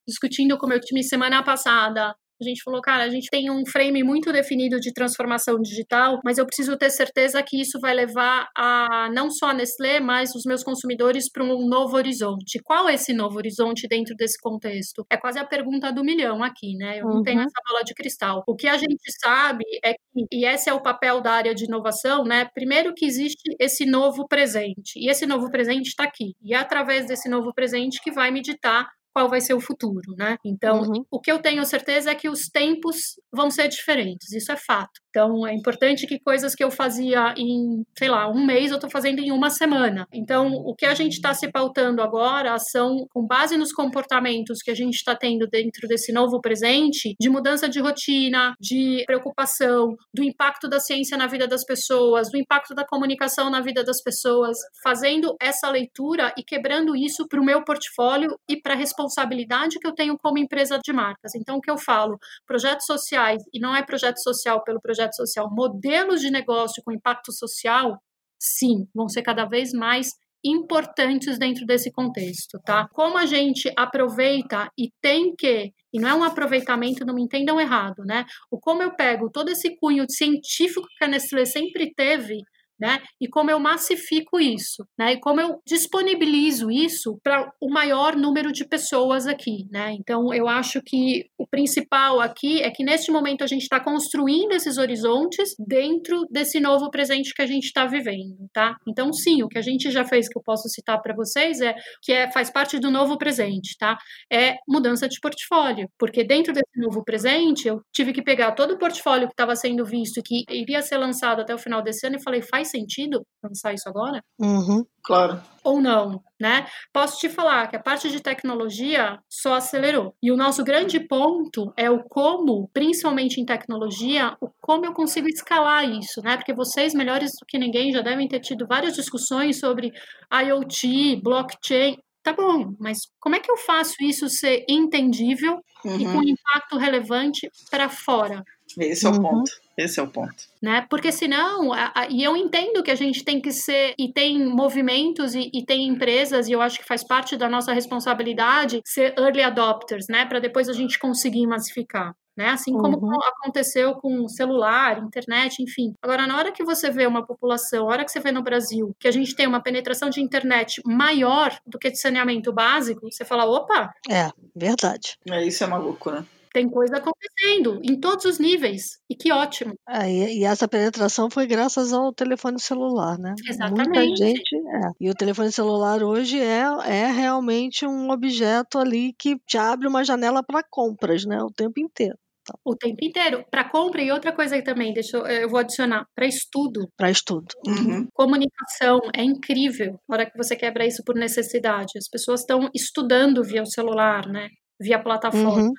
discutindo 0.07 0.57
com 0.57 0.65
o 0.65 0.69
meu 0.69 0.79
time 0.79 1.03
semana 1.03 1.43
passada 1.43 2.15
a 2.41 2.43
gente 2.43 2.63
falou, 2.63 2.81
cara, 2.81 3.03
a 3.03 3.09
gente 3.09 3.29
tem 3.29 3.49
um 3.49 3.65
frame 3.65 4.03
muito 4.03 4.31
definido 4.31 4.79
de 4.79 4.93
transformação 4.93 5.59
digital, 5.61 6.19
mas 6.23 6.37
eu 6.37 6.45
preciso 6.45 6.77
ter 6.77 6.89
certeza 6.89 7.41
que 7.41 7.59
isso 7.59 7.79
vai 7.79 7.93
levar 7.93 8.49
a 8.55 9.09
não 9.13 9.29
só 9.29 9.49
a 9.49 9.53
Nestlé, 9.53 9.99
mas 9.99 10.35
os 10.35 10.43
meus 10.45 10.63
consumidores 10.63 11.31
para 11.31 11.43
um 11.43 11.67
novo 11.67 11.95
horizonte. 11.95 12.59
Qual 12.63 12.89
é 12.89 12.95
esse 12.95 13.13
novo 13.13 13.37
horizonte 13.37 13.87
dentro 13.87 14.15
desse 14.15 14.39
contexto? 14.39 15.05
É 15.09 15.17
quase 15.17 15.39
a 15.39 15.45
pergunta 15.45 15.91
do 15.91 16.03
milhão 16.03 16.43
aqui, 16.43 16.75
né? 16.75 16.99
Eu 16.99 17.05
não 17.05 17.17
uhum. 17.17 17.23
tenho 17.23 17.39
essa 17.39 17.61
bola 17.67 17.83
de 17.83 17.93
cristal. 17.93 18.43
O 18.47 18.55
que 18.55 18.67
a 18.67 18.77
gente 18.77 19.11
sabe 19.21 19.63
é 19.83 19.93
que, 19.93 20.25
e 20.31 20.45
esse 20.45 20.69
é 20.69 20.73
o 20.73 20.81
papel 20.81 21.21
da 21.21 21.31
área 21.31 21.55
de 21.55 21.65
inovação, 21.65 22.23
né? 22.23 22.45
Primeiro 22.53 22.93
que 22.93 23.05
existe 23.05 23.55
esse 23.59 23.85
novo 23.85 24.27
presente, 24.27 24.97
e 24.97 25.09
esse 25.09 25.25
novo 25.25 25.49
presente 25.49 25.87
está 25.87 26.03
aqui. 26.03 26.35
E 26.43 26.53
é 26.53 26.57
através 26.57 27.07
desse 27.07 27.29
novo 27.29 27.53
presente 27.53 28.01
que 28.01 28.11
vai 28.11 28.31
meditar 28.31 28.89
qual 29.15 29.29
vai 29.29 29.39
ser 29.39 29.53
o 29.53 29.61
futuro, 29.61 30.13
né? 30.17 30.35
Então, 30.43 30.81
uhum. 30.81 31.05
o 31.09 31.21
que 31.21 31.31
eu 31.31 31.39
tenho 31.39 31.65
certeza 31.65 32.11
é 32.11 32.15
que 32.15 32.27
os 32.27 32.49
tempos 32.49 32.97
vão 33.33 33.49
ser 33.49 33.69
diferentes, 33.69 34.33
isso 34.33 34.51
é 34.51 34.57
fato. 34.57 34.99
Então, 35.09 35.47
é 35.47 35.53
importante 35.53 36.05
que 36.05 36.19
coisas 36.19 36.53
que 36.53 36.61
eu 36.61 36.69
fazia 36.69 37.33
em, 37.37 37.85
sei 37.97 38.09
lá, 38.09 38.29
um 38.29 38.45
mês, 38.45 38.69
eu 38.69 38.75
estou 38.75 38.89
fazendo 38.89 39.19
em 39.19 39.31
uma 39.31 39.49
semana. 39.49 40.05
Então, 40.13 40.51
o 40.51 40.75
que 40.75 40.85
a 40.85 40.93
gente 40.93 41.13
está 41.13 41.33
se 41.33 41.49
pautando 41.49 42.01
agora 42.01 42.57
são, 42.59 43.07
com 43.13 43.25
base 43.25 43.55
nos 43.55 43.71
comportamentos 43.71 44.61
que 44.61 44.69
a 44.69 44.75
gente 44.75 44.95
está 44.95 45.15
tendo 45.15 45.47
dentro 45.47 45.87
desse 45.87 46.11
novo 46.11 46.41
presente, 46.41 47.15
de 47.17 47.29
mudança 47.29 47.69
de 47.69 47.79
rotina, 47.79 48.53
de 48.59 49.05
preocupação, 49.07 49.95
do 50.13 50.21
impacto 50.21 50.67
da 50.67 50.81
ciência 50.81 51.17
na 51.17 51.27
vida 51.27 51.47
das 51.47 51.63
pessoas, 51.63 52.29
do 52.29 52.37
impacto 52.37 52.75
da 52.75 52.85
comunicação 52.85 53.49
na 53.49 53.61
vida 53.61 53.81
das 53.81 54.01
pessoas, 54.03 54.57
fazendo 54.83 55.33
essa 55.41 55.69
leitura 55.69 56.33
e 56.37 56.43
quebrando 56.43 56.93
isso 56.93 57.25
para 57.29 57.39
o 57.39 57.45
meu 57.45 57.63
portfólio 57.63 58.37
e 58.49 58.59
para 58.59 58.73
a 58.73 58.77
responsabilidade 59.05 59.79
que 59.79 59.87
eu 59.87 59.93
tenho 59.93 60.17
como 60.17 60.37
empresa 60.37 60.79
de 60.83 60.91
marcas. 60.91 61.35
Então, 61.35 61.57
o 61.57 61.61
que 61.61 61.71
eu 61.71 61.77
falo, 61.77 62.17
projetos 62.45 62.85
sociais, 62.85 63.41
e 63.53 63.59
não 63.59 63.75
é 63.75 63.83
projeto 63.83 64.17
social 64.17 64.63
pelo 64.63 64.81
projeto 64.81 65.15
social, 65.15 65.49
modelos 65.51 66.21
de 66.21 66.31
negócio 66.31 66.81
com 66.83 66.91
impacto 66.91 67.31
social, 67.31 67.97
sim, 68.39 68.87
vão 68.93 69.07
ser 69.07 69.21
cada 69.21 69.45
vez 69.45 69.71
mais 69.71 70.09
importantes 70.43 71.39
dentro 71.39 71.65
desse 71.65 71.91
contexto, 71.91 72.59
tá? 72.63 72.87
Como 72.93 73.17
a 73.17 73.25
gente 73.25 73.71
aproveita 73.75 74.69
e 74.77 74.89
tem 75.01 75.33
que, 75.35 75.71
e 75.91 75.99
não 75.99 76.09
é 76.09 76.13
um 76.13 76.23
aproveitamento, 76.23 77.03
não 77.03 77.15
me 77.15 77.23
entendam 77.23 77.59
errado, 77.59 78.03
né? 78.05 78.25
O 78.51 78.59
como 78.59 78.83
eu 78.83 78.95
pego 78.95 79.31
todo 79.31 79.49
esse 79.49 79.75
cunho 79.77 80.05
científico 80.07 80.87
que 80.99 81.03
a 81.03 81.07
Nestlé 81.07 81.45
sempre 81.45 81.91
teve 81.95 82.43
né? 82.79 82.99
E 83.19 83.27
como 83.27 83.49
eu 83.49 83.59
massifico 83.59 84.39
isso, 84.39 84.85
né? 84.97 85.13
E 85.13 85.19
como 85.19 85.39
eu 85.39 85.59
disponibilizo 85.65 86.69
isso 86.69 87.17
para 87.23 87.51
o 87.61 87.69
maior 87.69 88.15
número 88.15 88.51
de 88.51 88.67
pessoas 88.67 89.27
aqui, 89.27 89.65
né? 89.71 89.95
Então 89.99 90.33
eu 90.33 90.47
acho 90.47 90.81
que 90.81 91.25
o 91.37 91.47
principal 91.47 92.19
aqui 92.19 92.61
é 92.61 92.69
que 92.69 92.83
neste 92.83 93.11
momento 93.11 93.43
a 93.43 93.47
gente 93.47 93.63
está 93.63 93.79
construindo 93.79 94.51
esses 94.51 94.77
horizontes 94.77 95.55
dentro 95.59 96.25
desse 96.29 96.59
novo 96.59 96.89
presente 96.89 97.33
que 97.33 97.41
a 97.41 97.45
gente 97.45 97.65
está 97.65 97.85
vivendo, 97.85 98.47
tá? 98.53 98.75
Então 98.87 99.11
sim, 99.13 99.41
o 99.43 99.47
que 99.47 99.57
a 99.57 99.61
gente 99.61 99.89
já 99.89 100.03
fez 100.03 100.27
que 100.27 100.37
eu 100.37 100.43
posso 100.43 100.67
citar 100.69 101.01
para 101.01 101.15
vocês 101.15 101.61
é 101.61 101.73
que 102.01 102.11
é 102.11 102.31
faz 102.31 102.51
parte 102.51 102.79
do 102.79 102.91
novo 102.91 103.17
presente, 103.17 103.77
tá? 103.77 103.97
É 104.31 104.55
mudança 104.67 105.07
de 105.07 105.19
portfólio, 105.19 105.89
porque 105.97 106.23
dentro 106.23 106.53
desse 106.53 106.77
novo 106.77 107.03
presente 107.03 107.67
eu 107.67 107.81
tive 107.93 108.11
que 108.11 108.21
pegar 108.21 108.51
todo 108.51 108.73
o 108.73 108.77
portfólio 108.77 109.27
que 109.27 109.33
estava 109.33 109.55
sendo 109.55 109.85
visto 109.85 110.19
e 110.19 110.23
que 110.23 110.43
iria 110.49 110.81
ser 110.81 110.97
lançado 110.97 111.41
até 111.41 111.53
o 111.53 111.57
final 111.57 111.81
desse 111.81 112.05
ano 112.05 112.17
e 112.17 112.23
falei 112.23 112.41
faz 112.41 112.64
faz 112.65 112.71
sentido 112.71 113.25
lançar 113.43 113.73
isso 113.73 113.87
agora? 113.87 114.23
Uhum. 114.39 114.83
Claro. 115.03 115.41
Ou 115.63 115.79
não, 115.79 116.21
né? 116.39 116.65
Posso 116.91 117.19
te 117.19 117.29
falar 117.29 117.67
que 117.67 117.75
a 117.75 117.81
parte 117.81 118.09
de 118.09 118.19
tecnologia 118.19 119.19
só 119.29 119.53
acelerou. 119.53 120.15
E 120.21 120.31
o 120.31 120.37
nosso 120.37 120.63
grande 120.63 120.99
ponto 120.99 121.71
é 121.77 121.89
o 121.89 122.03
como, 122.03 122.67
principalmente 122.73 123.39
em 123.39 123.45
tecnologia, 123.45 124.35
o 124.41 124.49
como 124.59 124.85
eu 124.85 124.93
consigo 124.93 125.27
escalar 125.27 125.87
isso, 125.87 126.21
né? 126.21 126.35
Porque 126.37 126.53
vocês, 126.53 126.93
melhores 126.93 127.31
do 127.39 127.45
que 127.47 127.59
ninguém, 127.59 127.91
já 127.91 128.01
devem 128.01 128.27
ter 128.27 128.39
tido 128.39 128.65
várias 128.67 128.95
discussões 128.95 129.59
sobre 129.59 129.91
IoT, 130.33 131.21
blockchain. 131.21 131.97
Tá 132.23 132.33
bom, 132.33 132.73
mas 132.79 132.97
como 133.19 133.35
é 133.35 133.39
que 133.39 133.51
eu 133.51 133.57
faço 133.57 133.93
isso 134.01 134.27
ser 134.27 134.65
entendível 134.67 135.59
uhum. 135.85 135.99
e 135.99 136.05
com 136.05 136.23
impacto 136.23 136.77
relevante 136.77 137.47
para 137.69 137.87
fora? 137.87 138.43
Esse 138.79 139.05
é 139.05 139.09
o 139.09 139.13
uhum. 139.13 139.21
ponto. 139.21 139.51
Esse 139.77 139.99
é 139.99 140.03
o 140.03 140.07
ponto. 140.07 140.35
Né? 140.61 140.85
Porque 140.89 141.11
senão, 141.11 141.73
a, 141.73 141.91
a, 141.93 142.07
e 142.09 142.23
eu 142.23 142.35
entendo 142.37 142.81
que 142.81 142.91
a 142.91 142.95
gente 142.95 143.23
tem 143.23 143.41
que 143.41 143.51
ser, 143.51 143.93
e 143.99 144.11
tem 144.11 144.45
movimentos 144.45 145.35
e, 145.35 145.51
e, 145.53 145.65
tem 145.65 145.87
empresas, 145.87 146.47
e 146.47 146.53
eu 146.53 146.61
acho 146.61 146.79
que 146.79 146.85
faz 146.85 147.03
parte 147.03 147.35
da 147.35 147.49
nossa 147.49 147.73
responsabilidade 147.73 148.81
ser 148.85 149.13
early 149.17 149.43
adopters, 149.43 150.05
né? 150.09 150.25
Para 150.25 150.39
depois 150.39 150.69
a 150.69 150.73
gente 150.73 150.97
conseguir 150.97 151.45
massificar. 151.45 152.15
Né? 152.37 152.49
Assim 152.49 152.73
como 152.73 152.97
uhum. 152.97 153.17
aconteceu 153.41 153.95
com 153.95 154.27
celular, 154.27 155.01
internet, 155.01 155.63
enfim. 155.63 155.93
Agora, 156.01 156.27
na 156.27 156.37
hora 156.37 156.51
que 156.51 156.65
você 156.65 156.91
vê 156.91 157.07
uma 157.07 157.25
população, 157.25 157.85
na 157.85 157.91
hora 157.93 158.05
que 158.05 158.11
você 158.11 158.19
vê 158.19 158.29
no 158.29 158.43
Brasil 158.43 158.93
que 158.99 159.07
a 159.07 159.11
gente 159.11 159.33
tem 159.33 159.47
uma 159.47 159.63
penetração 159.63 160.09
de 160.09 160.19
internet 160.19 160.81
maior 160.85 161.57
do 161.65 161.79
que 161.79 161.89
de 161.89 161.97
saneamento 161.97 162.51
básico, 162.51 163.09
você 163.09 163.23
fala, 163.23 163.45
opa! 163.45 163.89
É, 164.09 164.29
verdade. 164.53 165.17
É, 165.29 165.45
isso 165.45 165.63
é 165.63 165.67
maluco, 165.67 166.11
né? 166.11 166.25
Tem 166.55 166.69
coisa 166.69 166.95
acontecendo 166.95 167.81
em 167.83 167.99
todos 167.99 168.23
os 168.23 168.39
níveis. 168.39 168.97
E 169.09 169.15
que 169.15 169.29
ótimo. 169.29 169.73
É, 169.89 170.09
e, 170.09 170.39
e, 170.39 170.45
essa 170.45 170.69
penetração 170.69 171.29
foi 171.29 171.45
graças 171.45 171.91
ao 171.91 172.13
telefone 172.13 172.61
celular, 172.61 173.19
né? 173.19 173.35
Exatamente. 173.45 173.89
Muita 173.89 174.15
gente. 174.15 174.55
É. 174.55 174.91
E 175.01 175.09
o 175.09 175.13
telefone 175.13 175.51
celular 175.51 176.01
hoje 176.01 176.39
é, 176.39 176.63
é 176.87 177.11
realmente 177.11 177.85
um 177.85 178.09
objeto 178.09 178.79
ali 178.79 179.13
que 179.19 179.35
te 179.45 179.57
abre 179.57 179.85
uma 179.85 180.05
janela 180.05 180.41
para 180.41 180.63
compras, 180.63 181.25
né? 181.25 181.43
O 181.43 181.51
tempo 181.51 181.81
inteiro. 181.81 182.17
O 182.63 182.73
tempo 182.73 183.03
inteiro. 183.03 183.43
Para 183.51 183.69
compra 183.69 184.01
e 184.01 184.09
outra 184.09 184.31
coisa 184.31 184.55
aí 184.55 184.63
também, 184.63 184.93
deixa 184.93 185.17
eu, 185.17 185.25
eu 185.25 185.49
vou 185.49 185.59
adicionar, 185.59 186.05
para 186.15 186.25
estudo. 186.25 186.87
Para 186.95 187.11
estudo. 187.11 187.47
Uhum. 187.67 188.07
Comunicação 188.13 189.01
é 189.13 189.23
incrível 189.23 189.99
na 190.07 190.15
hora 190.15 190.25
que 190.29 190.37
você 190.37 190.55
quebra 190.55 190.85
isso 190.85 191.03
por 191.03 191.15
necessidade. 191.15 191.97
As 191.97 192.07
pessoas 192.07 192.41
estão 192.41 192.69
estudando 192.73 193.43
via 193.43 193.61
o 193.61 193.69
celular, 193.69 194.25
né? 194.27 194.47
Via 194.79 195.01
plataformas. 195.01 195.65
Uhum. 195.65 195.73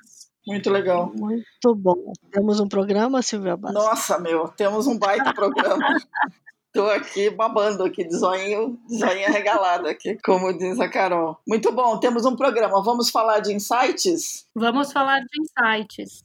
Muito 0.47 0.69
legal. 0.69 1.11
Muito 1.13 1.75
bom. 1.75 2.13
Temos 2.31 2.61
um 2.61 2.69
programa, 2.69 3.21
Silvia 3.21 3.57
Bastos? 3.57 3.83
Nossa, 3.83 4.17
meu, 4.17 4.47
temos 4.47 4.87
um 4.87 4.97
baita 4.97 5.33
programa. 5.33 5.85
Tô 6.73 6.85
aqui 6.85 7.29
babando 7.29 7.83
aqui, 7.83 8.03
de 8.03 8.15
zoinho, 8.15 8.79
de 8.87 8.97
zoinho 8.97 9.31
regalado 9.31 9.87
aqui, 9.87 10.17
como 10.23 10.55
diz 10.57 10.79
a 10.79 10.87
Carol. 10.87 11.37
Muito 11.45 11.71
bom, 11.73 11.99
temos 11.99 12.23
um 12.25 12.35
programa. 12.35 12.81
Vamos 12.81 13.09
falar 13.09 13.39
de 13.39 13.51
insights? 13.53 14.47
Vamos 14.55 14.93
falar 14.93 15.19
de 15.19 15.41
insights. 15.41 16.23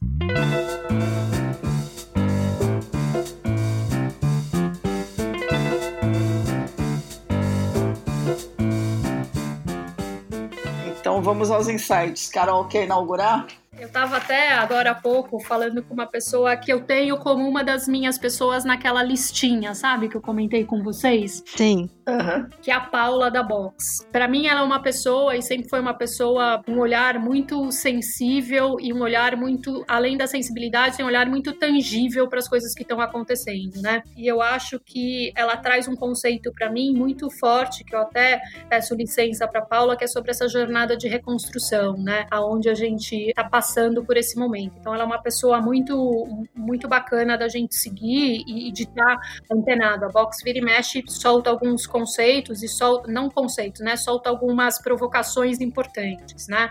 Então 10.99 11.21
vamos 11.21 11.51
aos 11.51 11.67
insights. 11.67 12.29
Carol, 12.29 12.65
quer 12.67 12.85
inaugurar? 12.85 13.47
Eu 13.83 13.87
estava 13.87 14.15
até 14.15 14.53
agora 14.53 14.91
há 14.91 14.95
pouco 14.95 15.41
falando 15.41 15.83
com 15.83 15.93
uma 15.93 16.07
pessoa 16.07 16.55
que 16.55 16.71
eu 16.71 16.85
tenho 16.85 17.17
como 17.17 17.45
uma 17.45 17.65
das 17.65 17.85
minhas 17.85 18.17
pessoas 18.17 18.63
naquela 18.63 19.03
listinha, 19.03 19.75
sabe? 19.75 20.07
Que 20.07 20.15
eu 20.15 20.21
comentei 20.21 20.63
com 20.63 20.81
vocês. 20.81 21.43
Sim. 21.45 21.89
Uhum. 22.07 22.47
Que 22.61 22.71
é 22.71 22.73
a 22.73 22.79
Paula 22.79 23.29
da 23.29 23.43
Box. 23.43 24.07
Para 24.09 24.25
mim, 24.25 24.47
ela 24.47 24.61
é 24.61 24.63
uma 24.63 24.81
pessoa 24.81 25.35
e 25.35 25.41
sempre 25.41 25.67
foi 25.67 25.81
uma 25.81 25.93
pessoa, 25.93 26.61
um 26.65 26.79
olhar 26.79 27.19
muito 27.19 27.71
sensível 27.73 28.77
e 28.79 28.93
um 28.93 29.01
olhar 29.01 29.35
muito, 29.35 29.83
além 29.85 30.15
da 30.15 30.27
sensibilidade, 30.27 30.95
tem 30.95 31.05
um 31.05 31.09
olhar 31.09 31.25
muito 31.29 31.51
tangível 31.51 32.29
para 32.29 32.39
as 32.39 32.47
coisas 32.47 32.73
que 32.73 32.83
estão 32.83 33.01
acontecendo, 33.01 33.81
né? 33.81 34.01
E 34.15 34.25
eu 34.25 34.41
acho 34.41 34.79
que 34.79 35.33
ela 35.35 35.57
traz 35.57 35.89
um 35.89 35.95
conceito 35.95 36.53
para 36.53 36.71
mim 36.71 36.93
muito 36.93 37.29
forte, 37.29 37.83
que 37.83 37.93
eu 37.93 37.99
até 37.99 38.41
peço 38.69 38.95
licença 38.95 39.45
para 39.45 39.61
Paula, 39.61 39.97
que 39.97 40.05
é 40.05 40.07
sobre 40.07 40.31
essa 40.31 40.47
jornada 40.47 40.95
de 40.95 41.09
reconstrução, 41.09 41.97
né? 41.97 42.25
Aonde 42.31 42.69
a 42.69 42.73
gente 42.73 43.15
está 43.29 43.43
passando 43.43 43.72
passando 43.73 44.03
por 44.03 44.15
esse 44.17 44.37
momento. 44.37 44.75
Então, 44.79 44.93
ela 44.93 45.03
é 45.03 45.05
uma 45.05 45.21
pessoa 45.21 45.59
muito, 45.59 46.45
muito 46.55 46.87
bacana 46.87 47.35
da 47.35 47.47
gente 47.47 47.75
seguir 47.75 48.43
e, 48.47 48.69
e 48.69 48.71
de 48.71 48.83
estar 48.83 49.17
antenado. 49.51 50.05
A 50.05 50.09
Box 50.09 50.43
vira 50.43 50.59
e 50.59 50.61
mexe, 50.61 51.03
solta 51.07 51.49
alguns 51.49 51.87
conceitos 51.87 52.61
e 52.61 52.67
solta, 52.67 53.11
não 53.11 53.29
conceitos, 53.29 53.81
né? 53.81 53.95
Solta 53.95 54.29
algumas 54.29 54.79
provocações 54.81 55.59
importantes, 55.59 56.47
né? 56.47 56.69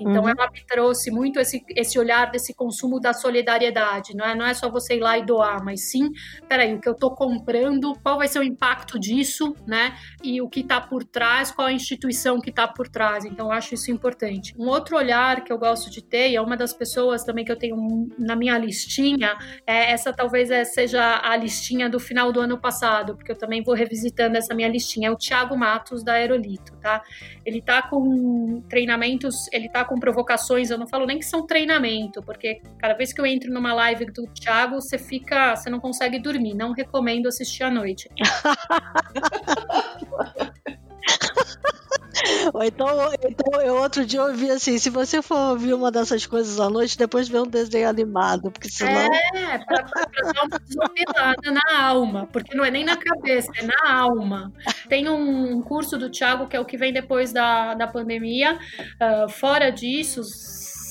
Então, 0.00 0.22
uhum. 0.22 0.28
ela 0.30 0.50
me 0.50 0.64
trouxe 0.66 1.10
muito 1.10 1.38
esse, 1.38 1.62
esse 1.76 1.98
olhar 1.98 2.30
desse 2.30 2.52
consumo 2.52 2.98
da 2.98 3.12
solidariedade, 3.12 4.16
não 4.16 4.24
é? 4.24 4.34
Não 4.34 4.46
é 4.46 4.54
só 4.54 4.68
você 4.68 4.96
ir 4.96 5.00
lá 5.00 5.18
e 5.18 5.24
doar, 5.24 5.62
mas 5.64 5.90
sim, 5.90 6.10
peraí, 6.48 6.74
o 6.74 6.80
que 6.80 6.88
eu 6.88 6.94
estou 6.94 7.14
comprando, 7.14 7.94
qual 8.02 8.18
vai 8.18 8.26
ser 8.26 8.40
o 8.40 8.42
impacto 8.42 8.98
disso, 8.98 9.54
né? 9.66 9.94
E 10.22 10.40
o 10.40 10.48
que 10.48 10.60
está 10.60 10.80
por 10.80 11.04
trás, 11.04 11.50
qual 11.52 11.68
a 11.68 11.72
instituição 11.72 12.40
que 12.40 12.50
está 12.50 12.66
por 12.66 12.88
trás. 12.88 13.24
Então, 13.24 13.46
eu 13.46 13.52
acho 13.52 13.74
isso 13.74 13.90
importante. 13.90 14.54
Um 14.58 14.66
outro 14.66 14.96
olhar 14.96 15.44
que 15.44 15.52
eu 15.52 15.58
gosto 15.58 15.90
de 15.90 16.02
ter, 16.02 16.29
é 16.36 16.40
uma 16.40 16.56
das 16.56 16.72
pessoas 16.72 17.24
também 17.24 17.44
que 17.44 17.52
eu 17.52 17.56
tenho 17.56 18.08
na 18.18 18.36
minha 18.36 18.56
listinha, 18.58 19.36
é 19.66 19.92
essa 19.92 20.12
talvez 20.12 20.50
é, 20.50 20.64
seja 20.64 21.20
a 21.22 21.36
listinha 21.36 21.88
do 21.88 21.98
final 21.98 22.32
do 22.32 22.40
ano 22.40 22.58
passado, 22.58 23.16
porque 23.16 23.32
eu 23.32 23.38
também 23.38 23.62
vou 23.62 23.74
revisitando 23.74 24.36
essa 24.36 24.54
minha 24.54 24.68
listinha, 24.68 25.08
é 25.08 25.10
o 25.10 25.16
Thiago 25.16 25.56
Matos 25.56 26.02
da 26.02 26.14
Aerolito, 26.14 26.76
tá? 26.78 27.02
Ele 27.44 27.60
tá 27.60 27.82
com 27.82 28.62
treinamentos, 28.68 29.48
ele 29.52 29.68
tá 29.68 29.84
com 29.84 29.98
provocações, 29.98 30.70
eu 30.70 30.78
não 30.78 30.86
falo 30.86 31.06
nem 31.06 31.18
que 31.18 31.24
são 31.24 31.46
treinamento, 31.46 32.22
porque 32.22 32.60
cada 32.78 32.94
vez 32.94 33.12
que 33.12 33.20
eu 33.20 33.26
entro 33.26 33.52
numa 33.52 33.72
live 33.74 34.06
do 34.06 34.26
Thiago, 34.26 34.80
você 34.80 34.98
fica, 34.98 35.56
você 35.56 35.70
não 35.70 35.80
consegue 35.80 36.18
dormir. 36.18 36.54
Não 36.54 36.72
recomendo 36.72 37.26
assistir 37.26 37.64
à 37.64 37.70
noite. 37.70 38.08
Ou 42.54 42.62
então, 42.62 42.88
então, 43.22 43.60
eu 43.60 43.76
outro 43.76 44.04
dia 44.04 44.20
eu 44.20 44.26
ouvi 44.26 44.50
assim: 44.50 44.78
se 44.78 44.90
você 44.90 45.22
for 45.22 45.50
ouvir 45.50 45.74
uma 45.74 45.90
dessas 45.90 46.26
coisas 46.26 46.58
à 46.60 46.68
noite, 46.68 46.98
depois 46.98 47.28
vê 47.28 47.38
um 47.38 47.46
desenho 47.46 47.88
animado, 47.88 48.50
porque 48.50 48.70
senão. 48.70 49.12
É, 49.34 49.58
pra, 49.58 49.84
pra 49.84 50.32
dar 50.32 50.44
uma 50.44 50.58
desopilada 50.58 51.50
na 51.50 51.82
alma, 51.82 52.28
porque 52.32 52.56
não 52.56 52.64
é 52.64 52.70
nem 52.70 52.84
na 52.84 52.96
cabeça, 52.96 53.50
é 53.56 53.66
na 53.66 53.92
alma. 53.92 54.52
Tem 54.88 55.08
um 55.08 55.60
curso 55.62 55.98
do 55.98 56.10
Thiago 56.10 56.48
que 56.48 56.56
é 56.56 56.60
o 56.60 56.64
que 56.64 56.76
vem 56.76 56.92
depois 56.92 57.32
da, 57.32 57.74
da 57.74 57.86
pandemia. 57.86 58.58
Uh, 59.00 59.28
fora 59.28 59.70
disso, 59.70 60.22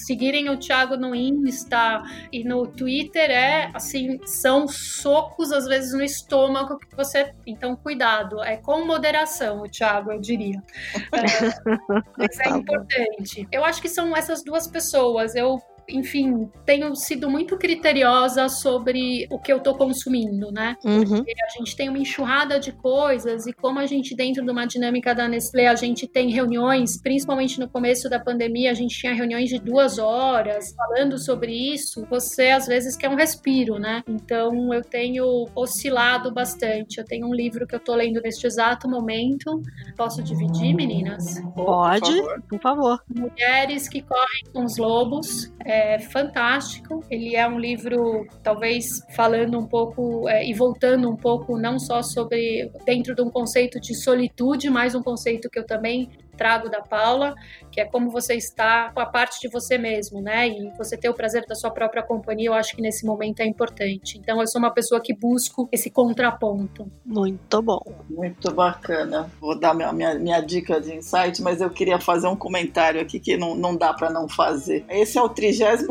seguirem 0.10 0.50
o 0.50 0.58
Thiago 0.58 0.98
no 0.98 1.14
Insta 1.14 2.02
e 2.32 2.44
no 2.44 2.66
Twitter 2.66 3.30
é 3.30 3.70
assim, 3.76 4.20
são 4.26 4.68
socos 4.68 5.52
às 5.52 5.66
vezes 5.66 5.94
no 5.94 6.04
estômago 6.04 6.80
que 6.80 6.96
você. 6.96 7.32
Então, 7.46 7.76
cuidado, 7.76 8.44
é 8.44 8.58
com 8.58 8.84
moderação 8.86 9.62
o 9.62 9.70
Thiago, 9.70 10.12
eu 10.12 10.20
diria. 10.20 10.62
É, 11.20 12.02
mas 12.18 12.40
é 12.40 12.44
tá 12.44 12.58
importante. 12.58 13.48
Eu 13.52 13.66
acho 13.66 13.82
que 13.82 13.90
são 13.90 14.16
essas 14.16 14.44
duas 14.44 14.68
pessoas. 14.68 15.36
Eu 15.36 15.62
enfim, 15.90 16.50
tenho 16.66 16.96
sido 16.96 17.30
muito 17.30 17.58
criteriosa 17.58 18.50
sobre 18.50 19.28
o 19.30 19.40
que 19.40 19.52
eu 19.52 19.60
tô 19.60 19.76
consumindo, 19.76 20.52
né? 20.52 20.76
Uhum. 20.84 21.06
Porque 21.06 21.34
a 21.44 21.58
gente 21.58 21.76
tem 21.76 21.90
uma 21.90 21.98
enxurrada 21.98 22.60
de 22.60 22.72
coisas 22.72 23.46
e 23.48 23.54
como 23.54 23.80
a 23.80 23.86
gente, 23.86 24.16
dentro 24.16 24.44
de 24.44 24.52
uma 24.52 24.66
dinâmica 24.66 25.14
da 25.14 25.28
Nestlé, 25.28 25.68
a 25.68 25.76
gente 25.76 26.08
tem 26.08 26.30
reuniões, 26.30 27.02
principalmente 27.02 27.60
no 27.60 27.70
começo 27.70 28.10
da 28.10 28.20
pandemia, 28.20 28.72
a 28.72 28.74
gente 28.74 28.98
tinha 28.98 29.14
reuniões 29.14 29.50
de 29.50 29.60
duas 29.60 29.98
horas 29.98 30.74
falando 30.76 31.18
sobre 31.18 31.52
isso, 31.52 32.06
você 32.10 32.50
às 32.50 32.68
vezes 32.68 32.96
quer 32.96 33.10
um 33.10 33.16
respiro, 33.16 33.78
né? 33.78 34.04
Então 34.08 34.74
eu 34.74 34.84
tenho 34.84 35.48
oscilado 35.56 36.32
bastante. 36.32 37.00
Eu 37.00 37.06
tenho 37.06 37.28
um 37.28 37.34
livro 37.34 37.68
que 37.68 37.76
eu 37.76 37.80
tô 37.80 37.96
lendo 37.96 38.22
neste 38.22 38.46
exato 38.46 38.90
momento. 38.90 39.62
Posso 39.96 40.24
dividir, 40.24 40.74
meninas? 40.74 41.42
Pode, 41.56 42.12
por 42.48 42.60
favor. 42.60 42.60
Por 42.60 42.62
favor. 42.62 43.04
Mulheres 43.14 43.88
que 43.88 44.02
correm 44.02 44.44
com 44.54 44.64
os 44.64 44.78
lobos. 44.78 45.52
É, 45.66 45.79
é 45.80 46.00
fantástico. 46.00 47.04
Ele 47.10 47.36
é 47.36 47.48
um 47.48 47.60
livro, 47.60 48.28
talvez 48.44 49.02
falando 49.16 49.58
um 49.58 49.66
pouco 49.66 50.28
é, 50.28 50.46
e 50.46 50.54
voltando 50.54 51.10
um 51.10 51.16
pouco, 51.16 51.58
não 51.58 51.80
só 51.80 52.02
sobre 52.04 52.70
dentro 52.86 53.16
de 53.16 53.22
um 53.22 53.30
conceito 53.30 53.80
de 53.80 53.96
solitude, 53.96 54.70
mas 54.70 54.96
um 54.96 55.02
conceito 55.02 55.50
que 55.50 55.60
eu 55.60 55.66
também 55.66 56.10
trago 56.40 56.70
da 56.70 56.82
Paula, 56.82 57.36
que 57.70 57.82
é 57.82 57.86
como 57.86 58.10
você 58.10 58.34
está 58.34 58.92
com 58.94 59.02
a 59.02 59.06
parte 59.06 59.42
de 59.42 59.50
você 59.50 59.78
mesmo, 59.78 60.22
né? 60.22 60.48
E 60.48 60.72
você 60.78 60.96
ter 60.96 61.10
o 61.10 61.14
prazer 61.14 61.46
da 61.46 61.54
sua 61.54 61.70
própria 61.70 62.02
companhia, 62.02 62.48
eu 62.48 62.54
acho 62.54 62.74
que 62.78 62.82
nesse 62.82 63.06
momento 63.06 63.42
é 63.42 63.46
importante. 63.46 64.18
Então, 64.18 64.40
eu 64.40 64.48
sou 64.48 64.60
uma 64.60 64.72
pessoa 64.72 65.02
que 65.02 65.14
busco 65.14 65.68
esse 65.70 65.92
contraponto. 65.92 66.90
Muito 67.06 67.62
bom. 67.62 67.82
Muito 68.10 68.54
bacana. 68.54 69.30
Vou 69.42 69.60
dar 69.60 69.74
minha, 69.74 69.92
minha, 69.92 70.16
minha 70.16 70.40
dica 70.40 70.80
de 70.80 70.96
insight, 70.96 71.42
mas 71.42 71.60
eu 71.60 71.70
queria 71.70 72.00
fazer 72.00 72.28
um 72.28 72.38
comentário 72.38 73.02
aqui 73.02 73.20
que 73.20 73.36
não, 73.36 73.54
não 73.54 73.76
dá 73.76 73.94
para 73.94 74.10
não 74.10 74.30
fazer. 74.30 74.86
Esse 74.88 75.18
é 75.18 75.22
o 75.22 75.28
32 75.28 75.86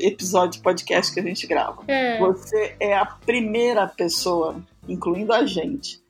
episódio 0.00 0.52
de 0.52 0.60
podcast 0.60 1.12
que 1.12 1.20
a 1.20 1.22
gente 1.22 1.46
grava. 1.46 1.82
É. 1.86 2.18
Você 2.18 2.74
é 2.80 2.96
a 2.96 3.04
primeira 3.04 3.86
pessoa, 3.86 4.56
incluindo 4.88 5.34
a 5.34 5.44
gente, 5.44 6.00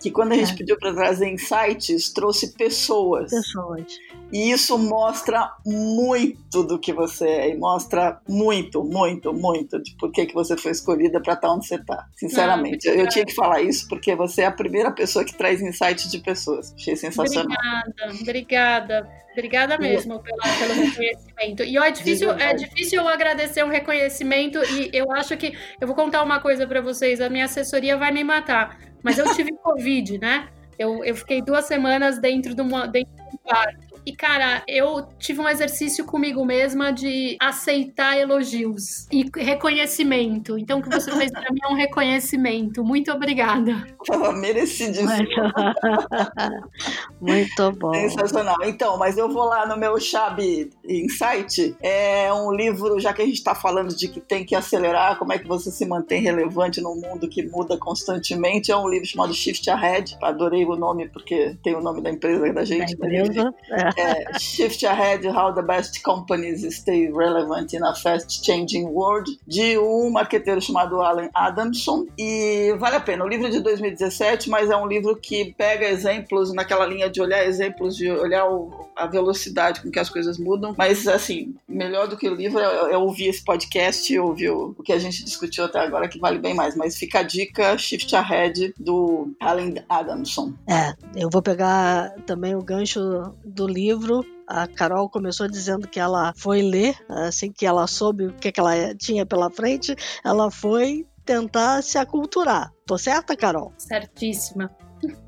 que 0.00 0.10
quando 0.10 0.32
a 0.32 0.36
gente 0.36 0.52
é. 0.52 0.56
pediu 0.56 0.78
para 0.78 0.94
trazer 0.94 1.28
insights, 1.28 2.12
trouxe 2.12 2.52
pessoas. 2.52 3.30
Pessoas. 3.30 3.98
E 4.32 4.50
isso 4.50 4.76
mostra 4.76 5.52
muito 5.64 6.64
do 6.64 6.78
que 6.78 6.92
você 6.92 7.28
é, 7.28 7.50
e 7.50 7.56
mostra 7.56 8.20
muito, 8.28 8.82
muito, 8.82 9.32
muito 9.32 9.80
de 9.80 9.94
por 9.96 10.10
que, 10.10 10.26
que 10.26 10.34
você 10.34 10.56
foi 10.56 10.72
escolhida 10.72 11.20
para 11.20 11.34
estar 11.34 11.52
onde 11.52 11.66
você 11.66 11.76
está. 11.76 12.06
Sinceramente, 12.16 12.88
eu, 12.88 12.94
eu 12.94 13.08
tinha 13.08 13.24
que 13.24 13.34
falar 13.34 13.62
isso 13.62 13.86
porque 13.88 14.14
você 14.16 14.42
é 14.42 14.46
a 14.46 14.52
primeira 14.52 14.90
pessoa 14.90 15.24
que 15.24 15.34
traz 15.34 15.62
insights 15.62 16.10
de 16.10 16.18
pessoas. 16.18 16.74
Achei 16.74 16.96
sensacional. 16.96 17.46
Obrigada, 17.46 18.20
obrigada. 18.20 19.26
Obrigada 19.36 19.76
mesmo 19.76 20.18
pela, 20.22 20.42
pelo 20.58 20.72
reconhecimento. 20.72 21.62
E 21.62 21.78
ó, 21.78 21.84
é 21.84 21.90
difícil, 21.90 22.32
é 22.32 22.54
difícil 22.54 23.02
eu 23.02 23.06
agradecer 23.06 23.62
um 23.62 23.68
reconhecimento 23.68 24.58
e 24.64 24.90
eu 24.94 25.12
acho 25.12 25.36
que 25.36 25.52
eu 25.78 25.86
vou 25.86 25.94
contar 25.94 26.22
uma 26.22 26.40
coisa 26.40 26.66
para 26.66 26.80
vocês. 26.80 27.20
A 27.20 27.28
minha 27.28 27.44
assessoria 27.44 27.98
vai 27.98 28.10
me 28.10 28.24
matar, 28.24 28.78
mas 29.06 29.18
eu 29.18 29.34
tive 29.36 29.52
covid, 29.62 30.18
né? 30.18 30.48
Eu, 30.76 31.04
eu 31.04 31.14
fiquei 31.14 31.40
duas 31.40 31.64
semanas 31.66 32.18
dentro 32.18 32.56
de, 32.56 32.60
uma, 32.60 32.88
dentro 32.88 33.14
de 33.14 33.22
um 33.22 33.38
quarto. 33.38 33.85
E, 34.06 34.14
cara, 34.14 34.62
eu 34.68 35.08
tive 35.18 35.40
um 35.40 35.48
exercício 35.48 36.04
comigo 36.04 36.44
mesma 36.44 36.92
de 36.92 37.36
aceitar 37.40 38.16
elogios 38.16 39.08
e 39.10 39.28
reconhecimento. 39.36 40.56
Então, 40.56 40.78
o 40.78 40.82
que 40.82 40.88
você 40.88 41.10
fez 41.10 41.32
para 41.32 41.52
mim 41.52 41.58
é 41.64 41.66
um 41.66 41.74
reconhecimento. 41.74 42.84
Muito 42.84 43.10
obrigada. 43.10 43.84
Tava 44.06 44.30
merecidíssimo. 44.30 45.08
Muito 47.20 47.72
bom. 47.72 47.92
Sensacional. 47.94 48.58
Então, 48.64 48.96
mas 48.96 49.18
eu 49.18 49.28
vou 49.28 49.44
lá 49.44 49.66
no 49.66 49.76
meu 49.76 49.98
Chab 49.98 50.40
Insight. 50.88 51.76
É 51.82 52.32
um 52.32 52.52
livro, 52.52 53.00
já 53.00 53.12
que 53.12 53.22
a 53.22 53.26
gente 53.26 53.38
está 53.38 53.56
falando 53.56 53.92
de 53.92 54.06
que 54.06 54.20
tem 54.20 54.44
que 54.44 54.54
acelerar, 54.54 55.18
como 55.18 55.32
é 55.32 55.38
que 55.38 55.48
você 55.48 55.72
se 55.72 55.84
mantém 55.84 56.22
relevante 56.22 56.80
num 56.80 56.94
mundo 56.94 57.28
que 57.28 57.42
muda 57.42 57.76
constantemente. 57.76 58.70
É 58.70 58.76
um 58.76 58.88
livro 58.88 59.08
chamado 59.08 59.34
Shift 59.34 59.68
Ahead. 59.68 60.16
Adorei 60.22 60.64
o 60.64 60.76
nome 60.76 61.08
porque 61.08 61.56
tem 61.60 61.74
o 61.74 61.80
nome 61.80 62.00
da 62.00 62.10
empresa 62.10 62.52
da 62.52 62.64
gente. 62.64 62.96
Da 62.96 63.08
empresa. 63.08 63.52
É 63.95 63.95
é, 63.96 64.38
Shift 64.38 64.84
Ahead, 64.86 65.26
How 65.28 65.54
the 65.54 65.62
Best 65.62 66.02
Companies 66.02 66.62
Stay 66.74 67.10
Relevant 67.10 67.72
in 67.72 67.82
a 67.82 67.94
Fast 67.94 68.44
Changing 68.44 68.84
World, 68.84 69.38
de 69.46 69.78
um 69.78 70.10
marqueteiro 70.10 70.60
chamado 70.60 71.00
Alan 71.00 71.30
Adamson. 71.34 72.06
E 72.18 72.74
vale 72.78 72.96
a 72.96 73.00
pena. 73.00 73.24
O 73.24 73.28
livro 73.28 73.46
é 73.46 73.50
de 73.50 73.60
2017, 73.60 74.50
mas 74.50 74.70
é 74.70 74.76
um 74.76 74.86
livro 74.86 75.16
que 75.16 75.54
pega 75.54 75.86
exemplos 75.86 76.52
naquela 76.52 76.86
linha 76.86 77.08
de 77.08 77.20
olhar 77.20 77.44
exemplos, 77.46 77.96
de 77.96 78.10
olhar 78.10 78.46
o, 78.46 78.88
a 78.94 79.06
velocidade 79.06 79.80
com 79.80 79.90
que 79.90 79.98
as 79.98 80.10
coisas 80.10 80.38
mudam. 80.38 80.74
Mas, 80.76 81.06
assim, 81.08 81.54
melhor 81.68 82.06
do 82.06 82.16
que 82.16 82.28
o 82.28 82.34
livro 82.34 82.58
é, 82.58 82.92
é 82.92 82.98
ouvir 82.98 83.28
esse 83.28 83.44
podcast 83.44 84.16
ouvir 84.18 84.50
o, 84.50 84.74
o 84.76 84.82
que 84.82 84.92
a 84.92 84.98
gente 84.98 85.24
discutiu 85.24 85.64
até 85.64 85.80
agora, 85.80 86.08
que 86.08 86.18
vale 86.18 86.38
bem 86.38 86.54
mais. 86.54 86.76
Mas 86.76 86.96
fica 86.96 87.20
a 87.20 87.22
dica: 87.22 87.78
Shift 87.78 88.14
Ahead, 88.14 88.74
do 88.78 89.32
Alan 89.40 89.74
Adamson. 89.88 90.52
É, 90.68 90.94
eu 91.14 91.28
vou 91.30 91.40
pegar 91.40 92.14
também 92.26 92.54
o 92.54 92.62
gancho 92.62 93.00
do 93.44 93.66
livro 93.66 93.85
livro. 93.86 94.24
A 94.46 94.66
Carol 94.66 95.08
começou 95.08 95.48
dizendo 95.48 95.88
que 95.88 95.98
ela 95.98 96.32
foi 96.36 96.62
ler, 96.62 96.96
assim 97.08 97.50
que 97.50 97.66
ela 97.66 97.86
soube 97.86 98.26
o 98.26 98.32
que, 98.32 98.52
que 98.52 98.60
ela 98.60 98.94
tinha 98.94 99.26
pela 99.26 99.50
frente, 99.50 99.96
ela 100.24 100.50
foi 100.50 101.04
tentar 101.24 101.82
se 101.82 101.98
aculturar. 101.98 102.72
Tô 102.86 102.96
certa, 102.96 103.36
Carol? 103.36 103.72
Certíssima. 103.76 104.70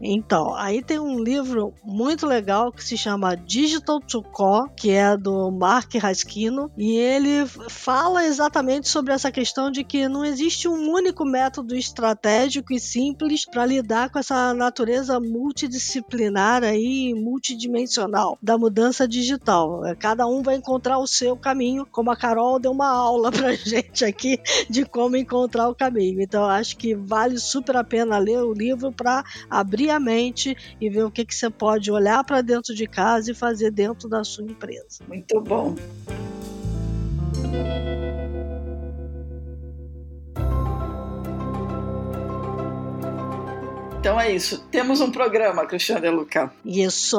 Então, 0.01 0.55
aí 0.55 0.83
tem 0.83 0.99
um 0.99 1.23
livro 1.23 1.75
muito 1.85 2.27
legal 2.27 2.73
que 2.73 2.85
se 2.85 2.97
chama 2.97 3.37
Digital 3.37 4.01
to 4.01 4.23
Core, 4.23 4.71
que 4.77 4.91
é 4.91 5.17
do 5.17 5.51
Mark 5.51 5.95
Rasquino, 5.97 6.71
e 6.77 6.97
ele 6.97 7.47
fala 7.69 8.25
exatamente 8.25 8.89
sobre 8.89 9.13
essa 9.13 9.31
questão 9.31 9.71
de 9.71 9.85
que 9.85 10.09
não 10.09 10.25
existe 10.25 10.69
um 10.69 10.91
único 10.91 11.25
método 11.25 11.75
estratégico 11.75 12.73
e 12.73 12.81
simples 12.81 13.45
para 13.45 13.67
lidar 13.67 14.11
com 14.11 14.19
essa 14.19 14.55
natureza 14.55 15.19
multidisciplinar 15.21 16.63
aí, 16.63 17.13
multidimensional 17.15 18.39
da 18.43 18.57
mudança 18.57 19.07
digital. 19.07 19.83
Cada 19.99 20.27
um 20.27 20.43
vai 20.43 20.57
encontrar 20.57 20.99
o 20.99 21.07
seu 21.07 21.37
caminho, 21.37 21.87
como 21.87 22.11
a 22.11 22.17
Carol 22.17 22.59
deu 22.59 22.73
uma 22.73 22.89
aula 22.89 23.31
pra 23.33 23.53
gente 23.55 24.05
aqui 24.05 24.39
de 24.71 24.85
como 24.85 25.17
encontrar 25.17 25.69
o 25.69 25.75
caminho. 25.75 26.21
Então, 26.21 26.45
acho 26.45 26.77
que 26.77 26.95
vale 26.95 27.39
super 27.39 27.77
a 27.77 27.85
pena 27.85 28.19
ler 28.19 28.43
o 28.43 28.53
livro 28.53 28.93
para 28.93 29.25
abrir 29.61 29.91
a 29.91 29.99
mente 29.99 30.57
e 30.81 30.89
ver 30.89 31.05
o 31.05 31.11
que, 31.11 31.25
que 31.25 31.35
você 31.35 31.51
pode 31.51 31.91
olhar 31.91 32.23
para 32.25 32.41
dentro 32.41 32.75
de 32.75 32.87
casa 32.87 33.33
e 33.33 33.35
fazer 33.35 33.71
dentro 33.71 34.09
da 34.09 34.25
sua 34.25 34.45
empresa. 34.45 35.05
Muito 35.07 35.41
bom. 35.41 35.75
Então 43.99 44.19
é 44.19 44.33
isso. 44.33 44.65
Temos 44.71 45.01
um 45.01 45.11
programa, 45.11 45.67
Cristiane 45.67 46.09
Luca. 46.09 46.53
Isso. 46.65 47.19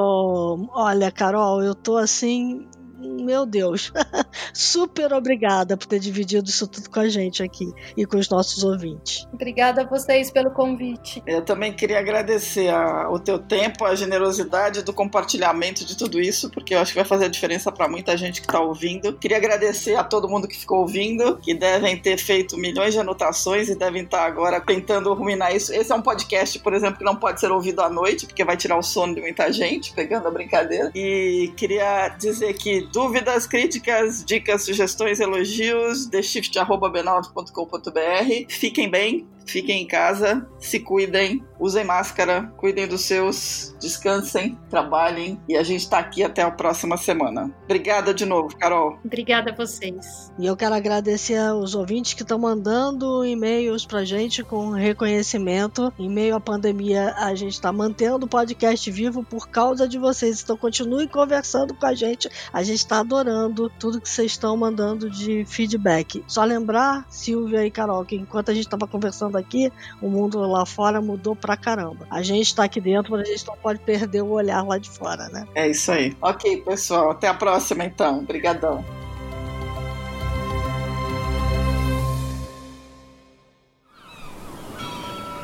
Olha, 0.73 1.11
Carol, 1.11 1.61
eu 1.61 1.75
tô 1.75 1.97
assim 1.97 2.65
meu 2.99 3.45
Deus, 3.45 3.91
super 4.53 5.13
obrigada 5.13 5.77
por 5.77 5.87
ter 5.87 5.99
dividido 5.99 6.49
isso 6.49 6.67
tudo 6.67 6.89
com 6.89 6.99
a 6.99 7.07
gente 7.07 7.41
aqui 7.41 7.71
e 7.95 8.05
com 8.05 8.17
os 8.17 8.29
nossos 8.29 8.63
ouvintes. 8.63 9.27
Obrigada 9.31 9.81
a 9.81 9.85
vocês 9.85 10.29
pelo 10.31 10.51
convite. 10.51 11.23
Eu 11.25 11.41
também 11.41 11.73
queria 11.73 11.99
agradecer 11.99 12.69
a, 12.69 13.09
o 13.09 13.19
teu 13.19 13.39
tempo, 13.39 13.85
a 13.85 13.95
generosidade 13.95 14.83
do 14.83 14.93
compartilhamento 14.93 15.85
de 15.85 15.95
tudo 15.97 16.19
isso, 16.19 16.49
porque 16.49 16.75
eu 16.75 16.79
acho 16.79 16.91
que 16.91 16.99
vai 16.99 17.05
fazer 17.05 17.25
a 17.25 17.29
diferença 17.29 17.71
para 17.71 17.87
muita 17.87 18.17
gente 18.17 18.41
que 18.41 18.47
está 18.47 18.59
ouvindo. 18.59 19.13
Queria 19.13 19.37
agradecer 19.37 19.95
a 19.95 20.03
todo 20.03 20.27
mundo 20.27 20.47
que 20.47 20.57
ficou 20.57 20.79
ouvindo, 20.79 21.37
que 21.37 21.53
devem 21.53 21.97
ter 21.97 22.17
feito 22.17 22.57
milhões 22.57 22.93
de 22.93 22.99
anotações 22.99 23.69
e 23.69 23.75
devem 23.75 24.03
estar 24.03 24.19
tá 24.19 24.25
agora 24.25 24.59
tentando 24.59 25.13
ruminar 25.13 25.55
isso. 25.55 25.73
Esse 25.73 25.91
é 25.91 25.95
um 25.95 26.01
podcast, 26.01 26.59
por 26.59 26.73
exemplo, 26.73 26.97
que 26.97 27.03
não 27.03 27.15
pode 27.15 27.39
ser 27.39 27.51
ouvido 27.51 27.81
à 27.81 27.89
noite, 27.89 28.25
porque 28.25 28.43
vai 28.43 28.57
tirar 28.57 28.77
o 28.77 28.83
sono 28.83 29.15
de 29.15 29.21
muita 29.21 29.51
gente, 29.51 29.93
pegando 29.93 30.27
a 30.27 30.31
brincadeira. 30.31 30.91
E 30.93 31.53
queria 31.55 32.09
dizer 32.09 32.53
que 32.53 32.88
Dúvidas, 32.91 33.45
críticas, 33.45 34.25
dicas, 34.25 34.63
sugestões, 34.63 35.19
elogios, 35.19 36.07
theshift.b9.com.br. 36.07 38.49
Fiquem 38.49 38.89
bem, 38.89 39.27
fiquem 39.45 39.83
em 39.83 39.87
casa, 39.87 40.47
se 40.59 40.79
cuidem, 40.79 41.43
usem 41.59 41.83
máscara, 41.83 42.53
cuidem 42.57 42.87
dos 42.87 43.01
seus, 43.01 43.75
descansem, 43.79 44.57
trabalhem 44.69 45.39
e 45.47 45.57
a 45.57 45.63
gente 45.63 45.81
está 45.81 45.99
aqui 45.99 46.23
até 46.23 46.41
a 46.41 46.51
próxima 46.51 46.97
semana. 46.97 47.51
Obrigada 47.63 48.13
de 48.13 48.25
novo, 48.25 48.55
Carol. 48.57 48.99
Obrigada 49.03 49.51
a 49.51 49.55
vocês. 49.55 50.31
E 50.37 50.45
eu 50.45 50.55
quero 50.55 50.75
agradecer 50.75 51.37
aos 51.37 51.75
ouvintes 51.75 52.13
que 52.13 52.21
estão 52.21 52.37
mandando 52.37 53.25
e-mails 53.25 53.85
pra 53.85 54.05
gente 54.05 54.43
com 54.43 54.69
reconhecimento. 54.69 55.91
Em 55.97 56.09
meio 56.09 56.35
à 56.35 56.39
pandemia, 56.39 57.13
a 57.17 57.33
gente 57.35 57.53
está 57.53 57.71
mantendo 57.71 58.25
o 58.25 58.29
podcast 58.29 58.89
vivo 58.91 59.23
por 59.23 59.47
causa 59.49 59.87
de 59.87 59.97
vocês. 59.97 60.41
Então 60.41 60.55
continue 60.55 61.07
conversando 61.07 61.73
com 61.73 61.85
a 61.85 61.93
gente. 61.93 62.29
A 62.53 62.63
gente 62.63 62.79
está 62.79 62.99
adorando 62.99 63.69
tudo 63.79 63.99
que 63.99 64.09
vocês 64.09 64.31
estão 64.31 64.55
mandando 64.55 65.09
de 65.09 65.43
feedback. 65.45 66.23
Só 66.27 66.43
lembrar, 66.43 67.05
Silvia 67.09 67.65
e 67.65 67.71
Carol, 67.71 68.05
que 68.05 68.15
enquanto 68.15 68.51
a 68.51 68.53
gente 68.53 68.65
estava 68.65 68.87
conversando 68.87 69.38
aqui, 69.39 69.71
o 70.01 70.09
mundo 70.09 70.39
lá 70.39 70.65
fora 70.65 71.01
mudou 71.01 71.35
pra 71.35 71.57
caramba. 71.57 72.05
A 72.09 72.21
gente 72.21 72.47
está 72.47 72.63
aqui 72.63 72.79
dentro, 72.79 73.11
mas 73.11 73.21
a 73.21 73.31
gente 73.31 73.47
não 73.47 73.55
pode 73.57 73.79
perder 73.79 74.21
o 74.21 74.29
olhar 74.29 74.63
lá 74.63 74.77
de 74.77 74.89
fora, 74.89 75.27
né? 75.29 75.47
É 75.55 75.67
isso 75.69 75.91
aí. 75.91 76.15
Ok, 76.21 76.57
pessoal. 76.61 77.11
Até 77.11 77.27
a 77.27 77.33
próxima, 77.33 77.85
então. 77.85 78.19
Obrigadão. 78.19 78.83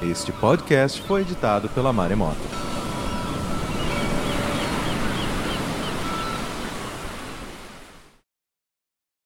Este 0.02 0.32
podcast 0.34 1.02
foi 1.02 1.22
editado 1.22 1.68
pela 1.70 1.92
Maremoto. 1.92 2.65